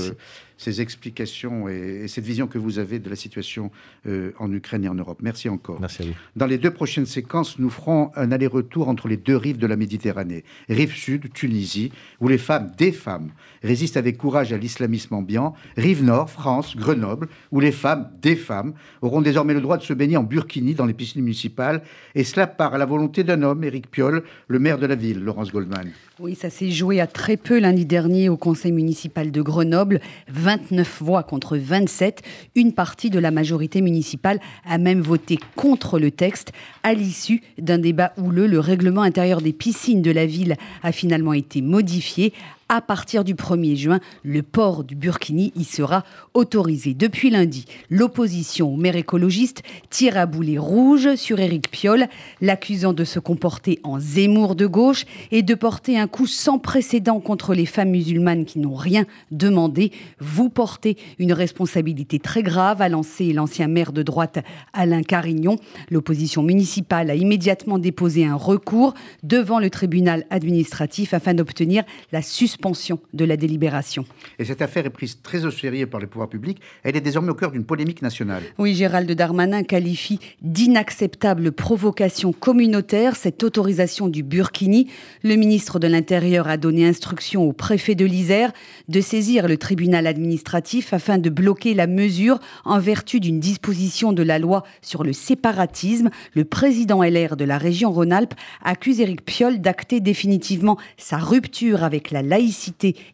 ces 0.59 0.81
explications 0.81 1.69
et, 1.69 2.07
cette 2.09 2.25
vision 2.25 2.47
que 2.47 2.59
vous 2.59 2.79
avez 2.79 2.99
de 2.99 3.09
la 3.09 3.17
situation 3.17 3.71
euh, 4.07 4.33
en 4.39 4.53
Ukraine 4.53 4.85
et 4.85 4.89
en 4.89 4.95
Europe. 4.95 5.21
Merci 5.23 5.49
encore. 5.49 5.81
Merci 5.81 6.03
à 6.03 6.05
vous. 6.07 6.13
Dans 6.37 6.47
les 6.47 6.59
deux 6.59 6.73
prochaines 6.73 7.07
séquences, 7.07 7.59
nous 7.59 7.71
ferons 7.71 8.11
un 8.17 8.33
aller-retour 8.33 8.89
entre 8.89 9.09
les 9.09 9.17
deux 9.17 9.37
rives 9.37 9.59
de 9.59 9.67
la 9.67 9.77
Méditerranée. 9.77 10.45
Rive 10.69 10.95
sud, 10.95 11.33
Tunisie, 11.33 11.93
où 12.21 12.29
les 12.29 12.39
femmes, 12.39 12.73
des 12.77 12.93
femmes, 12.93 13.31
résistent 13.63 13.97
avec 13.97 14.19
courage 14.19 14.53
à 14.53 14.59
l'islamisme 14.59 15.15
ambiant. 15.15 15.55
Rive 15.77 16.05
nord, 16.05 16.29
France, 16.29 16.77
Grenoble, 16.77 17.29
où 17.53 17.61
les 17.61 17.73
femmes, 17.73 18.11
des 18.21 18.37
femmes, 18.37 18.75
auront 19.01 19.23
désormais 19.23 19.55
le 19.55 19.61
droit 19.61 19.79
de 19.79 19.83
se 19.85 19.93
baigner 19.93 20.17
en 20.17 20.25
burkini 20.25 20.75
dans 20.75 20.87
les 20.87 20.95
piscines 20.95 21.23
municipales. 21.23 21.83
Et 22.15 22.25
cela 22.25 22.47
par 22.47 22.77
la 22.77 22.85
volonté 22.85 23.23
d'un 23.23 23.43
homme, 23.43 23.63
Éric 23.63 23.91
Piolle, 23.91 24.25
le 24.49 24.59
maire 24.59 24.79
de 24.79 24.87
la 24.87 24.97
ville, 24.97 25.21
Laurence 25.21 25.53
Goldman. 25.53 25.91
Oui, 26.21 26.35
ça 26.35 26.51
s'est 26.51 26.73
joué 26.73 27.01
à 27.01 27.07
très 27.07 27.37
peu 27.37 27.61
lundi 27.61 27.87
dernier 27.87 28.29
au 28.29 28.37
conseil 28.37 28.73
municipal 28.73 29.31
de 29.31 29.41
Grenoble. 29.41 30.01
29 30.49 31.03
voix 31.03 31.25
contre 31.25 31.59
27. 31.59 32.23
Une 32.55 32.73
partie 32.73 33.11
de 33.11 33.19
la 33.19 33.31
majorité 33.31 33.83
municipale 33.83 34.41
a 34.67 34.79
même 34.79 35.03
voté 35.03 35.39
contre 35.57 35.99
le 35.99 36.11
texte. 36.11 36.53
À 36.83 36.95
l'issue 36.95 37.43
d'un 37.59 37.77
débat 37.77 38.15
houleux, 38.17 38.47
le 38.47 38.59
règlement 38.59 39.03
intérieur 39.03 39.43
des 39.43 39.53
piscines 39.53 40.01
de 40.01 40.11
la 40.11 40.25
ville 40.25 40.57
a 40.83 40.91
finalement 40.91 41.35
été 41.35 41.61
modifié 41.61 42.33
à 42.69 42.83
partir 42.83 43.25
du 43.25 43.35
1er 43.35 43.77
juin, 43.77 44.01
le 44.23 44.43
port 44.43 44.85
du 44.85 44.95
burkini 44.95 45.53
y 45.57 45.65
sera 45.65 46.05
autorisé. 46.35 46.93
Depuis 46.93 47.31
lundi, 47.31 47.65
l'opposition 47.89 48.75
au 48.75 48.77
maire 48.77 48.97
écologiste 48.97 49.63
tire 49.89 50.19
à 50.19 50.27
boulet 50.27 50.59
rouge 50.59 51.15
sur 51.15 51.41
Éric 51.41 51.71
Piolle, 51.71 52.09
l'accusant 52.43 52.93
de 52.93 53.05
se 53.05 53.19
comporter 53.19 53.81
en 53.85 53.99
Zemmour 53.99 54.55
de 54.55 54.67
gauche 54.67 55.07
et 55.31 55.43
de 55.43 55.55
porter 55.55 55.99
un 55.99 56.07
coup 56.09 56.27
sans 56.27 56.59
précédent 56.59 57.21
contre 57.21 57.55
les 57.55 57.65
femmes 57.65 57.91
musulmanes 57.91 58.45
qui 58.45 58.59
n'ont 58.59 58.75
rien 58.75 59.07
demandé. 59.31 59.91
Vous 60.21 60.51
portez 60.51 60.99
une 61.19 61.33
responsabilité 61.33 62.19
très 62.19 62.43
grave, 62.43 62.83
a 62.83 62.91
lancé 62.91 63.33
l'ancien 63.33 63.69
maire 63.69 63.93
de 63.93 64.03
droite 64.03 64.41
Alain 64.75 65.03
Carignon. 65.03 65.57
L'opposition 65.91 66.43
municipale 66.43 67.11
a 67.11 67.15
immédiatement 67.15 67.79
déposé 67.79 68.27
un 68.27 68.35
recours 68.35 68.93
devant 69.23 69.59
le 69.59 69.71
tribunal 69.71 70.27
administratif 70.29 71.15
afin 71.15 71.33
d'obtenir 71.33 71.85
la 72.13 72.21
suspension 72.21 72.58
suspension 72.59 72.99
de 73.15 73.25
la 73.25 73.37
délibération. 73.37 74.05
Et 74.41 74.45
cette 74.45 74.63
affaire 74.63 74.85
est 74.85 74.91
prise 74.91 75.19
très 75.23 75.45
au 75.45 75.51
sérieux 75.53 75.87
par 75.87 76.01
les 76.01 76.09
pouvoirs 76.09 76.29
publics. 76.29 76.61
Elle 76.83 76.97
est 76.97 77.01
désormais 77.01 77.31
au 77.31 77.35
cœur 77.35 77.53
d'une 77.53 77.65
polémique 77.65 78.03
nationale. 78.03 78.43
Oui, 78.59 78.75
Gérald 78.75 79.11
Darmanin 79.13 79.63
qualifie 79.63 80.19
d'inacceptable 80.43 81.53
provocation 81.53 82.33
communautaire 82.33 83.15
cette 83.15 83.45
autorisation 83.45 84.09
du 84.09 84.25
Burkini. 84.25 84.91
Le 85.23 85.37
ministre 85.37 85.79
de 85.79 85.87
l'Intérieur 85.87 86.49
a 86.49 86.57
donné 86.57 86.85
instruction 86.85 87.45
au 87.45 87.53
préfet 87.53 87.95
de 87.95 88.05
l'Isère 88.05 88.53
de 88.89 89.01
saisir 89.01 89.47
le 89.47 89.57
tribunal 89.57 90.09
administratif 90.09 90.93
afin 90.93 91.19
de 91.19 91.31
bloquer 91.31 91.75
la 91.75 91.87
mesure 91.87 92.41
en 92.65 92.81
vertu 92.81 93.21
d'une 93.21 93.39
disposition 93.39 94.13
de 94.13 94.25
la 94.25 94.41
loi 94.41 94.65
sur 94.83 95.05
le 95.05 95.13
séparatisme. 95.13 96.11
Le 96.35 96.45
président 96.45 97.05
LR 97.05 97.37
de 97.37 97.45
la 97.45 97.59
région 97.59 97.93
Rhône-Alpes 97.93 98.35
accuse 98.65 99.01
Éric 99.01 99.25
Piolle 99.25 99.61
d'acter 99.61 100.01
définitivement 100.01 100.77
sa 100.97 101.19
rupture 101.19 101.85
avec 101.85 102.11
la 102.11 102.23
laïcité 102.23 102.48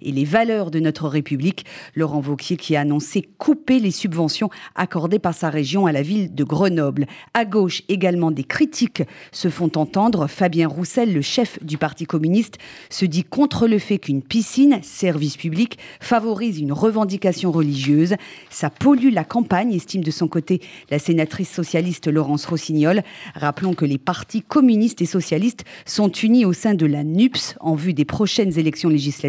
et 0.02 0.12
les 0.12 0.24
valeurs 0.24 0.70
de 0.70 0.80
notre 0.80 1.08
République. 1.08 1.64
Laurent 1.94 2.20
Vauquier 2.20 2.56
qui 2.56 2.76
a 2.76 2.80
annoncé 2.80 3.22
couper 3.38 3.78
les 3.78 3.90
subventions 3.90 4.50
accordées 4.74 5.18
par 5.18 5.34
sa 5.34 5.50
région 5.50 5.86
à 5.86 5.92
la 5.92 6.02
ville 6.02 6.34
de 6.34 6.44
Grenoble. 6.44 7.06
À 7.34 7.44
gauche 7.44 7.82
également 7.88 8.30
des 8.30 8.44
critiques 8.44 9.02
se 9.32 9.48
font 9.48 9.70
entendre. 9.76 10.26
Fabien 10.28 10.68
Roussel, 10.68 11.12
le 11.12 11.22
chef 11.22 11.62
du 11.62 11.78
Parti 11.78 12.06
communiste, 12.06 12.58
se 12.90 13.04
dit 13.04 13.24
contre 13.24 13.66
le 13.66 13.78
fait 13.78 13.98
qu'une 13.98 14.22
piscine, 14.22 14.78
service 14.82 15.36
public, 15.36 15.78
favorise 16.00 16.60
une 16.60 16.72
revendication 16.72 17.50
religieuse. 17.50 18.14
Ça 18.50 18.70
pollue 18.70 19.12
la 19.12 19.24
campagne, 19.24 19.72
estime 19.72 20.04
de 20.04 20.10
son 20.10 20.28
côté 20.28 20.60
la 20.90 20.98
sénatrice 20.98 21.50
socialiste 21.50 22.06
Laurence 22.06 22.46
Rossignol. 22.46 23.02
Rappelons 23.34 23.74
que 23.74 23.84
les 23.84 23.98
partis 23.98 24.42
communistes 24.42 25.02
et 25.02 25.06
socialistes 25.06 25.64
sont 25.86 26.10
unis 26.10 26.44
au 26.44 26.52
sein 26.52 26.74
de 26.74 26.86
la 26.86 27.02
NUPS 27.02 27.56
en 27.60 27.74
vue 27.74 27.94
des 27.94 28.04
prochaines 28.04 28.58
élections 28.58 28.88
législatives 28.88 29.23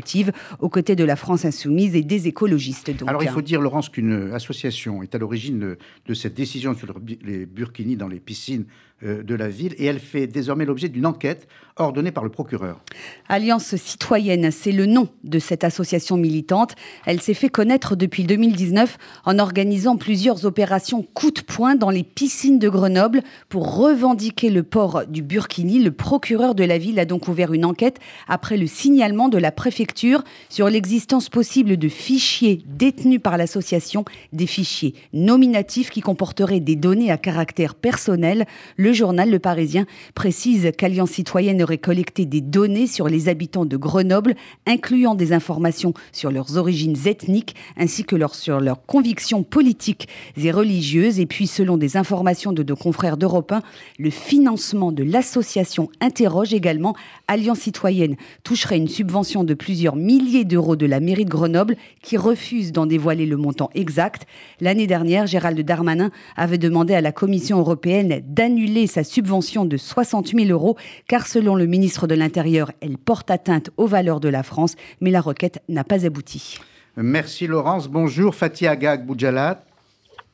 aux 0.60 0.70
de 0.70 1.04
la 1.04 1.16
France 1.16 1.46
insoumise 1.46 1.96
et 1.96 2.04
des 2.04 2.28
écologistes. 2.28 2.92
Alors 3.08 3.24
il 3.24 3.30
faut 3.30 3.42
dire, 3.42 3.62
Laurence, 3.62 3.90
qu'une 3.90 4.32
association 4.34 5.04
est 5.04 5.16
à 5.16 5.18
l'origine 5.18 5.76
de, 6.06 6.14
cette 6.14 6.34
décision 6.34 6.74
sur 6.74 6.88
les 7.24 7.46
burkinis 7.46 7.96
dans 7.96 8.08
les 8.08 8.20
piscines 8.20 8.66
de 9.02 9.36
la 9.36 9.50
ville 9.50 9.76
et 9.78 9.86
elle 9.86 10.00
fait 10.00 10.26
désormais 10.26 10.66
l'objet 10.66 10.90
d'une 10.90 11.06
enquête 11.06 11.48
ordonnée 11.78 12.12
par 12.12 12.24
le 12.24 12.30
procureur. 12.30 12.80
Alliance 13.28 13.76
citoyenne, 13.76 14.50
c'est 14.52 14.72
le 14.72 14.86
nom 14.86 15.10
de 15.24 15.40
cette 15.40 15.66
association 15.66 16.16
militante. 16.16 16.76
Elle 17.06 17.22
s'est 17.22 17.34
fait 17.34 17.50
connaître 17.50 17.96
depuis 17.98 18.24
2019 18.24 18.98
en 19.26 19.40
organisant 19.40 19.98
plusieurs 19.98 20.46
opérations 20.46 21.04
coup 21.14 21.32
de 21.32 21.42
poing 21.42 21.76
dans 21.76 21.90
les 21.90 22.04
piscines 22.04 22.60
de 22.60 22.70
Grenoble 22.70 23.22
pour 23.50 23.76
revendiquer 23.76 24.50
le 24.50 24.64
port 24.64 25.06
du 25.08 25.22
burkini. 25.22 25.84
Le 25.84 25.92
procureur 25.92 26.56
de 26.56 26.64
la 26.64 26.78
ville 26.78 27.00
a 27.00 27.06
donc 27.06 27.28
ouvert 27.28 27.52
une 27.52 27.66
enquête 27.66 28.00
après 28.28 28.56
le 28.56 28.68
signalement 28.68 29.28
de 29.28 29.38
la 29.38 29.52
préfecture 29.52 30.24
sur 30.50 30.70
l'existence 30.70 31.28
possible 31.30 31.76
de 31.76 31.90
fichiers 31.90 32.64
détenus 32.68 33.22
par 33.22 33.38
l'association, 33.38 34.06
des 34.32 34.48
fichiers 34.48 34.94
nominatifs 35.12 35.90
qui 35.90 36.00
comporteraient 36.00 36.62
des 36.62 36.78
données 36.78 37.12
à 37.12 37.18
caractère 37.18 37.76
personnel. 37.76 38.46
Journal 38.94 39.30
Le 39.30 39.40
Parisien 39.40 39.86
précise 40.16 40.72
qu'Alliance 40.78 41.12
citoyenne 41.12 41.62
aurait 41.62 41.78
collecté 41.78 42.26
des 42.26 42.42
données 42.42 42.88
sur 42.88 43.08
les 43.08 43.30
habitants 43.30 43.66
de 43.66 43.78
Grenoble, 43.78 44.36
incluant 44.66 45.16
des 45.16 45.32
informations 45.32 45.94
sur 46.12 46.32
leurs 46.32 46.58
origines 46.58 46.98
ethniques 47.06 47.56
ainsi 47.78 48.04
que 48.04 48.16
sur 48.34 48.60
leurs 48.60 48.86
convictions 48.86 49.44
politiques 49.44 50.08
et 50.38 50.52
religieuses. 50.52 51.20
Et 51.20 51.26
puis, 51.26 51.48
selon 51.48 51.78
des 51.78 51.98
informations 51.98 52.54
de 52.54 52.64
nos 52.64 52.76
confrères 52.76 53.18
d'Europe 53.18 53.52
1, 53.52 53.62
le 54.00 54.10
financement 54.10 54.92
de 54.92 55.04
l'association 55.04 55.90
interroge 56.02 56.54
également. 56.54 56.96
Alliance 57.28 57.60
citoyenne 57.60 58.16
toucherait 58.44 58.78
une 58.78 58.88
subvention 58.88 59.44
de 59.44 59.54
plusieurs 59.54 59.96
milliers 59.96 60.46
d'euros 60.46 60.76
de 60.76 60.86
la 60.86 61.00
mairie 61.00 61.26
de 61.26 61.30
Grenoble 61.30 61.76
qui 62.02 62.18
refuse 62.18 62.72
d'en 62.72 62.86
dévoiler 62.86 63.26
le 63.26 63.38
montant 63.38 63.70
exact. 63.76 64.28
L'année 64.62 64.88
dernière, 64.88 65.28
Gérald 65.28 65.60
Darmanin 65.60 66.12
avait 66.36 66.58
demandé 66.58 66.94
à 66.94 67.02
la 67.02 67.12
Commission 67.12 67.60
européenne 67.60 68.22
d'annuler 68.28 68.75
sa 68.86 69.04
subvention 69.04 69.66
de 69.66 69.78
60 69.78 70.28
000 70.28 70.50
euros, 70.50 70.76
car 71.08 71.26
selon 71.28 71.56
le 71.56 71.66
ministre 71.66 72.08
de 72.08 72.16
l'Intérieur, 72.16 72.72
elle 72.82 72.98
porte 72.98 73.32
atteinte 73.32 73.70
aux 73.78 73.88
valeurs 73.88 74.20
de 74.20 74.30
la 74.30 74.44
France, 74.44 74.76
mais 75.02 75.12
la 75.12 75.22
requête 75.22 75.64
n'a 75.70 75.84
pas 75.84 76.06
abouti. 76.06 76.60
Merci 76.98 77.48
Laurence. 77.48 77.88
Bonjour 77.88 78.36
Fatia 78.36 78.72
Agag 78.72 79.06
Boujalat. 79.06 79.62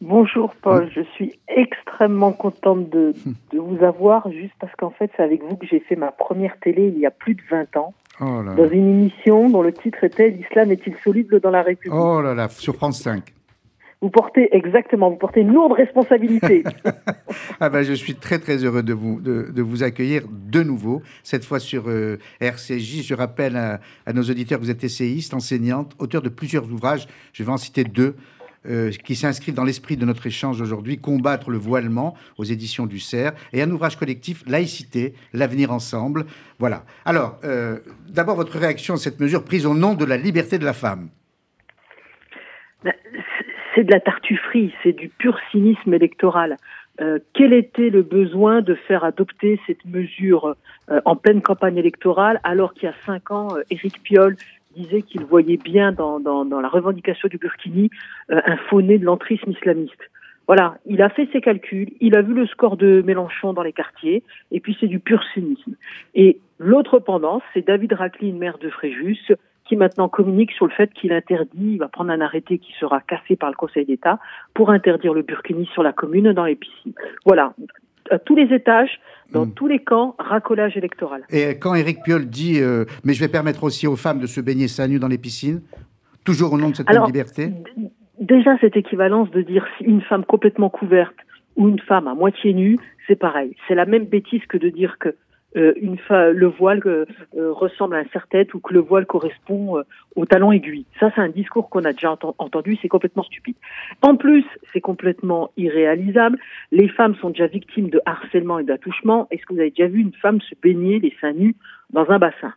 Bonjour 0.01 0.56
Paul, 0.63 0.89
je 0.93 1.01
suis 1.13 1.39
extrêmement 1.47 2.32
contente 2.32 2.89
de, 2.89 3.13
de 3.54 3.60
vous 3.60 3.84
avoir, 3.84 4.32
juste 4.32 4.54
parce 4.60 4.73
qu'en 4.75 4.89
fait 4.89 5.12
c'est 5.15 5.21
avec 5.21 5.43
vous 5.43 5.56
que 5.56 5.67
j'ai 5.67 5.80
fait 5.80 5.95
ma 5.95 6.12
première 6.12 6.58
télé 6.60 6.88
il 6.88 6.99
y 6.99 7.06
a 7.06 7.12
plus 7.12 7.36
de 7.36 7.41
20 7.51 7.77
ans, 7.77 7.93
oh 8.19 8.41
dans 8.58 8.67
une 8.67 8.89
émission 8.89 9.49
dont 9.51 9.62
le 9.62 9.71
titre 9.71 10.04
était 10.04 10.30
L'islam 10.30 10.71
est-il 10.71 10.95
soluble 11.04 11.39
dans 11.39 11.51
la 11.51 11.62
République? 11.62 11.93
Oh 11.93 12.19
là 12.19 12.34
là, 12.34 12.49
sur 12.49 12.75
France 12.75 12.99
5 12.99 13.32
vous 14.01 14.09
portez 14.09 14.55
exactement, 14.55 15.11
vous 15.11 15.17
portez 15.17 15.41
une 15.41 15.53
lourde 15.53 15.73
responsabilité. 15.73 16.63
ah 17.59 17.69
ben, 17.69 17.83
je 17.83 17.93
suis 17.93 18.15
très 18.15 18.39
très 18.39 18.57
heureux 18.63 18.81
de 18.81 18.93
vous 18.93 19.21
de, 19.21 19.61
vous 19.61 19.83
accueillir 19.83 20.23
de 20.27 20.63
nouveau, 20.63 21.03
cette 21.23 21.45
fois 21.45 21.59
sur 21.59 21.87
euh, 21.87 22.17
RCJ. 22.39 23.03
Je 23.03 23.13
rappelle 23.13 23.55
à, 23.55 23.79
nos 24.13 24.23
auditeurs 24.23 24.59
que 24.59 24.63
vous 24.63 24.71
êtes 24.71 24.83
essayiste, 24.83 25.35
enseignante, 25.35 25.93
auteur 25.99 26.23
de 26.23 26.29
plusieurs 26.29 26.65
ouvrages. 26.71 27.07
Je 27.33 27.43
vais 27.43 27.51
en 27.51 27.57
citer 27.57 27.83
deux. 27.83 28.15
Euh, 28.69 28.91
qui 28.91 29.15
s'inscrivent 29.15 29.55
dans 29.55 29.63
l'esprit 29.63 29.97
de 29.97 30.05
notre 30.05 30.27
échange 30.27 30.61
aujourd'hui, 30.61 30.99
Combattre 30.99 31.49
le 31.49 31.57
voilement 31.57 32.15
aux 32.37 32.43
éditions 32.43 32.85
du 32.85 32.99
CERF, 32.99 33.33
et 33.53 33.63
un 33.63 33.71
ouvrage 33.71 33.97
collectif, 33.97 34.43
Laïcité, 34.45 35.15
l'avenir 35.33 35.71
ensemble. 35.71 36.27
Voilà. 36.59 36.85
Alors, 37.03 37.39
euh, 37.43 37.79
d'abord, 38.07 38.35
votre 38.35 38.59
réaction 38.59 38.93
à 38.93 38.97
cette 38.97 39.19
mesure 39.19 39.43
prise 39.43 39.65
au 39.65 39.73
nom 39.73 39.95
de 39.95 40.05
la 40.05 40.15
liberté 40.15 40.59
de 40.59 40.65
la 40.65 40.73
femme 40.73 41.09
ben, 42.83 42.93
c'est 43.75 43.84
de 43.84 43.91
la 43.91 43.99
tartufferie, 43.99 44.73
c'est 44.84 44.93
du 44.93 45.10
pur 45.10 45.38
cynisme 45.51 45.93
électoral. 45.93 46.57
Euh, 46.99 47.19
quel 47.34 47.53
était 47.53 47.89
le 47.89 48.03
besoin 48.03 48.62
de 48.62 48.75
faire 48.75 49.03
adopter 49.03 49.60
cette 49.65 49.86
mesure 49.86 50.55
euh, 50.89 50.99
en 51.05 51.15
pleine 51.15 51.41
campagne 51.41 51.77
électorale 51.77 52.39
alors 52.43 52.73
qu'il 52.73 52.84
y 52.84 52.88
a 52.88 52.95
cinq 53.05 53.31
ans, 53.31 53.55
euh, 53.55 53.63
Éric 53.71 54.03
Piolle 54.03 54.36
disait 54.75 55.01
qu'il 55.01 55.25
voyait 55.25 55.57
bien 55.57 55.91
dans, 55.91 56.19
la 56.19 56.67
revendication 56.69 57.27
du 57.27 57.38
Burkini 57.38 57.89
un 58.29 58.55
faux-nez 58.69 58.99
de 58.99 59.05
l'entrisme 59.05 59.51
islamiste? 59.51 59.99
Voilà, 60.47 60.77
il 60.86 61.01
a 61.01 61.10
fait 61.10 61.27
ses 61.34 61.41
calculs, 61.41 61.91
il 61.99 62.15
a 62.15 62.21
vu 62.21 62.34
le 62.34 62.47
score 62.47 62.77
de 62.77 63.01
Mélenchon 63.05 63.51
dans 63.51 63.63
les 63.63 63.73
quartiers, 63.73 64.23
et 64.51 64.60
puis 64.62 64.77
c'est 64.79 64.88
du 64.88 64.99
pur 64.99 65.21
cynisme. 65.34 65.75
Et 66.15 66.39
l'autre 66.57 66.99
pendant, 66.99 67.41
c'est 67.53 67.65
David 67.65 67.93
Raclin, 67.93 68.34
maire 68.34 68.57
de 68.60 68.69
Fréjus, 68.69 69.34
qui 69.71 69.77
maintenant 69.77 70.10
communique 70.10 70.51
sur 70.51 70.65
le 70.65 70.73
fait 70.73 70.91
qu'il 70.91 71.13
interdit, 71.13 71.75
il 71.75 71.77
va 71.77 71.88
prendre 71.88 72.12
un 72.12 72.19
arrêté 72.19 72.57
qui 72.57 72.73
sera 72.77 72.99
cassé 72.99 73.38
par 73.38 73.49
le 73.49 73.55
Conseil 73.55 73.86
d'État 73.86 74.19
pour 74.53 74.69
interdire 74.69 75.13
le 75.13 75.21
burkini 75.21 75.65
sur 75.73 75.81
la 75.81 75.93
commune 75.93 76.34
dans 76.34 76.43
les 76.43 76.55
piscines. 76.55 76.91
Voilà, 77.25 77.53
à 78.10 78.19
tous 78.19 78.36
les 78.36 78.53
étages, 78.53 78.99
dans 79.31 79.45
hmm. 79.45 79.53
tous 79.53 79.67
les 79.67 79.79
camps, 79.79 80.15
racolage 80.19 80.75
électoral. 80.75 81.23
Et 81.29 81.57
quand 81.57 81.73
Éric 81.73 82.03
Piolle 82.03 82.25
dit 82.25 82.60
euh, 82.60 82.84
mais 83.05 83.13
je 83.13 83.21
vais 83.21 83.29
permettre 83.29 83.63
aussi 83.63 83.88
aux 83.88 83.95
femmes 83.95 84.19
de 84.19 84.27
se 84.27 84.41
baigner 84.41 84.67
seins 84.67 84.89
nus 84.89 84.99
dans 84.99 85.07
les 85.07 85.17
piscines, 85.17 85.62
toujours 86.25 86.51
au 86.51 86.57
nom 86.57 86.71
de 86.71 86.75
cette 86.75 86.89
liberté? 86.89 87.51
Déjà, 88.19 88.57
cette 88.60 88.75
équivalence 88.75 89.31
de 89.31 89.41
dire 89.41 89.65
une 89.79 90.01
femme 90.01 90.25
complètement 90.25 90.69
couverte 90.69 91.15
ou 91.55 91.69
une 91.69 91.79
femme 91.79 92.10
à 92.10 92.13
moitié 92.13 92.53
nue, 92.53 92.77
c'est 93.07 93.15
pareil. 93.15 93.55
C'est 93.69 93.75
la 93.75 93.86
même 93.86 94.03
bêtise 94.03 94.45
que 94.49 94.57
de 94.57 94.67
dire 94.67 94.97
que 94.99 95.15
euh, 95.57 95.73
une 95.81 95.97
le 96.09 96.47
voile 96.47 96.81
euh, 96.85 97.05
euh, 97.35 97.51
ressemble 97.51 97.95
à 97.95 97.99
un 97.99 98.05
serre-tête 98.13 98.53
ou 98.53 98.59
que 98.59 98.73
le 98.73 98.79
voile 98.79 99.05
correspond 99.05 99.81
au 100.15 100.25
talon 100.25 100.51
aiguille. 100.51 100.85
Ça, 100.99 101.11
c'est 101.13 101.21
un 101.21 101.29
discours 101.29 101.69
qu'on 101.69 101.83
a 101.83 101.93
déjà 101.93 102.15
entendu, 102.37 102.77
c'est 102.81 102.87
complètement 102.87 103.23
stupide. 103.23 103.55
En 104.01 104.15
plus, 104.15 104.45
c'est 104.71 104.81
complètement 104.81 105.51
irréalisable. 105.57 106.37
Les 106.71 106.87
femmes 106.87 107.15
sont 107.15 107.29
déjà 107.29 107.47
victimes 107.47 107.89
de 107.89 108.01
harcèlement 108.05 108.59
et 108.59 108.63
d'attouchement. 108.63 109.27
Est-ce 109.31 109.45
que 109.45 109.53
vous 109.53 109.59
avez 109.59 109.71
déjà 109.71 109.87
vu 109.87 109.99
une 109.99 110.13
femme 110.13 110.41
se 110.41 110.55
baigner 110.61 110.99
les 110.99 111.13
seins 111.19 111.33
nus 111.33 111.55
dans 111.91 112.09
un 112.09 112.19
bassin? 112.19 112.53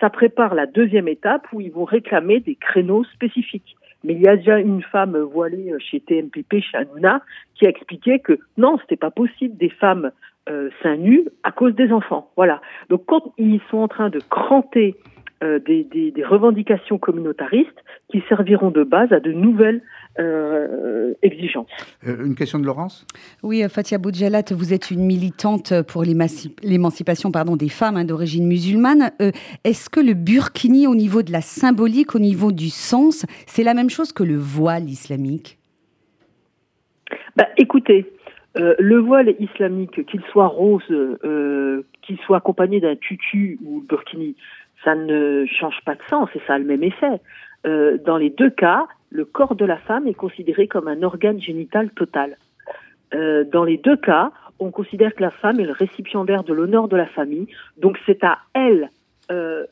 Ça 0.00 0.10
prépare 0.10 0.54
la 0.54 0.66
deuxième 0.66 1.08
étape 1.08 1.46
où 1.52 1.60
ils 1.60 1.72
vont 1.72 1.84
réclamer 1.84 2.40
des 2.40 2.56
créneaux 2.56 3.04
spécifiques. 3.04 3.76
Mais 4.02 4.12
il 4.12 4.20
y 4.20 4.28
a 4.28 4.36
déjà 4.36 4.58
une 4.58 4.82
femme 4.82 5.16
voilée 5.16 5.72
chez 5.78 6.00
TMPP, 6.00 6.60
chez 6.60 6.76
Hanouna, 6.76 7.22
qui 7.54 7.66
a 7.66 7.70
expliqué 7.70 8.18
que 8.18 8.38
non, 8.58 8.76
c'était 8.82 8.96
pas 8.96 9.10
possible 9.10 9.56
des 9.56 9.70
femmes 9.70 10.10
euh, 10.48 10.68
seins 10.82 10.96
nus 10.96 11.24
à 11.42 11.52
cause 11.52 11.74
des 11.74 11.90
enfants. 11.90 12.30
Voilà. 12.36 12.60
Donc 12.90 13.04
quand 13.06 13.32
ils 13.38 13.62
sont 13.70 13.78
en 13.78 13.88
train 13.88 14.10
de 14.10 14.18
cranter 14.18 14.94
euh, 15.42 15.58
des, 15.58 16.12
revendications 16.22 16.98
communautaristes 16.98 17.82
qui 18.10 18.22
serviront 18.28 18.70
de 18.70 18.84
base 18.84 19.10
à 19.12 19.20
de 19.20 19.32
nouvelles 19.32 19.82
euh, 20.18 21.14
exigences. 21.22 21.70
une 22.02 22.34
question 22.34 22.58
de 22.58 22.66
Laurence? 22.66 23.06
Oui, 23.42 23.62
Fatia 23.70 23.96
Boudjalat, 23.96 24.44
vous 24.50 24.74
êtes 24.74 24.90
une 24.90 25.04
militante 25.04 25.82
pour 25.82 26.02
l'émancipation 26.02 27.30
pardon, 27.32 27.56
des 27.56 27.70
femmes 27.70 27.96
hein, 27.96 28.04
d'origine 28.04 28.46
musulmane. 28.46 29.12
Est-ce 29.64 29.88
que 29.88 30.00
le 30.00 30.12
burkini, 30.12 30.86
au 30.86 30.94
niveau 30.94 31.22
de 31.22 31.32
la 31.32 31.40
symbolique, 31.40 32.14
au 32.14 32.20
niveau 32.20 32.52
du 32.52 32.68
sens, 32.68 33.24
c'est 33.46 33.64
la 33.64 33.72
même 33.72 33.90
chose 33.90 34.12
que 34.12 34.22
le 34.22 34.36
voile 34.36 34.90
islamique? 34.90 35.58
Bah, 37.36 37.48
Écoutez, 37.56 38.13
euh, 38.56 38.74
le 38.78 38.98
voile 38.98 39.34
islamique, 39.40 40.06
qu'il 40.06 40.22
soit 40.30 40.46
rose, 40.46 40.82
euh, 40.90 41.82
qu'il 42.02 42.18
soit 42.18 42.36
accompagné 42.36 42.80
d'un 42.80 42.94
tutu 42.94 43.58
ou 43.64 43.80
burkini, 43.80 44.36
ça 44.84 44.94
ne 44.94 45.44
change 45.46 45.80
pas 45.84 45.94
de 45.94 46.02
sens 46.08 46.28
et 46.34 46.40
ça 46.46 46.54
a 46.54 46.58
le 46.58 46.64
même 46.64 46.84
effet. 46.84 47.20
Euh, 47.66 47.98
dans 48.04 48.16
les 48.16 48.30
deux 48.30 48.50
cas, 48.50 48.86
le 49.10 49.24
corps 49.24 49.56
de 49.56 49.64
la 49.64 49.78
femme 49.78 50.06
est 50.06 50.14
considéré 50.14 50.68
comme 50.68 50.86
un 50.86 51.02
organe 51.02 51.40
génital 51.40 51.90
total. 51.90 52.36
Dans 53.52 53.62
les 53.62 53.76
deux 53.76 53.96
cas, 53.96 54.32
on 54.58 54.72
considère 54.72 55.14
que 55.14 55.22
la 55.22 55.30
femme 55.30 55.60
est 55.60 55.64
le 55.64 55.70
récipiendaire 55.72 56.42
de 56.42 56.52
l'honneur 56.52 56.88
de 56.88 56.96
la 56.96 57.06
famille, 57.06 57.46
donc 57.76 57.96
c'est 58.06 58.24
à 58.24 58.38
elle 58.54 58.90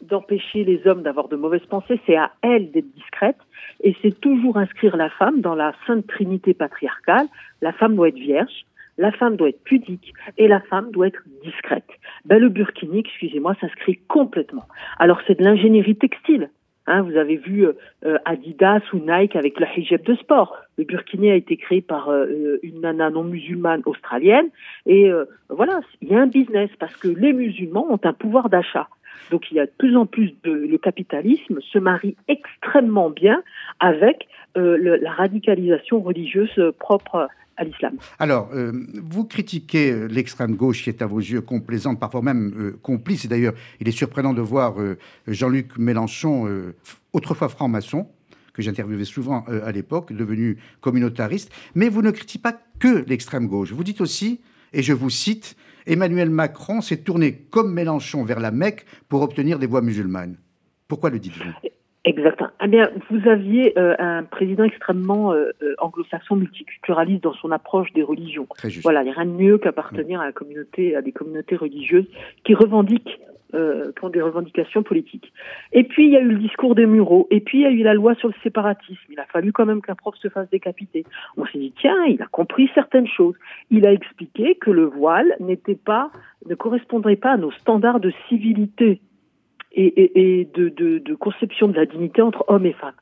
d'empêcher 0.00 0.62
les 0.62 0.86
hommes 0.86 1.02
d'avoir 1.02 1.26
de 1.26 1.34
mauvaises 1.34 1.66
pensées, 1.66 2.00
c'est 2.06 2.14
à 2.14 2.30
elle 2.42 2.70
d'être 2.70 2.88
discrète, 2.94 3.38
et 3.82 3.96
c'est 4.00 4.20
toujours 4.20 4.58
inscrire 4.58 4.96
la 4.96 5.10
femme 5.10 5.40
dans 5.40 5.56
la 5.56 5.72
sainte 5.88 6.06
trinité 6.06 6.54
patriarcale. 6.54 7.26
La 7.62 7.72
femme 7.72 7.96
doit 7.96 8.08
être 8.08 8.14
vierge, 8.14 8.64
la 8.98 9.12
femme 9.12 9.36
doit 9.36 9.48
être 9.48 9.62
pudique 9.64 10.12
et 10.38 10.48
la 10.48 10.60
femme 10.60 10.90
doit 10.90 11.08
être 11.08 11.22
discrète. 11.42 11.88
Ben, 12.24 12.38
le 12.38 12.48
burkini, 12.48 13.00
excusez-moi, 13.00 13.54
s'inscrit 13.60 13.98
complètement. 14.08 14.66
Alors 14.98 15.20
c'est 15.26 15.38
de 15.38 15.44
l'ingénierie 15.44 15.96
textile. 15.96 16.50
Hein, 16.86 17.02
vous 17.02 17.16
avez 17.16 17.36
vu 17.36 17.64
euh, 17.64 17.74
euh, 18.04 18.18
Adidas 18.24 18.80
ou 18.92 18.98
Nike 18.98 19.36
avec 19.36 19.60
le 19.60 19.66
hijab 19.76 20.02
de 20.02 20.16
sport. 20.16 20.56
Le 20.76 20.84
burkini 20.84 21.30
a 21.30 21.36
été 21.36 21.56
créé 21.56 21.80
par 21.80 22.08
euh, 22.08 22.58
une 22.64 22.80
nana 22.80 23.08
non 23.10 23.22
musulmane 23.22 23.82
australienne. 23.86 24.48
Et 24.86 25.10
voilà, 25.48 25.80
il 26.00 26.08
y 26.08 26.14
a 26.14 26.20
un 26.20 26.26
business 26.26 26.70
parce 26.80 26.96
que 26.96 27.08
les 27.08 27.32
musulmans 27.32 27.86
ont 27.88 28.00
un 28.02 28.12
pouvoir 28.12 28.48
d'achat. 28.48 28.88
Donc 29.30 29.50
il 29.50 29.56
y 29.56 29.60
a 29.60 29.66
de 29.66 29.72
plus 29.78 29.96
en 29.96 30.06
plus 30.06 30.34
de 30.44 30.52
le 30.52 30.78
capitalisme 30.78 31.60
se 31.60 31.78
marie 31.78 32.16
extrêmement 32.28 33.10
bien 33.10 33.42
avec 33.80 34.28
la 34.54 35.10
radicalisation 35.12 36.00
religieuse 36.00 36.60
propre 36.78 37.28
à 37.56 37.64
l'islam. 37.64 37.96
Alors, 38.18 38.50
euh, 38.54 38.72
vous 39.02 39.24
critiquez 39.24 39.90
euh, 39.90 40.06
l'extrême 40.06 40.56
gauche 40.56 40.82
qui 40.82 40.90
est 40.90 41.02
à 41.02 41.06
vos 41.06 41.18
yeux 41.18 41.40
complaisante, 41.40 42.00
parfois 42.00 42.22
même 42.22 42.52
euh, 42.56 42.78
complice. 42.82 43.26
D'ailleurs, 43.26 43.54
il 43.80 43.88
est 43.88 43.92
surprenant 43.92 44.32
de 44.32 44.40
voir 44.40 44.74
Jean-Luc 45.26 45.78
Mélenchon, 45.78 46.72
autrefois 47.12 47.48
franc-maçon, 47.48 48.08
que 48.52 48.62
j'interviewais 48.62 49.04
souvent 49.04 49.44
à 49.44 49.72
l'époque, 49.72 50.12
devenu 50.12 50.58
communautariste. 50.80 51.52
Mais 51.74 51.88
vous 51.88 52.02
ne 52.02 52.10
critiquez 52.10 52.42
pas 52.42 52.58
que 52.78 53.04
l'extrême 53.06 53.46
gauche. 53.46 53.72
Vous 53.72 53.84
dites 53.84 54.00
aussi, 54.00 54.40
et 54.72 54.82
je 54.82 54.92
vous 54.92 55.10
cite, 55.10 55.56
Emmanuel 55.86 56.30
Macron 56.30 56.80
s'est 56.80 56.98
tourné 56.98 57.34
comme 57.50 57.72
Mélenchon 57.72 58.24
vers 58.24 58.40
la 58.40 58.50
Mecque 58.50 58.86
pour 59.08 59.22
obtenir 59.22 59.58
des 59.58 59.66
voix 59.66 59.82
musulmanes. 59.82 60.36
Pourquoi 60.88 61.10
le 61.10 61.18
dites-vous? 61.18 61.52
Exactement. 62.04 62.50
Eh 62.64 62.66
bien, 62.66 62.90
vous 63.10 63.28
aviez 63.28 63.78
euh, 63.78 63.94
un 63.98 64.24
président 64.24 64.64
extrêmement 64.64 65.32
euh, 65.32 65.50
euh, 65.62 65.74
anglo-saxon, 65.78 66.34
multiculturaliste 66.34 67.22
dans 67.22 67.34
son 67.34 67.52
approche 67.52 67.92
des 67.92 68.02
religions. 68.02 68.48
Voilà, 68.82 69.02
il 69.02 69.04
n'y 69.04 69.10
a 69.10 69.14
rien 69.14 69.26
de 69.26 69.30
mieux 69.30 69.58
qu'appartenir 69.58 70.20
à 70.20 70.26
la 70.26 70.32
communauté, 70.32 70.96
à 70.96 71.02
des 71.02 71.12
communautés 71.12 71.54
religieuses 71.54 72.06
qui 72.44 72.54
revendiquent 72.54 73.20
euh, 73.54 73.92
ont 74.02 74.08
des 74.08 74.20
revendications 74.20 74.82
politiques. 74.82 75.32
Et 75.72 75.84
puis 75.84 76.06
il 76.06 76.12
y 76.12 76.16
a 76.16 76.20
eu 76.20 76.28
le 76.28 76.38
discours 76.38 76.74
des 76.74 76.86
Mureaux, 76.86 77.28
et 77.30 77.40
puis 77.40 77.58
il 77.58 77.62
y 77.62 77.66
a 77.66 77.70
eu 77.70 77.82
la 77.82 77.94
loi 77.94 78.14
sur 78.14 78.28
le 78.28 78.34
séparatisme. 78.42 79.00
Il 79.10 79.20
a 79.20 79.26
fallu 79.26 79.52
quand 79.52 79.66
même 79.66 79.82
qu'un 79.82 79.94
prof 79.94 80.14
se 80.16 80.28
fasse 80.28 80.48
décapiter. 80.50 81.04
On 81.36 81.46
s'est 81.46 81.58
dit 81.58 81.72
tiens, 81.78 82.04
il 82.06 82.20
a 82.22 82.26
compris 82.26 82.70
certaines 82.74 83.06
choses. 83.06 83.36
Il 83.70 83.86
a 83.86 83.92
expliqué 83.92 84.56
que 84.56 84.70
le 84.70 84.84
voile 84.84 85.36
n'était 85.40 85.76
pas, 85.76 86.10
ne 86.48 86.54
correspondrait 86.54 87.16
pas 87.16 87.32
à 87.32 87.36
nos 87.36 87.52
standards 87.52 88.00
de 88.00 88.12
civilité 88.28 89.00
et, 89.74 90.48
de, 90.54 91.14
conception 91.14 91.68
de 91.68 91.74
la 91.74 91.86
dignité 91.86 92.20
entre 92.20 92.44
hommes 92.48 92.66
et 92.66 92.72
femmes. 92.72 92.92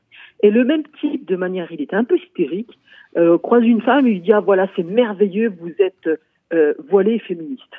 Et 0.43 0.51
le 0.51 0.63
même 0.63 0.83
type, 0.99 1.27
de 1.27 1.35
manière, 1.35 1.71
il 1.71 1.81
était 1.81 1.95
un 1.95 2.03
peu 2.03 2.17
hystérique, 2.17 2.77
euh, 3.17 3.37
croise 3.37 3.63
une 3.63 3.81
femme 3.81 4.07
et 4.07 4.11
lui 4.11 4.19
dit 4.21 4.33
ah 4.33 4.39
voilà 4.39 4.67
c'est 4.75 4.83
merveilleux, 4.83 5.53
vous 5.59 5.73
êtes 5.79 6.09
euh, 6.53 6.73
voilée 6.89 7.15
et 7.15 7.19
féministe 7.19 7.75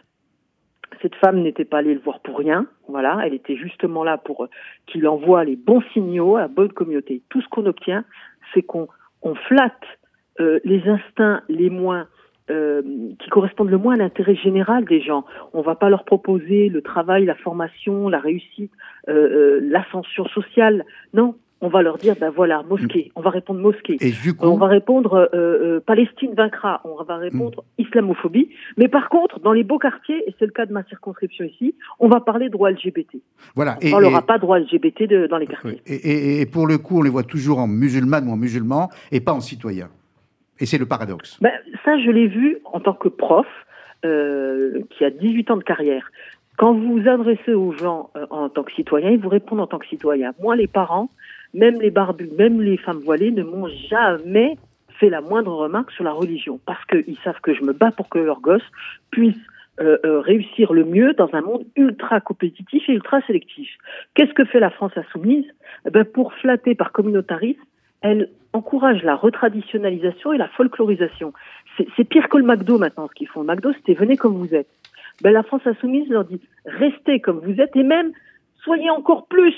cette 1.02 1.16
femme 1.16 1.42
n'était 1.42 1.64
pas 1.64 1.78
allée 1.78 1.94
le 1.94 2.00
voir 2.00 2.20
pour 2.20 2.38
rien. 2.38 2.66
Voilà, 2.88 3.18
elle 3.24 3.34
était 3.34 3.56
justement 3.56 4.04
là 4.04 4.16
pour 4.16 4.44
euh, 4.44 4.48
qu'il 4.86 5.06
envoie 5.08 5.44
les 5.44 5.56
bons 5.56 5.82
signaux 5.92 6.36
à 6.36 6.42
la 6.42 6.48
bonne 6.48 6.72
communauté. 6.72 7.22
Tout 7.28 7.42
ce 7.42 7.48
qu'on 7.48 7.66
obtient, 7.66 8.04
c'est 8.54 8.62
qu'on 8.62 8.88
on 9.22 9.34
flatte 9.34 9.84
euh, 10.40 10.60
les 10.64 10.88
instincts 10.88 11.42
les 11.48 11.68
moins 11.68 12.06
euh, 12.50 12.82
qui 13.18 13.28
correspondent 13.30 13.70
le 13.70 13.78
moins 13.78 13.94
à 13.94 13.98
l'intérêt 13.98 14.36
général 14.36 14.84
des 14.84 15.00
gens. 15.00 15.24
On 15.52 15.62
va 15.62 15.74
pas 15.74 15.90
leur 15.90 16.04
proposer 16.04 16.68
le 16.68 16.82
travail, 16.82 17.24
la 17.24 17.34
formation, 17.34 18.08
la 18.08 18.18
réussite, 18.18 18.72
l'ascension 19.06 20.26
sociale. 20.26 20.84
Non, 21.12 21.34
on 21.62 21.68
va 21.68 21.80
leur 21.80 21.96
dire, 21.96 22.14
ben 22.20 22.30
voilà, 22.30 22.62
mosquée. 22.68 23.06
Mm. 23.08 23.12
On 23.16 23.20
va 23.22 23.30
répondre 23.30 23.60
mosquée. 23.60 23.96
Et 24.00 24.12
On 24.40 24.56
va 24.56 24.66
répondre 24.66 25.30
euh, 25.32 25.76
euh, 25.76 25.80
Palestine 25.80 26.34
vaincra. 26.34 26.82
On 26.84 27.02
va 27.02 27.16
répondre 27.16 27.64
mm. 27.78 27.82
islamophobie. 27.82 28.50
Mais 28.76 28.88
par 28.88 29.08
contre, 29.08 29.40
dans 29.40 29.52
les 29.52 29.62
beaux 29.62 29.78
quartiers, 29.78 30.28
et 30.28 30.34
c'est 30.38 30.44
le 30.44 30.52
cas 30.52 30.66
de 30.66 30.72
ma 30.72 30.82
circonscription 30.84 31.44
ici, 31.44 31.74
on 32.00 32.08
va 32.08 32.20
parler 32.20 32.48
droit 32.48 32.70
LGBT. 32.70 33.16
Voilà. 33.54 33.78
On 33.82 33.86
ne 33.86 33.90
parlera 33.92 34.22
pas 34.22 34.38
droit 34.38 34.58
LGBT 34.58 35.04
de, 35.04 35.26
dans 35.28 35.38
les 35.38 35.46
quartiers. 35.46 35.80
Et, 35.86 36.40
et, 36.40 36.46
pour 36.46 36.66
le 36.66 36.78
coup, 36.78 36.98
on 36.98 37.02
les 37.02 37.10
voit 37.10 37.22
toujours 37.22 37.58
en 37.58 37.68
musulmane 37.68 38.28
ou 38.28 38.32
en 38.32 38.36
musulman 38.36 38.90
et 39.12 39.20
pas 39.20 39.32
en 39.32 39.40
citoyen. 39.40 39.88
Et 40.58 40.66
c'est 40.66 40.78
le 40.78 40.86
paradoxe. 40.86 41.38
Ben, 41.40 41.52
ça, 41.84 41.98
je 41.98 42.10
l'ai 42.10 42.26
vu 42.26 42.58
en 42.64 42.80
tant 42.80 42.94
que 42.94 43.08
prof 43.08 43.46
euh, 44.04 44.80
qui 44.90 45.04
a 45.04 45.10
18 45.10 45.50
ans 45.52 45.56
de 45.56 45.62
carrière. 45.62 46.10
Quand 46.56 46.74
vous 46.74 46.98
vous 46.98 47.08
adressez 47.08 47.54
aux 47.54 47.72
gens 47.72 48.10
euh, 48.16 48.26
en 48.30 48.48
tant 48.48 48.62
que 48.62 48.72
citoyen, 48.72 49.10
ils 49.10 49.18
vous 49.18 49.28
répondent 49.28 49.60
en 49.60 49.66
tant 49.66 49.78
que 49.78 49.86
citoyen. 49.86 50.32
Moi, 50.40 50.56
les 50.56 50.66
parents, 50.66 51.08
même 51.54 51.80
les 51.80 51.90
barbus, 51.90 52.30
même 52.38 52.60
les 52.60 52.76
femmes 52.76 53.00
voilées 53.00 53.30
ne 53.30 53.42
m'ont 53.42 53.68
jamais 53.90 54.56
fait 54.98 55.10
la 55.10 55.20
moindre 55.20 55.54
remarque 55.54 55.90
sur 55.92 56.04
la 56.04 56.12
religion, 56.12 56.60
parce 56.64 56.84
qu'ils 56.86 57.18
savent 57.24 57.40
que 57.42 57.54
je 57.54 57.62
me 57.62 57.72
bats 57.72 57.90
pour 57.90 58.08
que 58.08 58.18
leurs 58.18 58.40
gosses 58.40 58.62
puissent 59.10 59.36
euh, 59.80 59.98
euh, 60.04 60.20
réussir 60.20 60.72
le 60.72 60.84
mieux 60.84 61.14
dans 61.14 61.30
un 61.32 61.40
monde 61.40 61.64
ultra 61.76 62.20
compétitif 62.20 62.88
et 62.88 62.92
ultra 62.92 63.20
sélectif. 63.22 63.70
Qu'est-ce 64.14 64.32
que 64.34 64.44
fait 64.44 64.60
la 64.60 64.70
France 64.70 64.92
insoumise? 64.96 65.46
Eh 65.86 65.90
ben 65.90 66.04
Pour 66.04 66.34
flatter 66.34 66.74
par 66.74 66.92
communautarisme, 66.92 67.60
elle 68.02 68.28
encourage 68.52 69.02
la 69.02 69.16
retraditionnalisation 69.16 70.32
et 70.32 70.38
la 70.38 70.48
folklorisation. 70.48 71.32
C'est 71.96 72.04
pire 72.04 72.28
que 72.28 72.36
le 72.36 72.44
McDo 72.44 72.78
maintenant 72.78 73.08
ce 73.08 73.14
qu'ils 73.14 73.28
font. 73.28 73.40
Le 73.40 73.46
McDo, 73.46 73.72
c'était 73.72 73.94
venez 73.94 74.16
comme 74.16 74.34
vous 74.34 74.54
êtes. 74.54 74.68
Ben, 75.22 75.32
la 75.32 75.42
France 75.42 75.62
insoumise 75.64 76.08
leur 76.10 76.24
dit 76.24 76.40
restez 76.66 77.20
comme 77.20 77.38
vous 77.38 77.60
êtes 77.60 77.74
et 77.74 77.82
même 77.82 78.12
soyez 78.62 78.90
encore 78.90 79.26
plus 79.26 79.54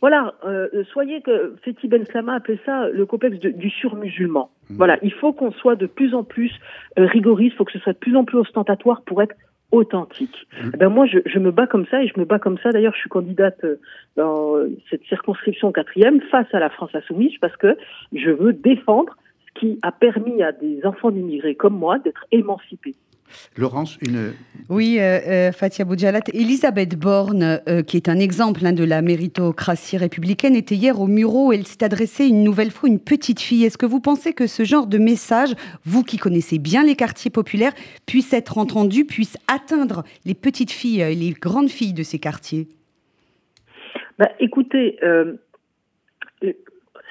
voilà, 0.00 0.34
euh, 0.44 0.84
soyez 0.92 1.22
que 1.22 1.54
Fethi 1.62 1.88
Ben 1.88 2.04
Slama 2.04 2.34
appelait 2.34 2.60
ça 2.66 2.88
le 2.88 3.06
complexe 3.06 3.38
du 3.38 3.70
surmusulman. 3.70 4.50
Mmh. 4.68 4.76
Voilà, 4.76 4.98
il 5.02 5.12
faut 5.12 5.32
qu'on 5.32 5.52
soit 5.52 5.76
de 5.76 5.86
plus 5.86 6.14
en 6.14 6.24
plus 6.24 6.52
euh, 6.98 7.06
rigoriste, 7.06 7.54
il 7.54 7.56
faut 7.56 7.64
que 7.64 7.72
ce 7.72 7.78
soit 7.78 7.94
de 7.94 7.98
plus 7.98 8.16
en 8.16 8.24
plus 8.24 8.38
ostentatoire 8.38 9.02
pour 9.02 9.22
être 9.22 9.34
authentique. 9.72 10.46
Mmh. 10.52 10.70
Eh 10.74 10.76
ben 10.76 10.88
moi, 10.88 11.06
je, 11.06 11.18
je, 11.26 11.38
me 11.38 11.50
bats 11.50 11.66
comme 11.66 11.86
ça 11.86 12.02
et 12.02 12.08
je 12.08 12.18
me 12.18 12.24
bats 12.24 12.38
comme 12.38 12.58
ça. 12.58 12.70
D'ailleurs, 12.70 12.94
je 12.94 13.00
suis 13.00 13.08
candidate 13.08 13.64
euh, 13.64 13.80
dans 14.16 14.56
cette 14.90 15.04
circonscription 15.04 15.72
quatrième 15.72 16.20
face 16.20 16.52
à 16.52 16.58
la 16.58 16.70
France 16.70 16.94
insoumise 16.94 17.36
parce 17.40 17.56
que 17.56 17.76
je 18.12 18.30
veux 18.30 18.52
défendre 18.52 19.16
ce 19.46 19.60
qui 19.60 19.78
a 19.82 19.90
permis 19.90 20.42
à 20.42 20.52
des 20.52 20.84
enfants 20.84 21.10
d'immigrés 21.10 21.54
comme 21.54 21.78
moi 21.78 21.98
d'être 21.98 22.26
émancipés. 22.30 22.94
Laurence, 23.56 23.98
une... 24.00 24.32
Oui, 24.68 24.98
euh, 24.98 25.20
euh, 25.26 25.52
Fatia 25.52 25.84
Boudjalat. 25.84 26.20
Elisabeth 26.32 26.96
Borne, 26.96 27.60
euh, 27.68 27.82
qui 27.82 27.96
est 27.96 28.08
un 28.08 28.18
exemple 28.18 28.64
hein, 28.64 28.72
de 28.72 28.84
la 28.84 29.02
méritocratie 29.02 29.96
républicaine, 29.96 30.56
était 30.56 30.74
hier 30.74 31.00
au 31.00 31.06
Muro. 31.06 31.52
Elle 31.52 31.66
s'est 31.66 31.84
adressée 31.84 32.26
une 32.26 32.42
nouvelle 32.42 32.70
fois 32.70 32.88
à 32.88 32.92
une 32.92 33.00
petite 33.00 33.40
fille. 33.40 33.64
Est-ce 33.64 33.78
que 33.78 33.86
vous 33.86 34.00
pensez 34.00 34.32
que 34.32 34.46
ce 34.46 34.64
genre 34.64 34.86
de 34.86 34.98
message, 34.98 35.54
vous 35.84 36.02
qui 36.02 36.16
connaissez 36.16 36.58
bien 36.58 36.84
les 36.84 36.96
quartiers 36.96 37.30
populaires, 37.30 37.72
puisse 38.06 38.32
être 38.32 38.58
entendu, 38.58 39.04
puisse 39.04 39.36
atteindre 39.48 40.04
les 40.24 40.34
petites 40.34 40.72
filles 40.72 41.02
et 41.02 41.14
les 41.14 41.30
grandes 41.30 41.70
filles 41.70 41.94
de 41.94 42.02
ces 42.02 42.18
quartiers? 42.18 42.68
Bah, 44.18 44.30
Écoutez, 44.38 44.98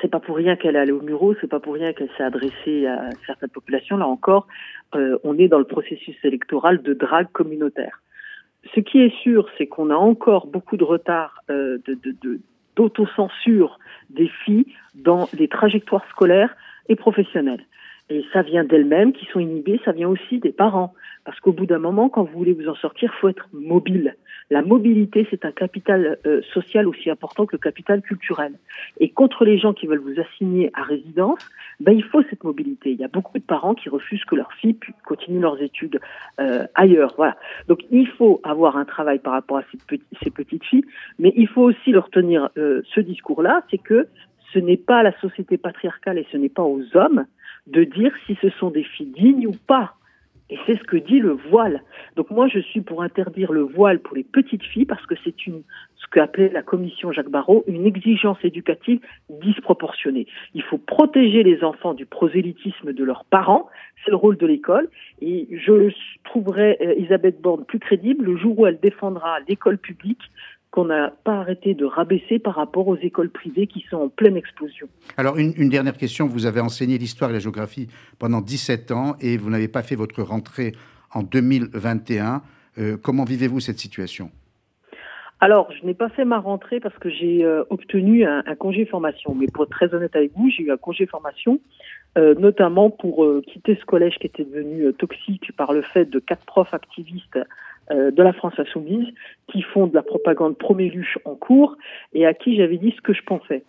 c'est 0.03 0.11
pas 0.11 0.19
pour 0.19 0.35
rien 0.35 0.57
qu'elle 0.57 0.75
est 0.75 0.79
allée 0.79 0.91
au 0.91 1.01
Muro, 1.01 1.33
c'est 1.39 1.49
pas 1.49 1.61
pour 1.61 1.73
rien 1.75 1.93
qu'elle 1.93 2.09
s'est 2.17 2.23
adressée 2.23 2.85
à 2.85 3.09
certaines 3.25 3.49
populations. 3.49 3.95
Là 3.95 4.05
encore, 4.05 4.47
euh, 4.95 5.17
on 5.23 5.37
est 5.39 5.47
dans 5.47 5.59
le 5.59 5.63
processus 5.63 6.15
électoral 6.23 6.83
de 6.83 6.93
drague 6.93 7.31
communautaire. 7.31 8.01
Ce 8.75 8.81
qui 8.81 8.99
est 8.99 9.15
sûr, 9.21 9.47
c'est 9.57 9.67
qu'on 9.67 9.89
a 9.89 9.95
encore 9.95 10.47
beaucoup 10.47 10.75
de 10.75 10.83
retard 10.83 11.41
euh, 11.49 11.77
d'autocensure 12.75 13.79
des 14.09 14.27
filles 14.27 14.65
dans 14.93 15.29
les 15.33 15.47
trajectoires 15.47 16.05
scolaires 16.09 16.53
et 16.89 16.95
professionnelles. 16.95 17.65
Et 18.09 18.25
ça 18.33 18.41
vient 18.41 18.65
d'elles-mêmes 18.65 19.13
qui 19.13 19.25
sont 19.25 19.39
inhibées, 19.39 19.79
ça 19.85 19.93
vient 19.93 20.09
aussi 20.09 20.39
des 20.39 20.51
parents. 20.51 20.93
Parce 21.23 21.39
qu'au 21.39 21.53
bout 21.53 21.65
d'un 21.65 21.79
moment, 21.79 22.09
quand 22.09 22.23
vous 22.23 22.37
voulez 22.37 22.53
vous 22.53 22.67
en 22.67 22.75
sortir, 22.75 23.13
il 23.15 23.19
faut 23.19 23.29
être 23.29 23.47
mobile. 23.53 24.17
La 24.49 24.61
mobilité, 24.61 25.27
c'est 25.29 25.45
un 25.45 25.51
capital 25.51 26.17
euh, 26.25 26.41
social 26.53 26.87
aussi 26.87 27.09
important 27.09 27.45
que 27.45 27.55
le 27.55 27.59
capital 27.59 28.01
culturel. 28.01 28.53
Et 28.99 29.09
contre 29.09 29.45
les 29.45 29.57
gens 29.57 29.73
qui 29.73 29.87
veulent 29.87 29.99
vous 29.99 30.19
assigner 30.19 30.69
à 30.73 30.83
résidence, 30.83 31.39
ben, 31.79 31.93
il 31.93 32.03
faut 32.03 32.21
cette 32.29 32.43
mobilité. 32.43 32.91
Il 32.91 32.99
y 32.99 33.03
a 33.03 33.07
beaucoup 33.07 33.37
de 33.37 33.43
parents 33.43 33.73
qui 33.73 33.89
refusent 33.89 34.25
que 34.25 34.35
leurs 34.35 34.53
filles 34.53 34.77
continuent 35.05 35.41
leurs 35.41 35.61
études 35.61 35.99
euh, 36.39 36.65
ailleurs. 36.75 37.13
Voilà. 37.17 37.37
Donc 37.67 37.79
il 37.91 38.07
faut 38.07 38.41
avoir 38.43 38.77
un 38.77 38.85
travail 38.85 39.19
par 39.19 39.33
rapport 39.33 39.57
à 39.57 39.63
ces, 39.71 40.31
petites 40.31 40.63
filles, 40.65 40.85
mais 41.19 41.33
il 41.35 41.47
faut 41.47 41.63
aussi 41.63 41.91
leur 41.91 42.09
tenir 42.09 42.49
euh, 42.57 42.81
ce 42.93 42.99
discours-là, 42.99 43.63
c'est 43.69 43.77
que 43.77 44.07
ce 44.53 44.59
n'est 44.59 44.77
pas 44.77 44.99
à 44.99 45.03
la 45.03 45.19
société 45.19 45.57
patriarcale 45.57 46.17
et 46.17 46.27
ce 46.31 46.37
n'est 46.37 46.49
pas 46.49 46.63
aux 46.63 46.83
hommes 46.95 47.25
de 47.67 47.83
dire 47.83 48.11
si 48.25 48.37
ce 48.41 48.49
sont 48.51 48.69
des 48.69 48.83
filles 48.83 49.13
dignes 49.15 49.47
ou 49.47 49.55
pas. 49.67 49.95
Et 50.53 50.57
c'est 50.67 50.77
ce 50.77 50.83
que 50.83 50.97
dit 50.97 51.17
le 51.17 51.31
voile. 51.31 51.81
Donc 52.15 52.29
moi, 52.29 52.47
je 52.47 52.59
suis 52.59 52.81
pour 52.81 53.01
interdire 53.01 53.51
le 53.51 53.61
voile 53.61 53.97
pour 53.97 54.15
les 54.15 54.23
petites 54.23 54.61
filles 54.61 54.85
parce 54.85 55.03
que 55.07 55.15
c'est 55.23 55.33
ce 55.35 56.07
qu'appelait 56.11 56.49
la 56.49 56.61
commission 56.61 57.11
Jacques 57.11 57.31
Barrault, 57.31 57.63
une 57.65 57.87
exigence 57.87 58.37
éducative 58.43 58.99
disproportionnée. 59.31 60.27
Il 60.53 60.61
faut 60.61 60.77
protéger 60.77 61.41
les 61.41 61.63
enfants 61.63 61.95
du 61.95 62.05
prosélytisme 62.05 62.93
de 62.93 63.03
leurs 63.03 63.25
parents. 63.25 63.67
C'est 64.05 64.11
le 64.11 64.17
rôle 64.17 64.37
de 64.37 64.45
l'école. 64.45 64.89
Et 65.21 65.47
je 65.49 65.91
trouverais 66.23 66.77
euh, 66.81 66.93
Elisabeth 66.97 67.41
Borne 67.41 67.65
plus 67.65 67.79
crédible 67.79 68.23
le 68.23 68.37
jour 68.37 68.59
où 68.59 68.67
elle 68.67 68.79
défendra 68.79 69.39
l'école 69.47 69.79
publique 69.79 70.21
qu'on 70.73 70.85
n'a 70.85 71.13
pas 71.23 71.35
arrêté 71.35 71.75
de 71.75 71.85
rabaisser 71.85 72.39
par 72.39 72.55
rapport 72.55 72.87
aux 72.87 72.97
écoles 72.97 73.29
privées 73.29 73.67
qui 73.67 73.85
sont 73.91 73.97
en 73.97 74.09
pleine 74.09 74.35
explosion. 74.35 74.87
Alors, 75.17 75.37
une, 75.37 75.69
dernière 75.69 75.95
question. 75.95 76.25
Vous 76.25 76.47
avez 76.47 76.61
enseigné 76.61 76.97
l'histoire 76.97 77.29
et 77.29 77.33
la 77.33 77.39
géographie 77.39 77.89
pendant 78.17 78.41
17 78.41 78.91
ans 78.91 79.15
et 79.21 79.37
vous 79.37 79.51
n'avez 79.51 79.67
pas 79.67 79.83
fait 79.83 79.93
votre 79.93 80.23
rentrée 80.23 80.73
en 81.13 81.21
2021. 81.21 82.41
Euh, 82.79 82.97
comment 82.97 83.23
vivez-vous 83.23 83.59
cette 83.59 83.77
situation? 83.77 84.31
Alors, 85.39 85.71
je 85.79 85.85
n'ai 85.85 85.93
pas 85.93 86.09
fait 86.09 86.25
ma 86.25 86.39
rentrée 86.39 86.79
parce 86.79 86.97
que 86.97 87.09
j'ai 87.11 87.45
euh, 87.45 87.63
obtenu 87.69 88.25
un, 88.25 88.41
congé 88.55 88.87
formation. 88.87 89.35
Mais 89.35 89.45
pour 89.53 89.65
être 89.65 89.69
très 89.69 89.93
honnête 89.93 90.15
avec 90.15 90.31
vous, 90.35 90.49
j'ai 90.49 90.63
eu 90.63 90.71
un 90.71 90.77
congé 90.77 91.05
formation, 91.05 91.61
euh, 92.17 92.33
notamment 92.33 92.89
pour 92.89 93.23
quitter 93.45 93.77
ce 93.79 93.85
collège 93.85 94.15
qui 94.17 94.25
était 94.25 94.43
devenu 94.43 94.91
toxique 94.93 95.51
par 95.55 95.71
le 95.71 95.83
fait 95.83 96.05
de 96.05 96.17
quatre 96.17 96.45
profs 96.47 96.73
activistes 96.73 97.37
de 97.91 98.23
la 98.23 98.33
France 98.33 98.53
insoumise 98.57 99.07
qui 99.51 99.61
font 99.61 99.87
de 99.87 99.93
la 99.93 100.03
propagande 100.03 100.57
proméluche 100.57 101.17
en 101.25 101.35
cours 101.35 101.75
et 102.13 102.25
à 102.25 102.33
qui 102.33 102.55
j'avais 102.55 102.77
dit 102.77 102.93
ce 102.95 103.01
que 103.01 103.13
je 103.13 103.21
pensais. 103.23 103.63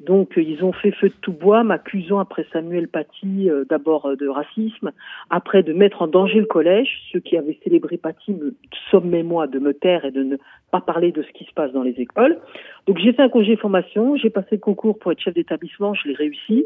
Donc 0.00 0.38
euh, 0.38 0.42
ils 0.42 0.64
ont 0.64 0.72
fait 0.72 0.92
feu 0.92 1.08
de 1.08 1.14
tout 1.20 1.32
bois, 1.32 1.64
m'accusant 1.64 2.18
après 2.18 2.46
Samuel 2.52 2.88
Paty 2.88 3.50
euh, 3.50 3.64
d'abord 3.68 4.16
de 4.16 4.28
racisme, 4.28 4.92
après 5.28 5.62
de 5.62 5.72
mettre 5.72 6.02
en 6.02 6.06
danger 6.06 6.38
le 6.38 6.46
collège. 6.46 6.88
Ceux 7.12 7.20
qui 7.20 7.36
avaient 7.36 7.58
célébré 7.64 7.96
Paty 7.96 8.32
me 8.32 8.54
sommaient 8.90 9.22
moi 9.22 9.46
de 9.46 9.58
me 9.58 9.74
taire 9.74 10.04
et 10.04 10.10
de 10.10 10.22
ne 10.22 10.36
pas 10.70 10.80
parler 10.80 11.12
de 11.12 11.22
ce 11.22 11.30
qui 11.32 11.44
se 11.44 11.52
passe 11.52 11.72
dans 11.72 11.82
les 11.82 11.94
écoles. 11.98 12.38
Donc 12.86 12.98
j'ai 12.98 13.12
fait 13.12 13.22
un 13.22 13.28
congé 13.28 13.56
formation, 13.56 14.16
j'ai 14.16 14.30
passé 14.30 14.48
le 14.52 14.58
concours 14.58 14.98
pour 14.98 15.12
être 15.12 15.20
chef 15.20 15.34
d'établissement, 15.34 15.94
je 15.94 16.08
l'ai 16.08 16.14
réussi. 16.14 16.64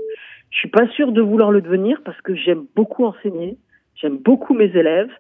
Je 0.51 0.59
suis 0.59 0.69
pas 0.69 0.87
sûre 0.89 1.13
de 1.13 1.23
vouloir 1.23 1.51
le 1.51 1.63
devenir 1.63 2.03
parce 2.05 2.21
que 2.21 2.35
j'aime 2.35 2.67
beaucoup 2.77 3.05
enseigner, 3.05 3.57
j'aime 4.03 4.19
beaucoup 4.19 4.55
mes 4.55 4.77
élèves. 4.77 5.11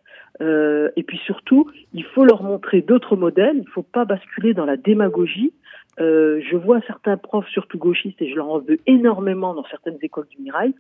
et 0.40 1.02
puis 1.04 1.18
surtout, 1.24 1.70
il 1.94 2.04
faut 2.04 2.24
leur 2.24 2.42
montrer 2.42 2.82
d'autres 2.82 3.16
modèles. 3.16 3.56
Il 3.56 3.62
ne 3.62 3.70
faut 3.70 3.82
pas 3.82 4.04
basculer 4.04 4.52
dans 4.52 4.66
la 4.66 4.76
démagogie. 4.76 5.52
je 5.98 6.56
vois 6.56 6.80
certains 6.86 7.16
profs, 7.16 7.48
surtout 7.48 7.78
gauchistes, 7.78 8.20
et 8.20 8.28
je 8.28 8.36
leur 8.36 8.48
en 8.50 8.58
veux 8.58 8.80
énormément 8.86 9.54
dans 9.54 9.64
certaines 9.66 9.98
écoles 10.02 10.26
du 10.28 10.42
Mirail, 10.42 10.74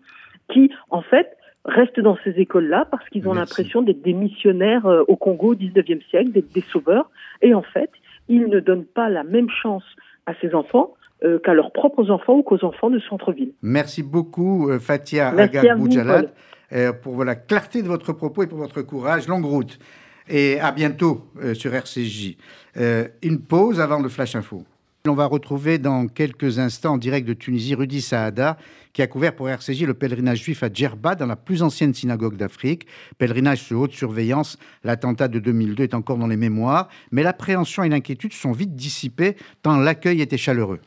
qui, 0.48 0.70
en 0.90 1.02
fait, 1.02 1.36
restent 1.64 2.00
dans 2.00 2.18
ces 2.24 2.40
écoles-là 2.40 2.86
parce 2.90 3.08
qu'ils 3.08 3.28
ont 3.28 3.34
l'impression 3.34 3.82
d'être 3.82 4.02
des 4.02 4.14
missionnaires 4.14 4.86
au 5.06 5.16
Congo 5.16 5.52
au 5.52 5.54
19e 5.54 6.02
siècle, 6.08 6.32
d'être 6.32 6.52
des 6.52 6.62
sauveurs. 6.72 7.10
Et 7.40 7.54
en 7.54 7.62
fait, 7.62 7.90
ils 8.28 8.48
ne 8.48 8.60
donnent 8.60 8.84
pas 8.84 9.08
la 9.08 9.24
même 9.24 9.48
chance 9.48 9.84
à 10.26 10.34
ces 10.40 10.54
enfants 10.54 10.94
euh, 11.24 11.38
qu'à 11.38 11.54
leurs 11.54 11.72
propres 11.72 12.10
enfants 12.10 12.38
ou 12.38 12.42
qu'aux 12.42 12.64
enfants 12.64 12.90
de 12.90 12.98
centre-ville. 12.98 13.52
Merci 13.62 14.02
beaucoup, 14.02 14.68
euh, 14.68 14.78
Fatia 14.78 15.28
Agad 15.28 15.78
Boujalad, 15.78 16.32
euh, 16.72 16.92
pour 16.92 17.24
la 17.24 17.36
clarté 17.36 17.82
de 17.82 17.86
votre 17.86 18.12
propos 18.12 18.42
et 18.42 18.46
pour 18.46 18.58
votre 18.58 18.82
courage. 18.82 19.28
Longue 19.28 19.44
route. 19.44 19.78
Et 20.28 20.58
à 20.60 20.72
bientôt 20.72 21.26
sur 21.54 21.74
RCJ. 21.74 22.36
une 23.22 23.40
pause 23.40 23.80
avant 23.80 24.00
le 24.00 24.08
Flash 24.08 24.36
Info. 24.36 24.62
On 25.08 25.14
va 25.14 25.26
retrouver 25.26 25.78
dans 25.78 26.06
quelques 26.06 26.60
instants 26.60 26.94
en 26.94 26.98
direct 26.98 27.26
de 27.26 27.34
Tunisie 27.34 27.74
Rudi 27.74 28.00
Saada, 28.00 28.56
qui 28.92 29.02
a 29.02 29.08
couvert 29.08 29.34
pour 29.34 29.48
RCJ 29.48 29.82
le 29.82 29.94
pèlerinage 29.94 30.44
juif 30.44 30.62
à 30.62 30.72
Djerba, 30.72 31.16
dans 31.16 31.26
la 31.26 31.34
plus 31.34 31.64
ancienne 31.64 31.92
synagogue 31.92 32.36
d'Afrique. 32.36 32.86
Pèlerinage 33.18 33.62
sous 33.62 33.74
haute 33.74 33.92
surveillance, 33.92 34.58
l'attentat 34.84 35.26
de 35.26 35.40
2002 35.40 35.82
est 35.82 35.94
encore 35.94 36.18
dans 36.18 36.28
les 36.28 36.36
mémoires, 36.36 36.88
mais 37.10 37.24
l'appréhension 37.24 37.82
et 37.82 37.88
l'inquiétude 37.88 38.32
sont 38.32 38.52
vite 38.52 38.76
dissipées 38.76 39.36
tant 39.62 39.76
l'accueil 39.76 40.22
était 40.22 40.36
chaleureux. 40.36 40.78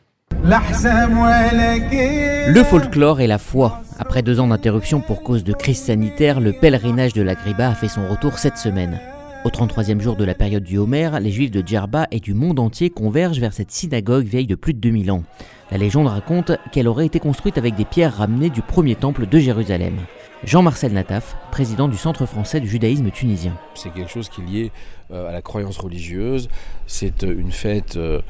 Le 2.48 2.62
folklore 2.62 3.20
et 3.20 3.26
la 3.26 3.38
foi. 3.38 3.82
Après 3.98 4.22
deux 4.22 4.38
ans 4.38 4.46
d'interruption 4.46 5.00
pour 5.00 5.24
cause 5.24 5.42
de 5.42 5.52
crise 5.52 5.80
sanitaire, 5.82 6.38
le 6.38 6.52
pèlerinage 6.52 7.12
de 7.14 7.22
la 7.22 7.34
Griba 7.34 7.70
a 7.70 7.74
fait 7.74 7.88
son 7.88 8.06
retour 8.08 8.38
cette 8.38 8.56
semaine. 8.56 9.00
Au 9.44 9.48
33e 9.48 10.00
jour 10.00 10.14
de 10.14 10.24
la 10.24 10.34
période 10.34 10.62
du 10.62 10.78
Homer, 10.78 11.10
les 11.20 11.32
juifs 11.32 11.50
de 11.50 11.66
Djerba 11.66 12.06
et 12.12 12.20
du 12.20 12.32
monde 12.32 12.60
entier 12.60 12.90
convergent 12.90 13.40
vers 13.40 13.52
cette 13.52 13.72
synagogue 13.72 14.26
vieille 14.26 14.46
de 14.46 14.54
plus 14.54 14.72
de 14.72 14.78
2000 14.78 15.10
ans. 15.10 15.24
La 15.72 15.78
légende 15.78 16.06
raconte 16.06 16.52
qu'elle 16.70 16.86
aurait 16.86 17.06
été 17.06 17.18
construite 17.18 17.58
avec 17.58 17.74
des 17.74 17.84
pierres 17.84 18.16
ramenées 18.16 18.50
du 18.50 18.62
premier 18.62 18.94
temple 18.94 19.26
de 19.26 19.38
Jérusalem. 19.40 19.96
Jean-Marcel 20.44 20.92
Nataf, 20.92 21.34
président 21.50 21.88
du 21.88 21.96
Centre 21.96 22.26
français 22.26 22.60
du 22.60 22.68
judaïsme 22.68 23.10
tunisien. 23.10 23.56
C'est 23.74 23.92
quelque 23.92 24.10
chose 24.10 24.28
qui 24.28 24.42
est 24.42 24.44
lié 24.44 24.72
euh, 25.10 25.28
à 25.28 25.32
la 25.32 25.40
croyance 25.40 25.78
religieuse, 25.78 26.50
c'est 26.86 27.24
euh, 27.24 27.38
une 27.38 27.52
fête 27.52 27.96
euh, 27.96 28.20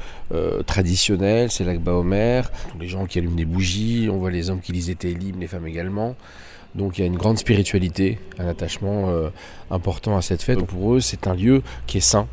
traditionnelle, 0.63 1.51
c'est 1.51 1.65
l'Akba 1.65 1.93
Omer, 1.93 2.49
tous 2.71 2.79
les 2.79 2.87
gens 2.87 3.05
qui 3.05 3.19
allument 3.19 3.35
des 3.35 3.45
bougies, 3.45 4.07
on 4.09 4.17
voit 4.17 4.31
les 4.31 4.49
hommes 4.49 4.61
qui 4.61 4.71
lisent 4.71 4.95
des 4.95 5.13
les 5.13 5.47
femmes 5.47 5.67
également. 5.67 6.15
Donc 6.75 6.97
il 6.97 7.01
y 7.01 7.03
a 7.03 7.07
une 7.07 7.17
grande 7.17 7.39
spiritualité, 7.39 8.19
un 8.39 8.47
attachement 8.47 9.11
important 9.71 10.15
à 10.15 10.21
cette 10.21 10.43
fête. 10.43 10.63
pour 10.63 10.95
eux, 10.95 10.99
c'est 10.99 11.27
un 11.27 11.33
lieu 11.33 11.61
qui 11.87 11.97
est 11.97 12.01
saint. 12.01 12.27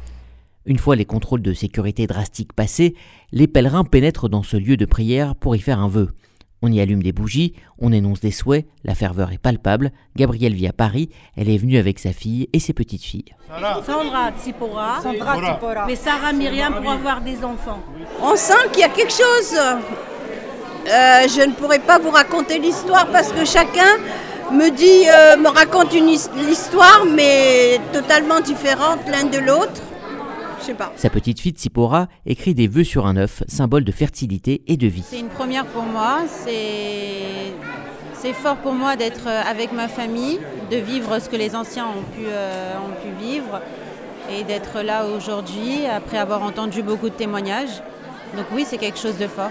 Une 0.67 0.79
fois 0.79 0.97
les 0.97 1.05
contrôles 1.05 1.43
de 1.43 1.53
sécurité 1.53 2.07
drastiques 2.07 2.53
passés, 2.53 2.95
les 3.33 3.47
pèlerins 3.47 3.85
pénètrent 3.85 4.29
dans 4.29 4.43
ce 4.43 4.57
lieu 4.57 4.77
de 4.77 4.85
prière 4.85 5.35
pour 5.35 5.57
y 5.57 5.61
faire 5.61 5.79
un 5.79 5.89
vœu. 5.89 6.11
On 6.63 6.73
y 6.73 6.81
allume 6.81 7.03
des 7.03 7.13
bougies, 7.13 7.53
on 7.79 7.93
énonce 7.93 8.21
des 8.21 8.31
souhaits, 8.31 8.67
la 8.85 8.95
ferveur 8.95 9.33
est 9.33 9.39
palpable. 9.39 9.93
Gabrielle 10.17 10.55
vit 10.55 10.67
à 10.67 10.73
Paris, 10.73 11.11
elle 11.37 11.51
est 11.51 11.59
venue 11.59 11.77
avec 11.77 11.99
sa 11.99 12.13
fille 12.13 12.49
et 12.53 12.59
ses 12.59 12.73
petites 12.73 13.03
filles. 13.03 13.35
Sandra 13.85 14.33
Tsipora, 14.33 15.01
mais 15.87 15.97
Sarah 15.97 16.33
Myriam 16.33 16.75
pour 16.81 16.91
avoir 16.91 17.21
des 17.21 17.45
enfants. 17.45 17.81
On 18.23 18.35
sent 18.37 18.71
qu'il 18.73 18.81
y 18.81 18.85
a 18.85 18.89
quelque 18.89 19.13
chose. 19.13 19.55
Euh, 19.57 21.29
je 21.29 21.47
ne 21.47 21.53
pourrais 21.55 21.79
pas 21.79 21.99
vous 21.99 22.11
raconter 22.11 22.59
l'histoire 22.59 23.07
parce 23.07 23.33
que 23.33 23.45
chacun 23.45 23.99
me 24.53 24.71
dit, 24.71 25.09
euh, 25.09 25.37
me 25.37 25.49
raconte 25.49 25.95
une 25.95 26.09
histoire, 26.09 27.05
mais 27.11 27.81
totalement 27.93 28.41
différente 28.41 29.01
l'un 29.11 29.25
de 29.25 29.39
l'autre. 29.39 29.81
Je 30.61 30.67
sais 30.67 30.75
pas. 30.75 30.93
Sa 30.97 31.11
petite 31.11 31.41
fille 31.41 31.53
Tsipora 31.53 32.09
écrit 32.27 32.55
des 32.55 32.69
vœux 32.69 32.85
sur 32.85 33.07
un 33.07 33.17
œuf, 33.17 33.43
symbole 33.49 33.85
de 33.85 33.93
fertilité 33.93 34.63
et 34.67 34.77
de 34.77 34.87
vie. 34.87 35.05
C'est 35.09 35.21
une 35.21 35.29
première 35.29 35.67
pour 35.67 35.83
moi. 35.83 36.21
C'est 36.29 37.53
c'est 38.15 38.33
fort 38.33 38.57
pour 38.57 38.73
moi 38.73 38.97
d'être 38.97 39.27
avec 39.27 39.73
ma 39.73 39.87
famille, 39.87 40.41
de 40.71 40.79
vivre 40.79 41.19
ce 41.19 41.29
que 41.29 41.37
les 41.37 41.55
anciens 41.55 41.89
ont 41.89 42.03
pu, 42.17 42.25
euh, 42.27 42.73
ont 42.79 42.95
pu 43.03 43.23
vivre 43.23 43.61
et 44.31 44.45
d'être 44.45 44.81
là 44.81 45.05
aujourd'hui 45.07 45.85
après 45.87 46.17
avoir 46.17 46.43
entendu 46.43 46.83
beaucoup 46.83 47.11
de 47.11 47.15
témoignages. 47.15 47.83
Donc 48.35 48.47
oui, 48.55 48.65
c'est 48.67 48.79
quelque 48.79 48.99
chose 48.99 49.19
de 49.19 49.27
fort. 49.27 49.51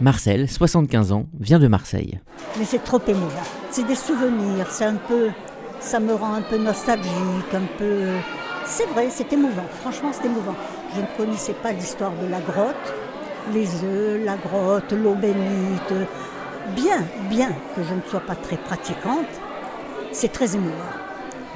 Marcel, 0.00 0.48
75 0.48 1.12
ans, 1.12 1.26
vient 1.38 1.58
de 1.58 1.68
Marseille. 1.68 2.18
Mais 2.58 2.64
c'est 2.64 2.82
trop 2.82 3.00
émouvant. 3.06 3.42
C'est 3.70 3.86
des 3.86 3.94
souvenirs, 3.94 4.68
c'est 4.70 4.86
un 4.86 4.96
peu. 4.96 5.28
Ça 5.80 6.00
me 6.00 6.14
rend 6.14 6.32
un 6.32 6.42
peu 6.42 6.56
nostalgique, 6.56 7.52
un 7.52 7.78
peu. 7.78 8.06
C'est 8.66 8.86
vrai, 8.86 9.08
c'est 9.10 9.32
émouvant. 9.32 9.66
Franchement, 9.80 10.10
c'est 10.12 10.26
émouvant. 10.26 10.56
Je 10.94 11.00
ne 11.00 11.06
connaissais 11.16 11.52
pas 11.52 11.72
l'histoire 11.72 12.12
de 12.22 12.26
la 12.26 12.40
grotte, 12.40 12.94
les 13.52 13.66
œufs, 13.84 14.24
la 14.24 14.36
grotte, 14.36 14.92
l'eau 14.92 15.14
bénite. 15.14 16.08
Bien, 16.74 17.04
bien 17.28 17.50
que 17.76 17.82
je 17.82 17.94
ne 17.94 18.00
sois 18.08 18.20
pas 18.20 18.34
très 18.34 18.56
pratiquante, 18.56 19.28
c'est 20.12 20.32
très 20.32 20.54
émouvant. 20.54 20.72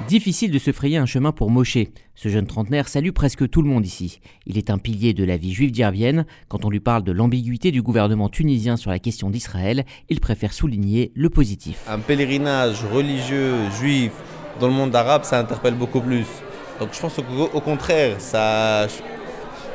Difficile 0.06 0.52
de 0.52 0.58
se 0.58 0.70
frayer 0.70 0.96
un 0.98 1.06
chemin 1.06 1.32
pour 1.32 1.50
Moshe. 1.50 1.78
Ce 2.14 2.28
jeune 2.28 2.46
trentenaire 2.46 2.88
salue 2.88 3.10
presque 3.10 3.48
tout 3.48 3.62
le 3.62 3.68
monde 3.68 3.84
ici. 3.84 4.20
Il 4.46 4.56
est 4.56 4.70
un 4.70 4.78
pilier 4.78 5.12
de 5.12 5.24
la 5.24 5.36
vie 5.36 5.52
juive 5.52 5.72
d'Irvienne. 5.72 6.24
Quand 6.48 6.64
on 6.64 6.70
lui 6.70 6.78
parle 6.78 7.02
de 7.02 7.10
l'ambiguïté 7.10 7.72
du 7.72 7.82
gouvernement 7.82 8.28
tunisien 8.28 8.76
sur 8.76 8.90
la 8.90 8.98
question 8.98 9.28
d'Israël, 9.30 9.84
il 10.08 10.20
préfère 10.20 10.52
souligner 10.52 11.10
le 11.14 11.30
positif. 11.30 11.80
Un 11.88 11.98
pèlerinage 11.98 12.84
religieux 12.92 13.54
juif 13.80 14.12
dans 14.60 14.68
le 14.68 14.74
monde 14.74 14.94
arabe, 14.94 15.24
ça 15.24 15.38
interpelle 15.38 15.74
beaucoup 15.74 16.00
plus. 16.00 16.26
Donc 16.80 16.90
je 16.92 17.00
pense 17.00 17.16
qu'au 17.16 17.60
contraire, 17.60 18.16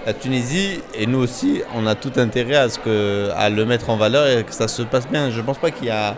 la 0.05 0.13
Tunisie 0.13 0.81
et 0.95 1.05
nous 1.05 1.19
aussi, 1.19 1.61
on 1.75 1.85
a 1.85 1.95
tout 1.95 2.11
intérêt 2.17 2.55
à, 2.55 2.69
ce 2.69 2.79
que, 2.79 3.29
à 3.35 3.49
le 3.49 3.65
mettre 3.65 3.89
en 3.89 3.97
valeur 3.97 4.27
et 4.27 4.43
que 4.43 4.53
ça 4.53 4.67
se 4.67 4.81
passe 4.83 5.07
bien. 5.07 5.29
Je 5.29 5.37
ne 5.39 5.45
pense 5.45 5.57
pas 5.57 5.71
qu'il 5.71 5.87
y 5.87 5.91
a 5.91 6.15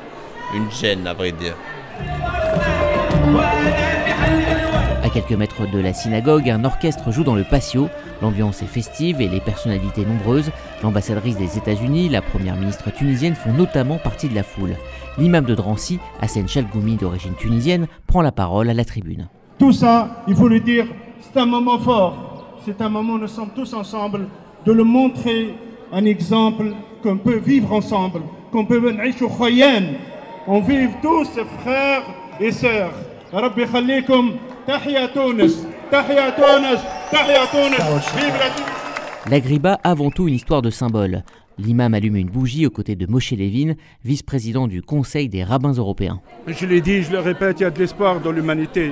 une 0.56 0.72
gêne, 0.72 1.06
à 1.08 1.14
vrai 1.14 1.32
dire. 1.32 1.56
À 5.04 5.10
quelques 5.10 5.32
mètres 5.32 5.70
de 5.70 5.80
la 5.80 5.94
synagogue, 5.94 6.50
un 6.50 6.66
orchestre 6.66 7.12
joue 7.12 7.24
dans 7.24 7.36
le 7.36 7.44
patio. 7.44 7.90
L'ambiance 8.22 8.62
est 8.62 8.68
festive 8.68 9.22
et 9.22 9.28
les 9.28 9.40
personnalités 9.40 10.06
nombreuses. 10.06 10.52
L'ambassadrice 10.82 11.38
des 11.38 11.58
États-Unis, 11.58 12.10
la 12.10 12.22
première 12.22 12.56
ministre 12.56 12.92
tunisienne 12.92 13.36
font 13.36 13.54
notamment 13.54 13.98
partie 13.98 14.30
de 14.30 14.36
la 14.36 14.44
foule. 14.44 14.76
L'imam 15.18 15.46
de 15.46 15.56
Drancy, 15.56 16.00
Hassan 16.22 16.48
Chalgoumi 16.48 16.96
d'origine 16.96 17.36
tunisienne, 17.36 17.88
prend 18.08 18.22
la 18.22 18.32
parole 18.32 18.70
à 18.70 18.74
la 18.74 18.84
tribune. 18.84 19.28
Tout 19.58 19.72
ça, 19.72 20.24
il 20.28 20.36
faut 20.36 20.50
le 20.50 20.60
dire, 20.60 20.86
c'est 21.22 21.40
un 21.40 21.46
moment 21.46 21.80
fort. 21.80 22.58
C'est 22.66 22.82
un 22.82 22.90
moment 22.90 23.14
où 23.14 23.20
nous 23.20 23.28
sommes 23.28 23.52
tous 23.56 23.74
ensemble 23.74 24.28
de 24.66 24.72
le 24.72 24.84
montrer 24.84 25.54
un 25.94 26.04
exemple 26.06 26.74
qu'on 27.02 27.18
peut 27.18 27.38
vivre 27.38 27.72
ensemble, 27.72 28.22
qu'on 28.52 28.66
peut 28.66 28.80
venir 28.80 29.14
On 30.48 30.62
vive 30.62 30.90
tous 31.02 31.30
frères 31.62 32.04
et 32.40 32.52
sœurs. 32.52 32.92
La 39.30 39.40
Griba, 39.40 39.80
avant 39.84 40.10
tout 40.10 40.28
une 40.28 40.34
histoire 40.34 40.62
de 40.62 40.70
symbole. 40.70 41.24
L'imam 41.58 41.94
allume 41.94 42.18
une 42.18 42.30
bougie 42.30 42.66
aux 42.66 42.70
côtés 42.70 42.96
de 42.96 43.08
Moshe 43.08 43.32
Levin, 43.32 43.76
vice-président 44.04 44.68
du 44.68 44.82
Conseil 44.82 45.30
des 45.30 45.44
rabbins 45.44 45.72
européens. 45.72 46.20
Je 46.48 46.66
l'ai 46.66 46.82
dit, 46.82 47.04
je 47.04 47.12
le 47.12 47.20
répète, 47.20 47.62
il 47.62 47.64
y 47.64 47.66
a 47.66 47.72
de 47.72 47.80
l'espoir 47.80 48.20
dans 48.20 48.32
l'humanité. 48.32 48.92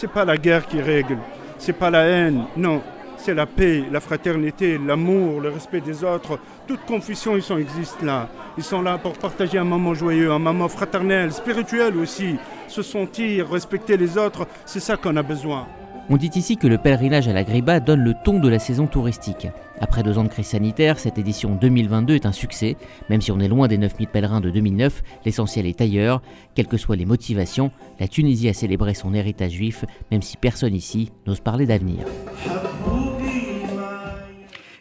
C'est 0.00 0.10
pas 0.10 0.24
la 0.24 0.38
guerre 0.38 0.66
qui 0.66 0.80
règle, 0.80 1.18
c'est 1.58 1.74
pas 1.74 1.90
la 1.90 2.06
haine, 2.06 2.46
non, 2.56 2.80
c'est 3.18 3.34
la 3.34 3.44
paix, 3.44 3.84
la 3.92 4.00
fraternité, 4.00 4.78
l'amour, 4.78 5.42
le 5.42 5.50
respect 5.50 5.82
des 5.82 6.02
autres. 6.02 6.38
Toute 6.66 6.86
confusion, 6.86 7.36
ils 7.36 7.60
existent 7.60 8.06
là. 8.06 8.30
Ils 8.56 8.64
sont 8.64 8.80
là 8.80 8.96
pour 8.96 9.12
partager 9.12 9.58
un 9.58 9.64
moment 9.64 9.92
joyeux, 9.92 10.32
un 10.32 10.38
moment 10.38 10.68
fraternel, 10.68 11.30
spirituel 11.32 11.98
aussi. 11.98 12.36
Se 12.66 12.80
sentir, 12.80 13.50
respecter 13.50 13.98
les 13.98 14.16
autres, 14.16 14.46
c'est 14.64 14.80
ça 14.80 14.96
qu'on 14.96 15.18
a 15.18 15.22
besoin. 15.22 15.66
On 16.12 16.16
dit 16.16 16.30
ici 16.34 16.56
que 16.56 16.66
le 16.66 16.76
pèlerinage 16.76 17.28
à 17.28 17.32
la 17.32 17.44
Griba 17.44 17.78
donne 17.78 18.00
le 18.00 18.14
ton 18.24 18.40
de 18.40 18.48
la 18.48 18.58
saison 18.58 18.88
touristique. 18.88 19.46
Après 19.78 20.02
deux 20.02 20.18
ans 20.18 20.24
de 20.24 20.28
crise 20.28 20.48
sanitaire, 20.48 20.98
cette 20.98 21.18
édition 21.18 21.54
2022 21.54 22.16
est 22.16 22.26
un 22.26 22.32
succès. 22.32 22.76
Même 23.08 23.20
si 23.20 23.30
on 23.30 23.38
est 23.38 23.46
loin 23.46 23.68
des 23.68 23.78
9000 23.78 24.08
pèlerins 24.08 24.40
de 24.40 24.50
2009, 24.50 25.04
l'essentiel 25.24 25.66
est 25.66 25.80
ailleurs. 25.80 26.20
Quelles 26.56 26.66
que 26.66 26.78
soient 26.78 26.96
les 26.96 27.06
motivations, 27.06 27.70
la 28.00 28.08
Tunisie 28.08 28.48
a 28.48 28.54
célébré 28.54 28.94
son 28.94 29.14
héritage 29.14 29.52
juif, 29.52 29.84
même 30.10 30.20
si 30.20 30.36
personne 30.36 30.74
ici 30.74 31.12
n'ose 31.28 31.38
parler 31.38 31.66
d'avenir. 31.66 32.04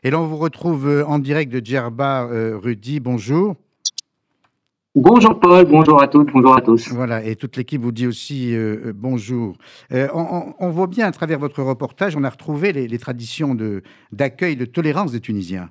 Et 0.02 0.10
là, 0.10 0.20
on 0.20 0.26
vous 0.26 0.38
retrouve 0.38 0.88
euh, 0.88 1.06
en 1.06 1.20
direct 1.20 1.54
de 1.54 1.64
Djerba, 1.64 2.24
euh, 2.24 2.58
Rudy. 2.58 3.00
Bonjour. 3.00 3.56
Bonjour 4.96 5.40
Paul, 5.40 5.66
bonjour 5.66 6.02
à 6.02 6.08
toutes, 6.08 6.32
bonjour 6.34 6.58
à 6.58 6.62
tous. 6.62 6.92
Voilà, 6.92 7.24
et 7.24 7.36
toute 7.36 7.58
l'équipe 7.58 7.80
vous 7.80 7.92
dit 7.92 8.08
aussi 8.08 8.56
euh, 8.56 8.92
bonjour. 8.96 9.56
on, 9.92 10.70
voit 10.72 10.88
bien 10.88 11.06
à 11.06 11.12
travers 11.12 11.38
votre 11.38 11.62
reportage, 11.62 12.16
on 12.16 12.24
a 12.24 12.30
retrouvé 12.30 12.74
les, 12.74 12.98
traditions 12.98 13.56
d'accueil, 14.12 14.56
de, 14.56 14.66
tolérance 14.66 15.12
des 15.12 15.20
Tunisiens. 15.20 15.70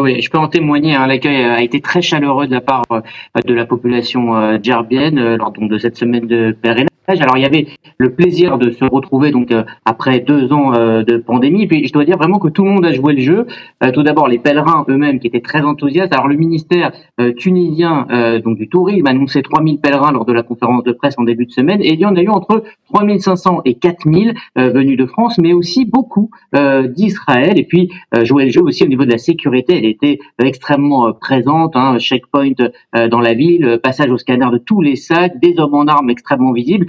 Oui, 0.00 0.22
je 0.22 0.30
peux 0.30 0.38
en 0.38 0.46
témoigner. 0.46 0.94
Hein. 0.94 1.08
L'accueil 1.08 1.42
a 1.42 1.60
été 1.60 1.80
très 1.80 2.02
chaleureux 2.02 2.46
de 2.46 2.52
la 2.52 2.60
part 2.60 2.84
de 2.90 3.54
la 3.54 3.66
population 3.66 4.60
djerbienne 4.62 5.34
lors 5.34 5.50
de 5.50 5.78
cette 5.78 5.96
semaine 5.96 6.28
de 6.28 6.52
pèlerinage. 6.52 6.95
Alors 7.08 7.36
il 7.36 7.42
y 7.42 7.46
avait 7.46 7.66
le 7.98 8.12
plaisir 8.12 8.58
de 8.58 8.70
se 8.70 8.84
retrouver 8.84 9.30
donc 9.30 9.52
euh, 9.52 9.64
après 9.84 10.20
deux 10.20 10.52
ans 10.52 10.74
euh, 10.74 11.02
de 11.02 11.16
pandémie. 11.16 11.66
Puis 11.66 11.86
je 11.86 11.92
dois 11.92 12.04
dire 12.04 12.16
vraiment 12.16 12.38
que 12.38 12.48
tout 12.48 12.64
le 12.64 12.70
monde 12.70 12.84
a 12.84 12.92
joué 12.92 13.14
le 13.14 13.20
jeu. 13.20 13.46
Euh, 13.82 13.92
tout 13.92 14.02
d'abord 14.02 14.28
les 14.28 14.38
pèlerins 14.38 14.84
eux-mêmes 14.88 15.20
qui 15.20 15.28
étaient 15.28 15.40
très 15.40 15.62
enthousiastes. 15.62 16.12
Alors 16.12 16.28
le 16.28 16.36
ministère 16.36 16.92
tunisien 17.36 18.06
donc 18.44 18.56
du 18.56 18.68
tourisme 18.68 19.06
a 19.06 19.10
annoncé 19.10 19.42
3000 19.42 19.80
pèlerins 19.80 20.12
lors 20.12 20.24
de 20.24 20.32
la 20.32 20.42
conférence 20.42 20.84
de 20.84 20.92
presse 20.92 21.14
en 21.18 21.24
début 21.24 21.46
de 21.46 21.50
semaine. 21.50 21.80
Et 21.80 21.94
il 21.94 22.00
y 22.00 22.06
en 22.06 22.16
a 22.16 22.22
eu 22.22 22.28
entre 22.28 22.62
3500 22.92 23.62
et 23.64 23.74
4000 23.74 24.34
venus 24.56 24.98
de 24.98 25.06
France, 25.06 25.38
mais 25.38 25.52
aussi 25.52 25.84
beaucoup 25.84 26.30
d'Israël. 26.52 27.58
Et 27.58 27.64
puis 27.64 27.90
jouer 28.22 28.46
le 28.46 28.50
jeu 28.50 28.62
aussi 28.62 28.84
au 28.84 28.88
niveau 28.88 29.04
de 29.04 29.10
la 29.10 29.18
sécurité. 29.18 29.78
Elle 29.78 29.86
était 29.86 30.18
extrêmement 30.42 31.12
présente. 31.12 31.76
Hein, 31.76 31.98
checkpoint 31.98 32.52
dans 32.92 33.20
la 33.20 33.34
ville, 33.34 33.80
passage 33.82 34.10
au 34.10 34.18
scanner 34.18 34.48
de 34.52 34.58
tous 34.58 34.82
les 34.82 34.96
sacs, 34.96 35.38
des 35.40 35.58
hommes 35.58 35.74
en 35.74 35.86
armes 35.86 36.10
extrêmement 36.10 36.52
visibles. 36.52 36.86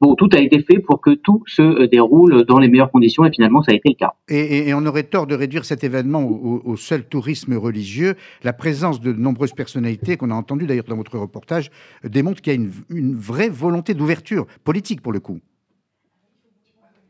Bon, 0.00 0.14
tout 0.14 0.30
a 0.32 0.38
été 0.38 0.62
fait 0.62 0.78
pour 0.78 1.02
que 1.02 1.10
tout 1.10 1.42
se 1.46 1.60
euh, 1.60 1.86
déroule 1.86 2.44
dans 2.44 2.58
les 2.58 2.68
meilleures 2.68 2.90
conditions 2.90 3.24
et 3.26 3.30
finalement 3.30 3.62
ça 3.62 3.72
a 3.72 3.74
été 3.74 3.90
le 3.90 3.96
cas. 3.96 4.14
Et, 4.28 4.72
on 4.72 4.86
aurait 4.86 5.02
tort 5.02 5.26
de 5.26 5.34
réduire 5.34 5.66
cet 5.66 5.84
événement 5.84 6.24
au, 6.24 6.76
seul 6.76 7.04
tourisme 7.04 7.54
religieux. 7.54 8.14
La 8.42 8.54
présence 8.54 9.00
de 9.00 9.12
nombreuses 9.12 9.52
personnalités 9.52 10.16
qu'on 10.16 10.30
a 10.30 10.34
entendues 10.34 10.66
d'ailleurs 10.66 10.86
dans 10.88 10.96
votre 10.96 11.18
reportage 11.18 11.70
euh, 12.04 12.08
démontre 12.08 12.40
qu'il 12.40 12.52
y 12.52 12.56
a 12.56 12.58
une, 12.90 13.14
vraie 13.14 13.50
volonté 13.50 13.92
d'ouverture 13.92 14.46
politique 14.64 15.02
pour 15.02 15.12
le 15.12 15.20
coup. 15.20 15.40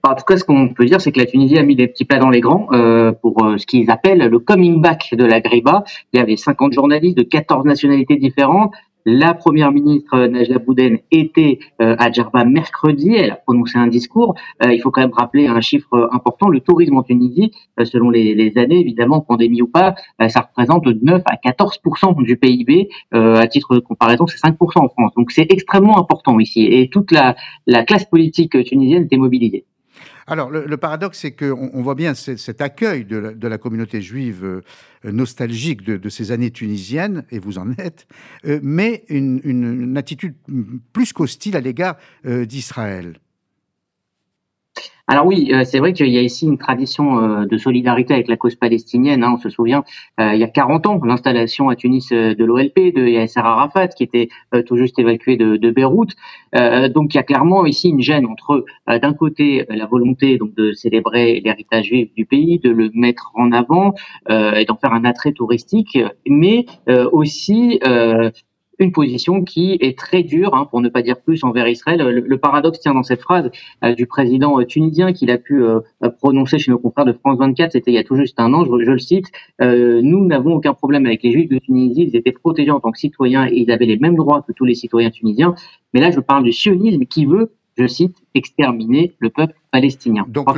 En 0.02 0.14
tout 0.14 0.24
cas, 0.24 0.36
ce 0.38 0.44
qu'on 0.44 0.70
peut 0.70 0.86
dire, 0.86 1.00
c'est 1.00 1.12
que 1.12 1.20
la 1.20 1.26
Tunisie 1.26 1.58
a 1.58 1.62
mis 1.62 1.76
des 1.76 1.86
petits 1.86 2.06
plats 2.06 2.18
dans 2.18 2.30
les 2.30 2.40
grands 2.40 2.68
euh, 2.72 3.12
pour 3.12 3.36
ce 3.58 3.66
qu'ils 3.66 3.90
appellent 3.90 4.26
le 4.26 4.38
coming 4.38 4.80
back 4.80 5.10
de 5.12 5.24
la 5.24 5.40
Griba. 5.40 5.84
Il 6.12 6.18
y 6.18 6.22
avait 6.22 6.36
50 6.36 6.72
journalistes 6.72 7.18
de 7.18 7.22
14 7.22 7.66
nationalités 7.66 8.16
différentes, 8.16 8.72
la 9.04 9.34
première 9.34 9.72
ministre 9.72 10.26
Najla 10.26 10.58
Bouden 10.58 10.98
était 11.10 11.58
euh, 11.80 11.96
à 11.98 12.10
Djerba 12.10 12.44
mercredi. 12.44 13.14
Elle 13.14 13.30
a 13.30 13.36
prononcé 13.36 13.78
un 13.78 13.86
discours. 13.86 14.34
Euh, 14.62 14.72
il 14.72 14.80
faut 14.80 14.90
quand 14.90 15.00
même 15.00 15.12
rappeler 15.12 15.46
un 15.46 15.60
chiffre 15.60 16.08
important. 16.12 16.48
Le 16.48 16.60
tourisme 16.60 16.96
en 16.96 17.02
Tunisie, 17.02 17.52
euh, 17.78 17.84
selon 17.84 18.10
les, 18.10 18.52
années, 18.56 18.80
évidemment, 18.80 19.20
pandémie 19.20 19.62
ou 19.62 19.68
pas, 19.68 19.94
ça 20.28 20.40
représente 20.40 20.86
9 20.86 21.22
à 21.24 21.36
14 21.36 21.80
du 22.18 22.36
PIB. 22.36 22.88
à 23.12 23.46
titre 23.46 23.74
de 23.74 23.80
comparaison, 23.80 24.26
c'est 24.26 24.38
5 24.38 24.56
en 24.60 24.88
France. 24.88 25.12
Donc 25.16 25.30
c'est 25.30 25.50
extrêmement 25.52 25.98
important 25.98 26.38
ici. 26.38 26.66
Et 26.66 26.88
toute 26.88 27.12
la, 27.12 27.36
la 27.66 27.84
classe 27.84 28.04
politique 28.04 28.62
tunisienne 28.64 29.04
était 29.04 29.16
mobilisée. 29.16 29.64
Alors, 30.26 30.50
le, 30.50 30.76
paradoxe, 30.76 31.18
c'est 31.18 31.32
qu'on 31.32 31.70
on 31.72 31.82
voit 31.82 31.94
bien 31.94 32.14
cet 32.14 32.60
accueil 32.60 33.04
de 33.04 33.48
la, 33.48 33.58
communauté 33.58 34.00
juive 34.00 34.44
euh, 34.44 34.62
nostalgique 35.04 35.82
de, 35.82 36.08
ces 36.08 36.32
années 36.32 36.50
tunisiennes, 36.50 37.24
et 37.30 37.38
vous 37.38 37.58
en 37.58 37.72
êtes, 37.72 38.06
euh, 38.46 38.60
mais 38.62 39.04
une, 39.08 39.96
attitude 39.96 40.34
plus 40.92 41.12
qu'hostile 41.12 41.56
à 41.56 41.60
l'égard 41.60 41.96
euh, 42.26 42.46
d'Israël. 42.46 43.18
Alors 45.10 45.26
oui, 45.26 45.50
euh, 45.52 45.64
c'est 45.64 45.80
vrai 45.80 45.92
qu'il 45.92 46.06
y 46.06 46.18
a 46.18 46.22
ici 46.22 46.46
une 46.46 46.56
tradition 46.56 47.18
euh, 47.18 47.44
de 47.44 47.58
solidarité 47.58 48.14
avec 48.14 48.28
la 48.28 48.36
cause 48.36 48.54
palestinienne. 48.54 49.24
Hein. 49.24 49.32
on 49.34 49.38
se 49.38 49.50
souvient, 49.50 49.82
euh, 50.20 50.34
il 50.34 50.38
y 50.38 50.44
a 50.44 50.46
40 50.46 50.86
ans, 50.86 51.00
l'installation 51.02 51.68
à 51.68 51.74
Tunis 51.74 52.10
de 52.10 52.44
l'OLP, 52.44 52.94
de 52.94 53.08
Yasser 53.08 53.40
Arafat, 53.40 53.88
qui 53.88 54.04
était 54.04 54.28
tout 54.66 54.76
juste 54.76 55.00
évacué 55.00 55.36
de, 55.36 55.56
de 55.56 55.70
Beyrouth. 55.72 56.14
donc 56.94 57.12
il 57.12 57.16
y 57.16 57.18
a 57.18 57.24
clairement 57.24 57.66
ici 57.66 57.88
une 57.88 58.00
gêne 58.00 58.26
entre, 58.26 58.64
d'un 58.86 59.12
côté, 59.12 59.66
la 59.68 59.86
volonté 59.86 60.38
donc 60.38 60.54
de 60.54 60.72
célébrer 60.72 61.40
l'héritage 61.44 61.86
juif 61.86 62.14
du 62.14 62.24
pays, 62.24 62.60
de 62.60 62.70
le 62.70 62.90
mettre 62.94 63.32
en 63.34 63.50
avant 63.50 63.94
et 64.28 64.64
d'en 64.64 64.76
faire 64.76 64.92
un 64.92 65.04
attrait 65.04 65.32
touristique, 65.32 65.98
mais 66.26 66.66
aussi 67.12 67.80
une 68.80 68.92
position 68.92 69.44
qui 69.44 69.76
est 69.80 69.96
très 69.96 70.22
dure, 70.22 70.54
hein, 70.54 70.66
pour 70.68 70.80
ne 70.80 70.88
pas 70.88 71.02
dire 71.02 71.20
plus, 71.20 71.44
envers 71.44 71.68
Israël. 71.68 72.00
Le, 72.00 72.38
paradoxe 72.38 72.80
tient 72.80 72.94
dans 72.94 73.02
cette 73.02 73.20
phrase 73.20 73.50
euh, 73.84 73.94
du 73.94 74.06
président 74.06 74.58
euh, 74.58 74.64
tunisien 74.64 75.12
qu'il 75.12 75.30
a 75.30 75.38
pu 75.38 75.62
euh, 75.62 75.80
prononcer 76.18 76.58
chez 76.58 76.70
nos 76.70 76.78
confrères 76.78 77.04
de 77.04 77.12
France 77.12 77.38
24, 77.38 77.72
c'était 77.72 77.90
il 77.90 77.94
y 77.94 77.98
a 77.98 78.04
tout 78.04 78.16
juste 78.16 78.40
un 78.40 78.52
an, 78.54 78.64
je, 78.64 78.70
le 78.70 78.98
cite, 78.98 79.26
nous 79.60 80.26
n'avons 80.26 80.54
aucun 80.54 80.72
problème 80.74 81.06
avec 81.06 81.22
les 81.22 81.32
juifs 81.32 81.48
de 81.48 81.58
Tunisie, 81.58 82.08
ils 82.10 82.16
étaient 82.16 82.32
protégés 82.32 82.70
en 82.70 82.80
tant 82.80 82.90
que 82.90 82.98
citoyens 82.98 83.46
et 83.46 83.58
ils 83.58 83.70
avaient 83.70 83.86
les 83.86 83.98
mêmes 83.98 84.16
droits 84.16 84.42
que 84.46 84.52
tous 84.52 84.64
les 84.64 84.74
citoyens 84.74 85.10
tunisiens, 85.10 85.54
mais 85.92 86.00
là 86.00 86.10
je 86.10 86.20
parle 86.20 86.44
du 86.44 86.52
sionisme 86.52 87.04
qui 87.04 87.26
veut 87.26 87.52
je 87.78 87.86
cite, 87.86 88.16
exterminer 88.34 89.14
le 89.20 89.30
peuple 89.30 89.54
palestinien. 89.70 90.26
Donc, 90.28 90.48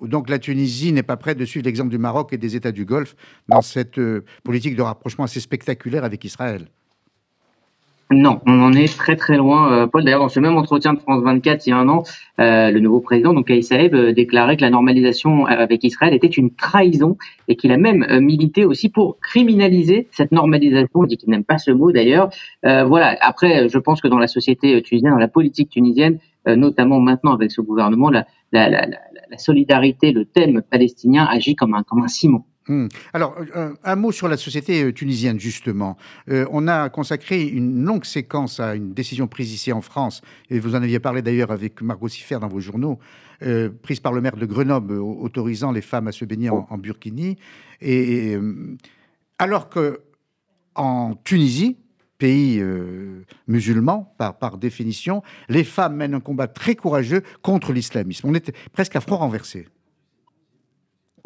donc 0.00 0.28
la 0.28 0.38
Tunisie 0.38 0.92
n'est 0.92 1.02
pas 1.02 1.16
prête 1.16 1.38
de 1.38 1.44
suivre 1.44 1.64
l'exemple 1.64 1.90
du 1.90 1.98
Maroc 1.98 2.32
et 2.32 2.38
des 2.38 2.54
États 2.54 2.70
du 2.70 2.84
Golfe 2.84 3.16
dans 3.48 3.62
cette 3.62 3.98
politique 4.44 4.76
de 4.76 4.82
rapprochement 4.82 5.24
assez 5.24 5.40
spectaculaire 5.40 6.04
avec 6.04 6.24
Israël. 6.24 6.68
Non, 8.12 8.40
on 8.44 8.60
en 8.60 8.72
est 8.72 8.98
très 8.98 9.14
très 9.14 9.36
loin, 9.36 9.72
euh, 9.72 9.86
Paul. 9.86 10.02
D'ailleurs, 10.02 10.18
dans 10.18 10.28
ce 10.28 10.40
même 10.40 10.56
entretien 10.56 10.94
de 10.94 10.98
France 10.98 11.22
24 11.22 11.64
il 11.64 11.70
y 11.70 11.72
a 11.72 11.76
un 11.76 11.88
an, 11.88 12.02
euh, 12.40 12.72
le 12.72 12.80
nouveau 12.80 12.98
président, 12.98 13.32
donc 13.32 13.52
Saeb, 13.62 13.94
euh, 13.94 14.12
déclarait 14.12 14.56
que 14.56 14.62
la 14.62 14.70
normalisation 14.70 15.46
avec 15.46 15.84
Israël 15.84 16.12
était 16.12 16.26
une 16.26 16.52
trahison 16.52 17.16
et 17.46 17.54
qu'il 17.54 17.70
a 17.70 17.76
même 17.76 18.04
milité 18.20 18.64
aussi 18.64 18.88
pour 18.88 19.20
criminaliser 19.20 20.08
cette 20.10 20.32
normalisation. 20.32 21.04
Il 21.04 21.06
dit 21.06 21.18
qu'il 21.18 21.30
n'aime 21.30 21.44
pas 21.44 21.58
ce 21.58 21.70
mot 21.70 21.92
d'ailleurs. 21.92 22.30
voilà. 22.64 23.16
Après, 23.20 23.68
je 23.68 23.78
pense 23.78 24.00
que 24.00 24.08
dans 24.08 24.18
la 24.18 24.26
société 24.26 24.82
tunisienne, 24.82 25.12
dans 25.12 25.18
la 25.18 25.28
politique 25.28 25.70
tunisienne, 25.70 26.18
notamment 26.46 26.98
maintenant 26.98 27.32
avec 27.32 27.52
ce 27.52 27.60
gouvernement, 27.60 28.10
la, 28.10 28.26
la, 28.52 28.68
la, 28.68 28.86
la, 28.86 29.38
solidarité, 29.38 30.10
le 30.10 30.24
thème 30.24 30.62
palestinien 30.68 31.28
agit 31.30 31.54
comme 31.54 31.74
un 31.74 31.82
comme 31.84 32.02
un 32.02 32.08
ciment. 32.08 32.44
Hmm. 32.68 32.88
Alors, 33.14 33.36
euh, 33.56 33.72
un, 33.82 33.96
mot 33.96 34.12
sur 34.12 34.28
la 34.28 34.36
société 34.36 34.84
euh, 34.84 34.92
tunisienne, 34.92 35.40
justement. 35.40 35.96
Euh, 36.28 36.46
on 36.50 36.68
a 36.68 36.90
consacré 36.90 37.42
une 37.42 37.84
longue 37.84 38.04
séquence 38.04 38.60
à 38.60 38.74
une 38.74 38.92
décision 38.92 39.26
prise 39.26 39.52
ici 39.52 39.72
en 39.72 39.80
France, 39.80 40.20
et 40.50 40.60
vous 40.60 40.74
en 40.74 40.82
aviez 40.82 41.00
parlé 41.00 41.22
d'ailleurs 41.22 41.50
avec 41.50 41.80
Margot 41.80 42.08
Siffer 42.08 42.38
dans 42.40 42.48
vos 42.48 42.60
journaux, 42.60 42.98
prise 43.82 44.00
par 44.00 44.12
le 44.12 44.20
maire 44.20 44.36
de 44.36 44.44
Grenoble, 44.44 44.98
autorisant 44.98 45.72
les 45.72 45.80
femmes 45.80 46.08
à 46.08 46.12
se 46.12 46.26
baigner 46.26 46.50
en, 46.50 46.76
burkini. 46.76 47.38
Et, 47.80 48.36
alors 49.38 49.70
que 49.70 50.02
en 50.74 51.14
Tunisie, 51.24 51.78
pays 52.18 52.62
musulman 53.48 54.14
par, 54.18 54.36
par 54.36 54.58
définition, 54.58 55.22
les 55.48 55.64
femmes 55.64 55.96
mènent 55.96 56.12
un 56.12 56.20
combat 56.20 56.48
très 56.48 56.74
courageux 56.74 57.22
contre 57.40 57.72
l'islamisme. 57.72 58.28
On 58.28 58.34
était 58.34 58.52
presque 58.74 58.94
à 58.94 59.00
front 59.00 59.16
renversé. 59.16 59.66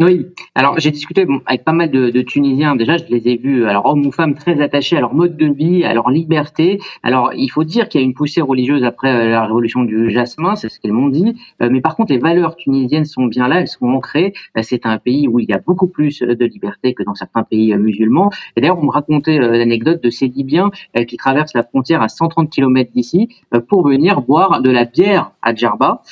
Oui, 0.00 0.26
alors 0.56 0.80
j'ai 0.80 0.90
discuté 0.90 1.24
avec 1.46 1.64
pas 1.64 1.72
mal 1.72 1.90
de, 1.90 2.22
Tunisiens. 2.22 2.74
Déjà, 2.74 2.96
je 2.96 3.04
les 3.04 3.28
ai 3.28 3.36
vus, 3.36 3.66
alors 3.66 3.86
hommes 3.86 4.04
ou 4.06 4.10
femmes, 4.10 4.34
très 4.34 4.60
attachés 4.60 4.96
à 4.96 5.00
leur 5.00 5.14
mode 5.14 5.36
de 5.36 5.46
vie, 5.46 5.84
à 5.84 5.94
leur 5.94 6.10
liberté. 6.10 6.80
Alors, 7.04 7.32
il 7.34 7.48
faut 7.48 7.62
dire 7.62 7.88
qu'il 7.88 8.00
y 8.00 8.04
a 8.04 8.06
une 8.06 8.14
poussée 8.14 8.40
religieuse 8.40 8.82
après 8.82 9.14
euh, 9.14 9.30
la 9.30 9.46
révolution 9.46 9.84
du 9.84 10.10
jasmin, 10.10 10.56
c'est 10.56 10.68
ce 10.68 10.80
qu'elles 10.80 10.92
m'ont 10.92 11.08
dit. 11.08 11.36
Euh, 11.62 11.68
mais 11.70 11.80
par 11.80 11.94
contre, 11.94 12.12
les 12.12 12.18
valeurs 12.18 12.56
tunisiennes 12.56 13.04
sont 13.04 13.26
bien 13.26 13.46
là, 13.46 13.60
elles 13.60 13.68
sont 13.68 13.86
ancrées. 13.86 14.32
Euh, 14.56 14.62
c'est 14.62 14.84
un 14.84 14.98
pays 14.98 15.28
où 15.28 15.38
il 15.38 15.48
y 15.48 15.52
a 15.52 15.58
beaucoup 15.58 15.86
plus 15.86 16.20
de 16.20 16.44
liberté 16.44 16.94
que 16.94 17.04
dans 17.04 17.14
certains 17.14 17.44
pays 17.44 17.74
musulmans. 17.76 18.30
Et 18.56 18.60
d'ailleurs, 18.60 18.78
on 18.80 18.86
me 18.86 18.90
racontait 18.90 19.38
l'anecdote 19.38 20.02
de 20.02 20.10
ces 20.10 20.26
Libyens 20.26 20.70
qui 21.06 21.16
traversent 21.16 21.54
la 21.54 21.62
frontière 21.62 22.02
à 22.02 22.08
130 22.08 22.50
km 22.50 22.90
d'ici 22.92 23.28
pour 23.68 23.86
venir 23.86 24.22
boire 24.22 24.60
de 24.60 24.70
la 24.70 24.84
bière 24.84 25.32
à 25.42 25.54
Djerba. 25.54 26.02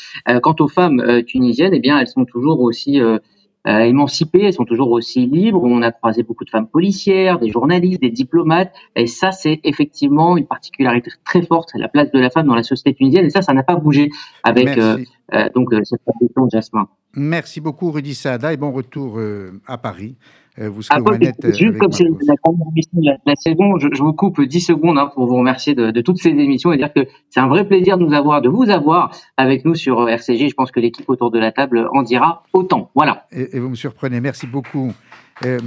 Quant 0.43 0.57
aux 0.61 0.69
femmes 0.69 1.23
tunisiennes, 1.27 1.75
eh 1.75 1.81
bien, 1.81 1.99
elles 1.99 2.07
sont 2.07 2.25
toujours 2.25 2.61
aussi 2.61 3.01
euh, 3.69 3.81
émancipées, 3.81 4.43
elles 4.43 4.53
sont 4.53 4.65
toujours 4.65 4.91
aussi 4.91 5.27
libres. 5.27 5.63
On 5.63 5.83
a 5.83 5.93
croisé 5.93 6.23
beaucoup 6.23 6.45
de 6.45 6.51
femmes 6.51 6.67
policières, 6.67 7.39
des 7.39 7.51
journalistes, 7.51 8.01
des 8.01 8.11
diplomates, 8.11 8.73
et 8.97 9.07
ça 9.07 9.31
c'est 9.31 9.61
effectivement 9.63 10.37
une 10.37 10.47
particularité 10.47 11.11
très 11.25 11.43
forte, 11.43 11.71
la 11.75 11.89
place 11.89 12.11
de 12.11 12.19
la 12.19 12.31
femme 12.31 12.47
dans 12.47 12.57
la 12.57 12.65
société 12.65 12.95
tunisienne, 12.95 13.27
et 13.27 13.31
ça, 13.31 13.43
ça 13.43 13.53
n'a 13.53 13.63
pas 13.63 13.77
bougé 13.77 14.11
avec 14.43 14.77
euh, 14.79 14.99
euh, 15.35 15.49
donc 15.55 15.73
cette 15.85 16.01
tradition 16.05 16.47
de 16.47 16.51
Jasmin. 16.51 16.89
Merci 17.15 17.61
beaucoup 17.61 17.91
Rudy 17.91 18.15
Saada 18.15 18.53
et 18.53 18.57
bon 18.57 18.73
retour 18.73 19.21
à 19.67 19.79
Paris. 19.79 20.17
Euh, 20.59 20.69
vous 20.69 20.83
serez 20.83 21.01
Juste 21.55 21.79
comme 21.79 21.93
c'est 21.93 22.05
la 22.05 22.35
première 22.43 22.67
émission 22.73 22.91
de 22.95 23.11
la, 23.25 23.35
saison, 23.37 23.79
je, 23.79 24.03
vous 24.03 24.13
coupe 24.13 24.41
10 24.41 24.61
secondes 24.61 24.99
hein, 24.99 25.11
pour 25.15 25.27
vous 25.27 25.37
remercier 25.37 25.75
de, 25.75 26.01
toutes 26.03 26.19
ces 26.19 26.31
émissions 26.31 26.73
et 26.73 26.77
dire 26.77 26.93
que 26.93 27.07
c'est 27.31 27.41
un 27.41 27.49
vrai 27.49 27.67
plaisir 27.67 27.97
de 27.97 28.05
nous 28.05 28.13
avoir, 28.13 28.43
de 28.43 28.51
vous 28.51 28.69
avoir 28.69 29.13
avec 29.37 29.65
nous 29.65 29.75
sur 29.75 30.09
RCG. 30.09 30.49
Je 30.51 30.55
pense 30.55 30.71
que 30.71 30.81
l'équipe 30.81 31.09
autour 31.09 31.31
de 31.31 31.39
la 31.39 31.53
table 31.53 31.89
en 31.93 32.03
dira 32.03 32.43
autant. 32.53 32.91
Voilà. 32.95 33.27
et 33.33 33.59
vous 33.59 33.71
me 33.71 33.75
surprenez. 33.75 34.21
Merci 34.21 34.47
beaucoup. 34.47 34.93
Euh, 35.45 35.59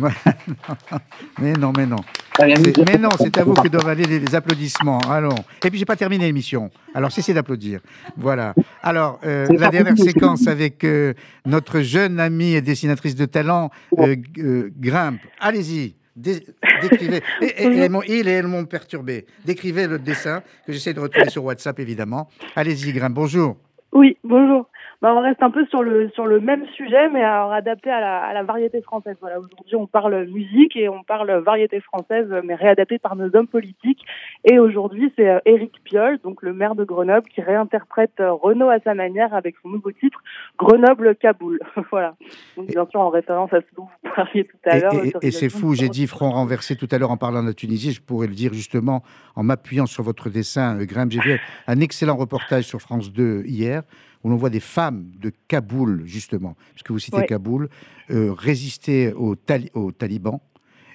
mais 1.42 1.54
non, 1.54 1.72
mais 1.76 1.86
non. 1.86 1.98
Mais 2.40 2.98
non, 2.98 3.10
c'est 3.18 3.38
à 3.38 3.44
vous 3.44 3.54
que 3.54 3.68
doivent 3.68 3.88
aller 3.88 4.04
les, 4.04 4.36
applaudissements. 4.36 5.00
Allons. 5.10 5.36
Et 5.64 5.70
puis, 5.70 5.80
j'ai 5.80 5.86
pas 5.86 5.96
terminé 5.96 6.26
l'émission. 6.26 6.70
Alors, 6.94 7.12
cessez 7.12 7.34
d'applaudir. 7.34 7.80
Voilà. 8.18 8.54
Alors, 8.84 9.20
euh, 9.26 9.48
la 9.58 9.70
dernière 9.70 9.98
séquence 9.98 10.48
avec 10.48 10.84
euh, 10.84 11.14
notre 11.46 11.82
jeune 11.82 12.20
amie 12.20 12.54
et 12.54 12.62
dessinatrice 12.62 13.16
de 13.16 13.26
talent, 13.26 13.70
Grimpe. 13.98 15.22
Allez-y. 15.40 15.96
décrivez. 16.16 17.22
Et, 17.42 17.66
ils 17.66 18.28
et 18.28 18.32
elles 18.32 18.48
m'ont 18.48 18.66
perturbé. 18.66 19.26
Décrivez 19.46 19.88
le 19.88 20.00
dessin 20.00 20.42
que 20.66 20.74
j'essaie 20.74 20.94
de 20.94 21.00
retrouver 21.00 21.30
sur 21.30 21.44
WhatsApp, 21.44 21.80
évidemment. 21.80 22.30
Allez-y, 22.56 22.92
Grimpe. 22.94 23.14
Bonjour. 23.14 23.58
Oui, 23.94 24.18
bonjour. 24.24 24.70
Bah, 25.02 25.14
on 25.16 25.22
reste 25.22 25.42
un 25.44 25.52
peu 25.52 25.66
sur 25.68 25.84
le 25.84 26.10
sur 26.10 26.26
le 26.26 26.40
même 26.40 26.66
sujet, 26.76 27.10
mais 27.10 27.24
alors 27.24 27.52
adapté 27.52 27.90
à 27.90 28.00
la, 28.00 28.22
à 28.22 28.34
la 28.34 28.44
variété 28.44 28.82
française. 28.82 29.16
Voilà, 29.20 29.40
aujourd'hui 29.40 29.76
on 29.76 29.88
parle 29.88 30.26
musique 30.28 30.76
et 30.76 30.90
on 30.90 31.04
parle 31.04 31.32
variété 31.44 31.80
française, 31.82 32.28
mais 32.44 32.56
réadapté 32.56 32.98
par 33.00 33.16
nos 33.16 33.36
hommes 33.36 33.48
politiques. 33.48 34.04
Et 34.44 34.60
aujourd'hui 34.60 35.12
c'est 35.16 35.30
euh, 35.30 35.40
Éric 35.46 35.84
Piolle, 35.84 36.20
donc 36.24 36.42
le 36.42 36.54
maire 36.54 36.76
de 36.76 36.84
Grenoble, 36.84 37.28
qui 37.30 37.42
réinterprète 37.42 38.20
euh, 38.20 38.32
Renault 38.32 38.70
à 38.70 38.80
sa 38.80 38.94
manière 38.94 39.34
avec 39.34 39.56
son 39.62 39.70
nouveau 39.70 39.92
titre 39.92 40.22
Grenoble 40.58 41.16
Kaboul. 41.16 41.60
voilà. 41.92 42.16
Donc 42.56 42.68
bien 42.68 42.86
sûr 42.90 43.02
en 43.02 43.10
référence 43.10 43.52
à 43.54 43.60
ce 43.60 43.76
dont 43.76 43.88
vous 44.04 44.10
parliez 44.16 44.46
tout 44.46 44.58
à 44.66 44.80
l'heure. 44.80 44.94
Et, 45.22 45.32
c'est 45.32 45.50
fou, 45.50 45.76
j'ai 45.76 45.90
dit 45.90 46.08
front 46.08 46.32
renversé 46.32 46.76
tout 46.76 46.88
à 46.92 46.98
l'heure 46.98 47.12
en 47.12 47.18
parlant 47.18 47.42
de 47.42 47.48
la 47.48 47.54
Tunisie. 47.54 47.92
Je 47.92 48.02
pourrais 48.02 48.28
le 48.28 48.34
dire 48.34 48.54
justement 48.54 49.04
en 49.36 49.44
m'appuyant 49.44 49.86
sur 49.86 50.04
votre 50.04 50.30
dessin, 50.30 50.78
Grimpe. 50.84 51.12
J'ai 51.12 51.20
vu 51.20 51.40
un 51.68 51.80
excellent 51.82 52.16
reportage 52.16 52.64
sur 52.64 52.80
France 52.80 53.12
2 53.12 53.44
hier 53.46 53.84
où 54.26 54.30
l'on 54.30 54.38
voit 54.38 54.50
des 54.50 54.60
femmes 54.60 55.12
de 55.22 55.32
Kaboul, 55.48 56.02
justement, 56.06 56.56
puisque 56.72 56.90
vous 56.90 56.98
citez 56.98 57.28
Kaboul, 57.28 57.70
euh, 58.10 58.34
résister 58.34 59.14
aux, 59.14 59.36
talibans 59.36 60.40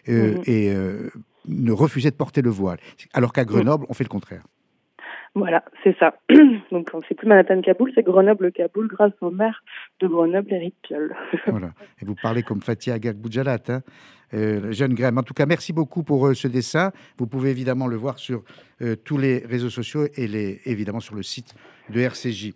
euh, 0.08 0.34
mhm. 0.34 0.42
et 0.46 0.74
euh, 0.74 1.10
ne 1.46 1.70
refuser 1.70 2.10
de 2.10 2.16
porter 2.16 2.42
le 2.42 2.50
voile. 2.50 2.78
Alors 3.14 3.32
qu'à 3.32 3.44
Grenoble, 3.44 3.86
on 3.88 3.94
fait 3.94 4.02
le 4.02 4.08
contraire. 4.08 4.42
Voilà, 5.36 5.64
c'est 5.84 5.96
ça. 6.00 6.14
Donc, 6.72 6.90
c'est 7.08 7.14
plus 7.14 7.28
Manhattan-Kaboul, 7.28 7.92
c'est 7.94 8.02
Grenoble-Kaboul 8.02 8.88
grâce 8.88 9.12
au 9.20 9.30
maire 9.30 9.62
de 10.00 10.08
Grenoble, 10.08 10.52
Eric 10.52 10.74
Piolle. 10.82 11.14
voilà. 11.46 11.70
Et 12.02 12.04
vous 12.04 12.16
parlez 12.20 12.42
comme 12.42 12.60
Fatia 12.60 12.94
Agag-Boujalat, 12.94 13.58
hein 13.68 13.82
euh, 14.34 14.72
jeune 14.72 14.94
Graham. 14.94 15.18
En 15.18 15.22
tout 15.22 15.34
cas, 15.34 15.46
merci 15.46 15.72
beaucoup 15.72 16.02
pour 16.02 16.26
euh, 16.26 16.34
ce 16.34 16.48
dessin. 16.48 16.92
Vous 17.18 17.26
pouvez 17.26 17.50
évidemment 17.50 17.86
le 17.86 17.96
voir 17.96 18.18
sur 18.18 18.42
euh, 18.82 18.96
tous 18.96 19.18
les 19.18 19.38
réseaux 19.38 19.70
sociaux 19.70 20.06
et 20.16 20.60
évidemment 20.64 21.00
sur 21.00 21.14
le 21.14 21.22
site 21.22 21.54
de 21.88 22.00
RCJ. 22.00 22.52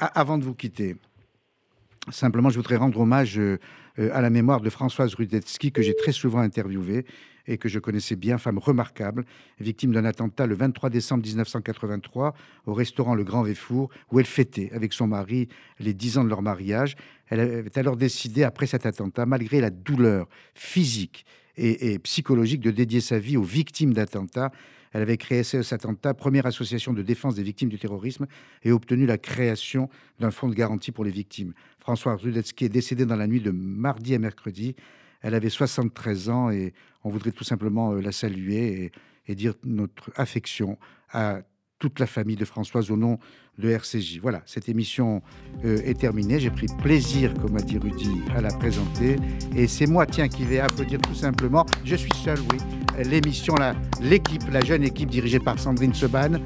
avant 0.00 0.38
de 0.38 0.44
vous 0.44 0.54
quitter, 0.54 0.96
simplement, 2.10 2.50
je 2.50 2.56
voudrais 2.56 2.76
rendre 2.76 2.98
hommage 2.98 3.40
à 3.96 4.20
la 4.20 4.30
mémoire 4.30 4.60
de 4.60 4.70
Françoise 4.70 5.14
Rudetsky, 5.14 5.70
que 5.70 5.80
j'ai 5.80 5.94
très 5.94 6.10
souvent 6.10 6.40
interviewée 6.40 7.04
et 7.46 7.58
que 7.58 7.68
je 7.68 7.78
connaissais 7.78 8.16
bien, 8.16 8.38
femme 8.38 8.58
remarquable, 8.58 9.24
victime 9.60 9.92
d'un 9.92 10.04
attentat 10.04 10.46
le 10.46 10.54
23 10.54 10.90
décembre 10.90 11.24
1983 11.24 12.34
au 12.66 12.74
restaurant 12.74 13.14
Le 13.14 13.24
Grand 13.24 13.42
Véfour, 13.42 13.90
où 14.10 14.18
elle 14.18 14.26
fêtait 14.26 14.70
avec 14.72 14.92
son 14.92 15.06
mari 15.06 15.48
les 15.78 15.94
dix 15.94 16.18
ans 16.18 16.24
de 16.24 16.28
leur 16.28 16.42
mariage. 16.42 16.96
Elle 17.28 17.40
avait 17.40 17.78
alors 17.78 17.96
décidé, 17.96 18.42
après 18.42 18.66
cet 18.66 18.86
attentat, 18.86 19.26
malgré 19.26 19.60
la 19.60 19.70
douleur 19.70 20.28
physique 20.54 21.24
et, 21.56 21.98
psychologique, 22.00 22.60
de 22.60 22.70
dédier 22.70 23.00
sa 23.00 23.18
vie 23.18 23.36
aux 23.36 23.42
victimes 23.42 23.94
d'attentats. 23.94 24.50
Elle 24.92 25.02
avait 25.02 25.16
créé 25.16 25.42
cet 25.42 25.72
attentat, 25.72 26.14
première 26.14 26.46
association 26.46 26.92
de 26.92 27.02
défense 27.02 27.34
des 27.34 27.42
victimes 27.42 27.68
du 27.68 27.78
terrorisme, 27.78 28.26
et 28.62 28.70
obtenu 28.70 29.06
la 29.06 29.18
création 29.18 29.88
d'un 30.20 30.30
fonds 30.30 30.48
de 30.48 30.54
garantie 30.54 30.92
pour 30.92 31.04
les 31.04 31.10
victimes. 31.10 31.52
François 31.80 32.14
Rudetsky 32.14 32.66
est 32.66 32.68
décédé 32.68 33.04
dans 33.04 33.16
la 33.16 33.26
nuit 33.26 33.40
de 33.40 33.50
mardi 33.50 34.14
à 34.14 34.18
mercredi. 34.18 34.76
Elle 35.20 35.34
avait 35.34 35.50
73 35.50 36.28
ans 36.28 36.50
et 36.50 36.74
on 37.02 37.10
voudrait 37.10 37.32
tout 37.32 37.44
simplement 37.44 37.92
euh, 37.92 38.00
la 38.00 38.12
saluer 38.12 38.92
et, 39.26 39.34
dire 39.34 39.54
notre 39.64 40.12
affection 40.16 40.78
à 41.10 41.40
toute 41.78 41.98
la 41.98 42.06
famille 42.06 42.36
de 42.36 42.44
Françoise 42.44 42.90
au 42.90 42.96
nom 42.96 43.18
de 43.58 43.70
RCJ. 43.70 44.18
Voilà, 44.20 44.42
cette 44.46 44.68
émission 44.68 45.22
euh, 45.64 45.78
est 45.84 45.98
terminée. 45.98 46.38
J'ai 46.40 46.50
pris 46.50 46.66
plaisir, 46.82 47.32
comme 47.34 47.56
a 47.56 47.60
dit 47.60 47.78
Rudy, 47.78 48.10
à 48.36 48.40
la 48.40 48.50
présenter. 48.50 49.16
Et 49.54 49.66
c'est 49.66 49.86
moi, 49.86 50.06
tiens, 50.06 50.28
qui 50.28 50.44
vais 50.44 50.60
applaudir 50.60 51.00
tout 51.00 51.14
simplement. 51.14 51.64
Je 51.84 51.96
suis 51.96 52.12
seul, 52.24 52.38
oui. 52.50 52.58
L'émission, 53.04 53.54
l'équipe, 54.00 54.42
la 54.52 54.64
jeune 54.64 54.84
équipe 54.84 55.10
dirigée 55.10 55.40
par 55.40 55.58
Sandrine 55.58 55.94
Seban. 55.94 56.40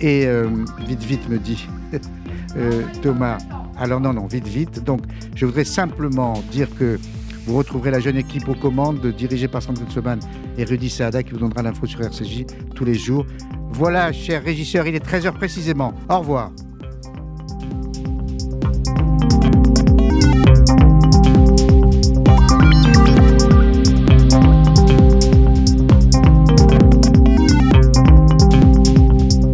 Et 0.00 0.26
euh, 0.26 0.48
vite, 0.86 1.02
vite, 1.02 1.28
me 1.28 1.38
dit 1.38 1.66
Thomas. 3.02 3.38
Alors 3.78 4.00
non, 4.00 4.12
non, 4.12 4.26
vite, 4.26 4.46
vite. 4.46 4.84
Donc, 4.84 5.02
je 5.34 5.46
voudrais 5.46 5.64
simplement 5.64 6.42
dire 6.50 6.68
que 6.76 6.98
vous 7.46 7.56
retrouverez 7.56 7.90
la 7.90 8.00
jeune 8.00 8.16
équipe 8.16 8.48
aux 8.48 8.54
commandes, 8.54 9.04
dirigée 9.06 9.48
par 9.48 9.62
Sandrine 9.62 9.90
Seban 9.90 10.18
et 10.56 10.64
Rudy 10.64 10.88
Saada, 10.88 11.22
qui 11.22 11.32
vous 11.32 11.38
donnera 11.38 11.62
l'info 11.62 11.86
sur 11.86 12.00
RCJ 12.00 12.46
tous 12.74 12.84
les 12.84 12.94
jours. 12.94 13.26
Voilà, 13.70 14.12
cher 14.12 14.42
régisseur, 14.44 14.86
il 14.86 14.94
est 14.94 15.04
13h 15.04 15.32
précisément. 15.32 15.94
Au 16.08 16.18
revoir. 16.20 16.52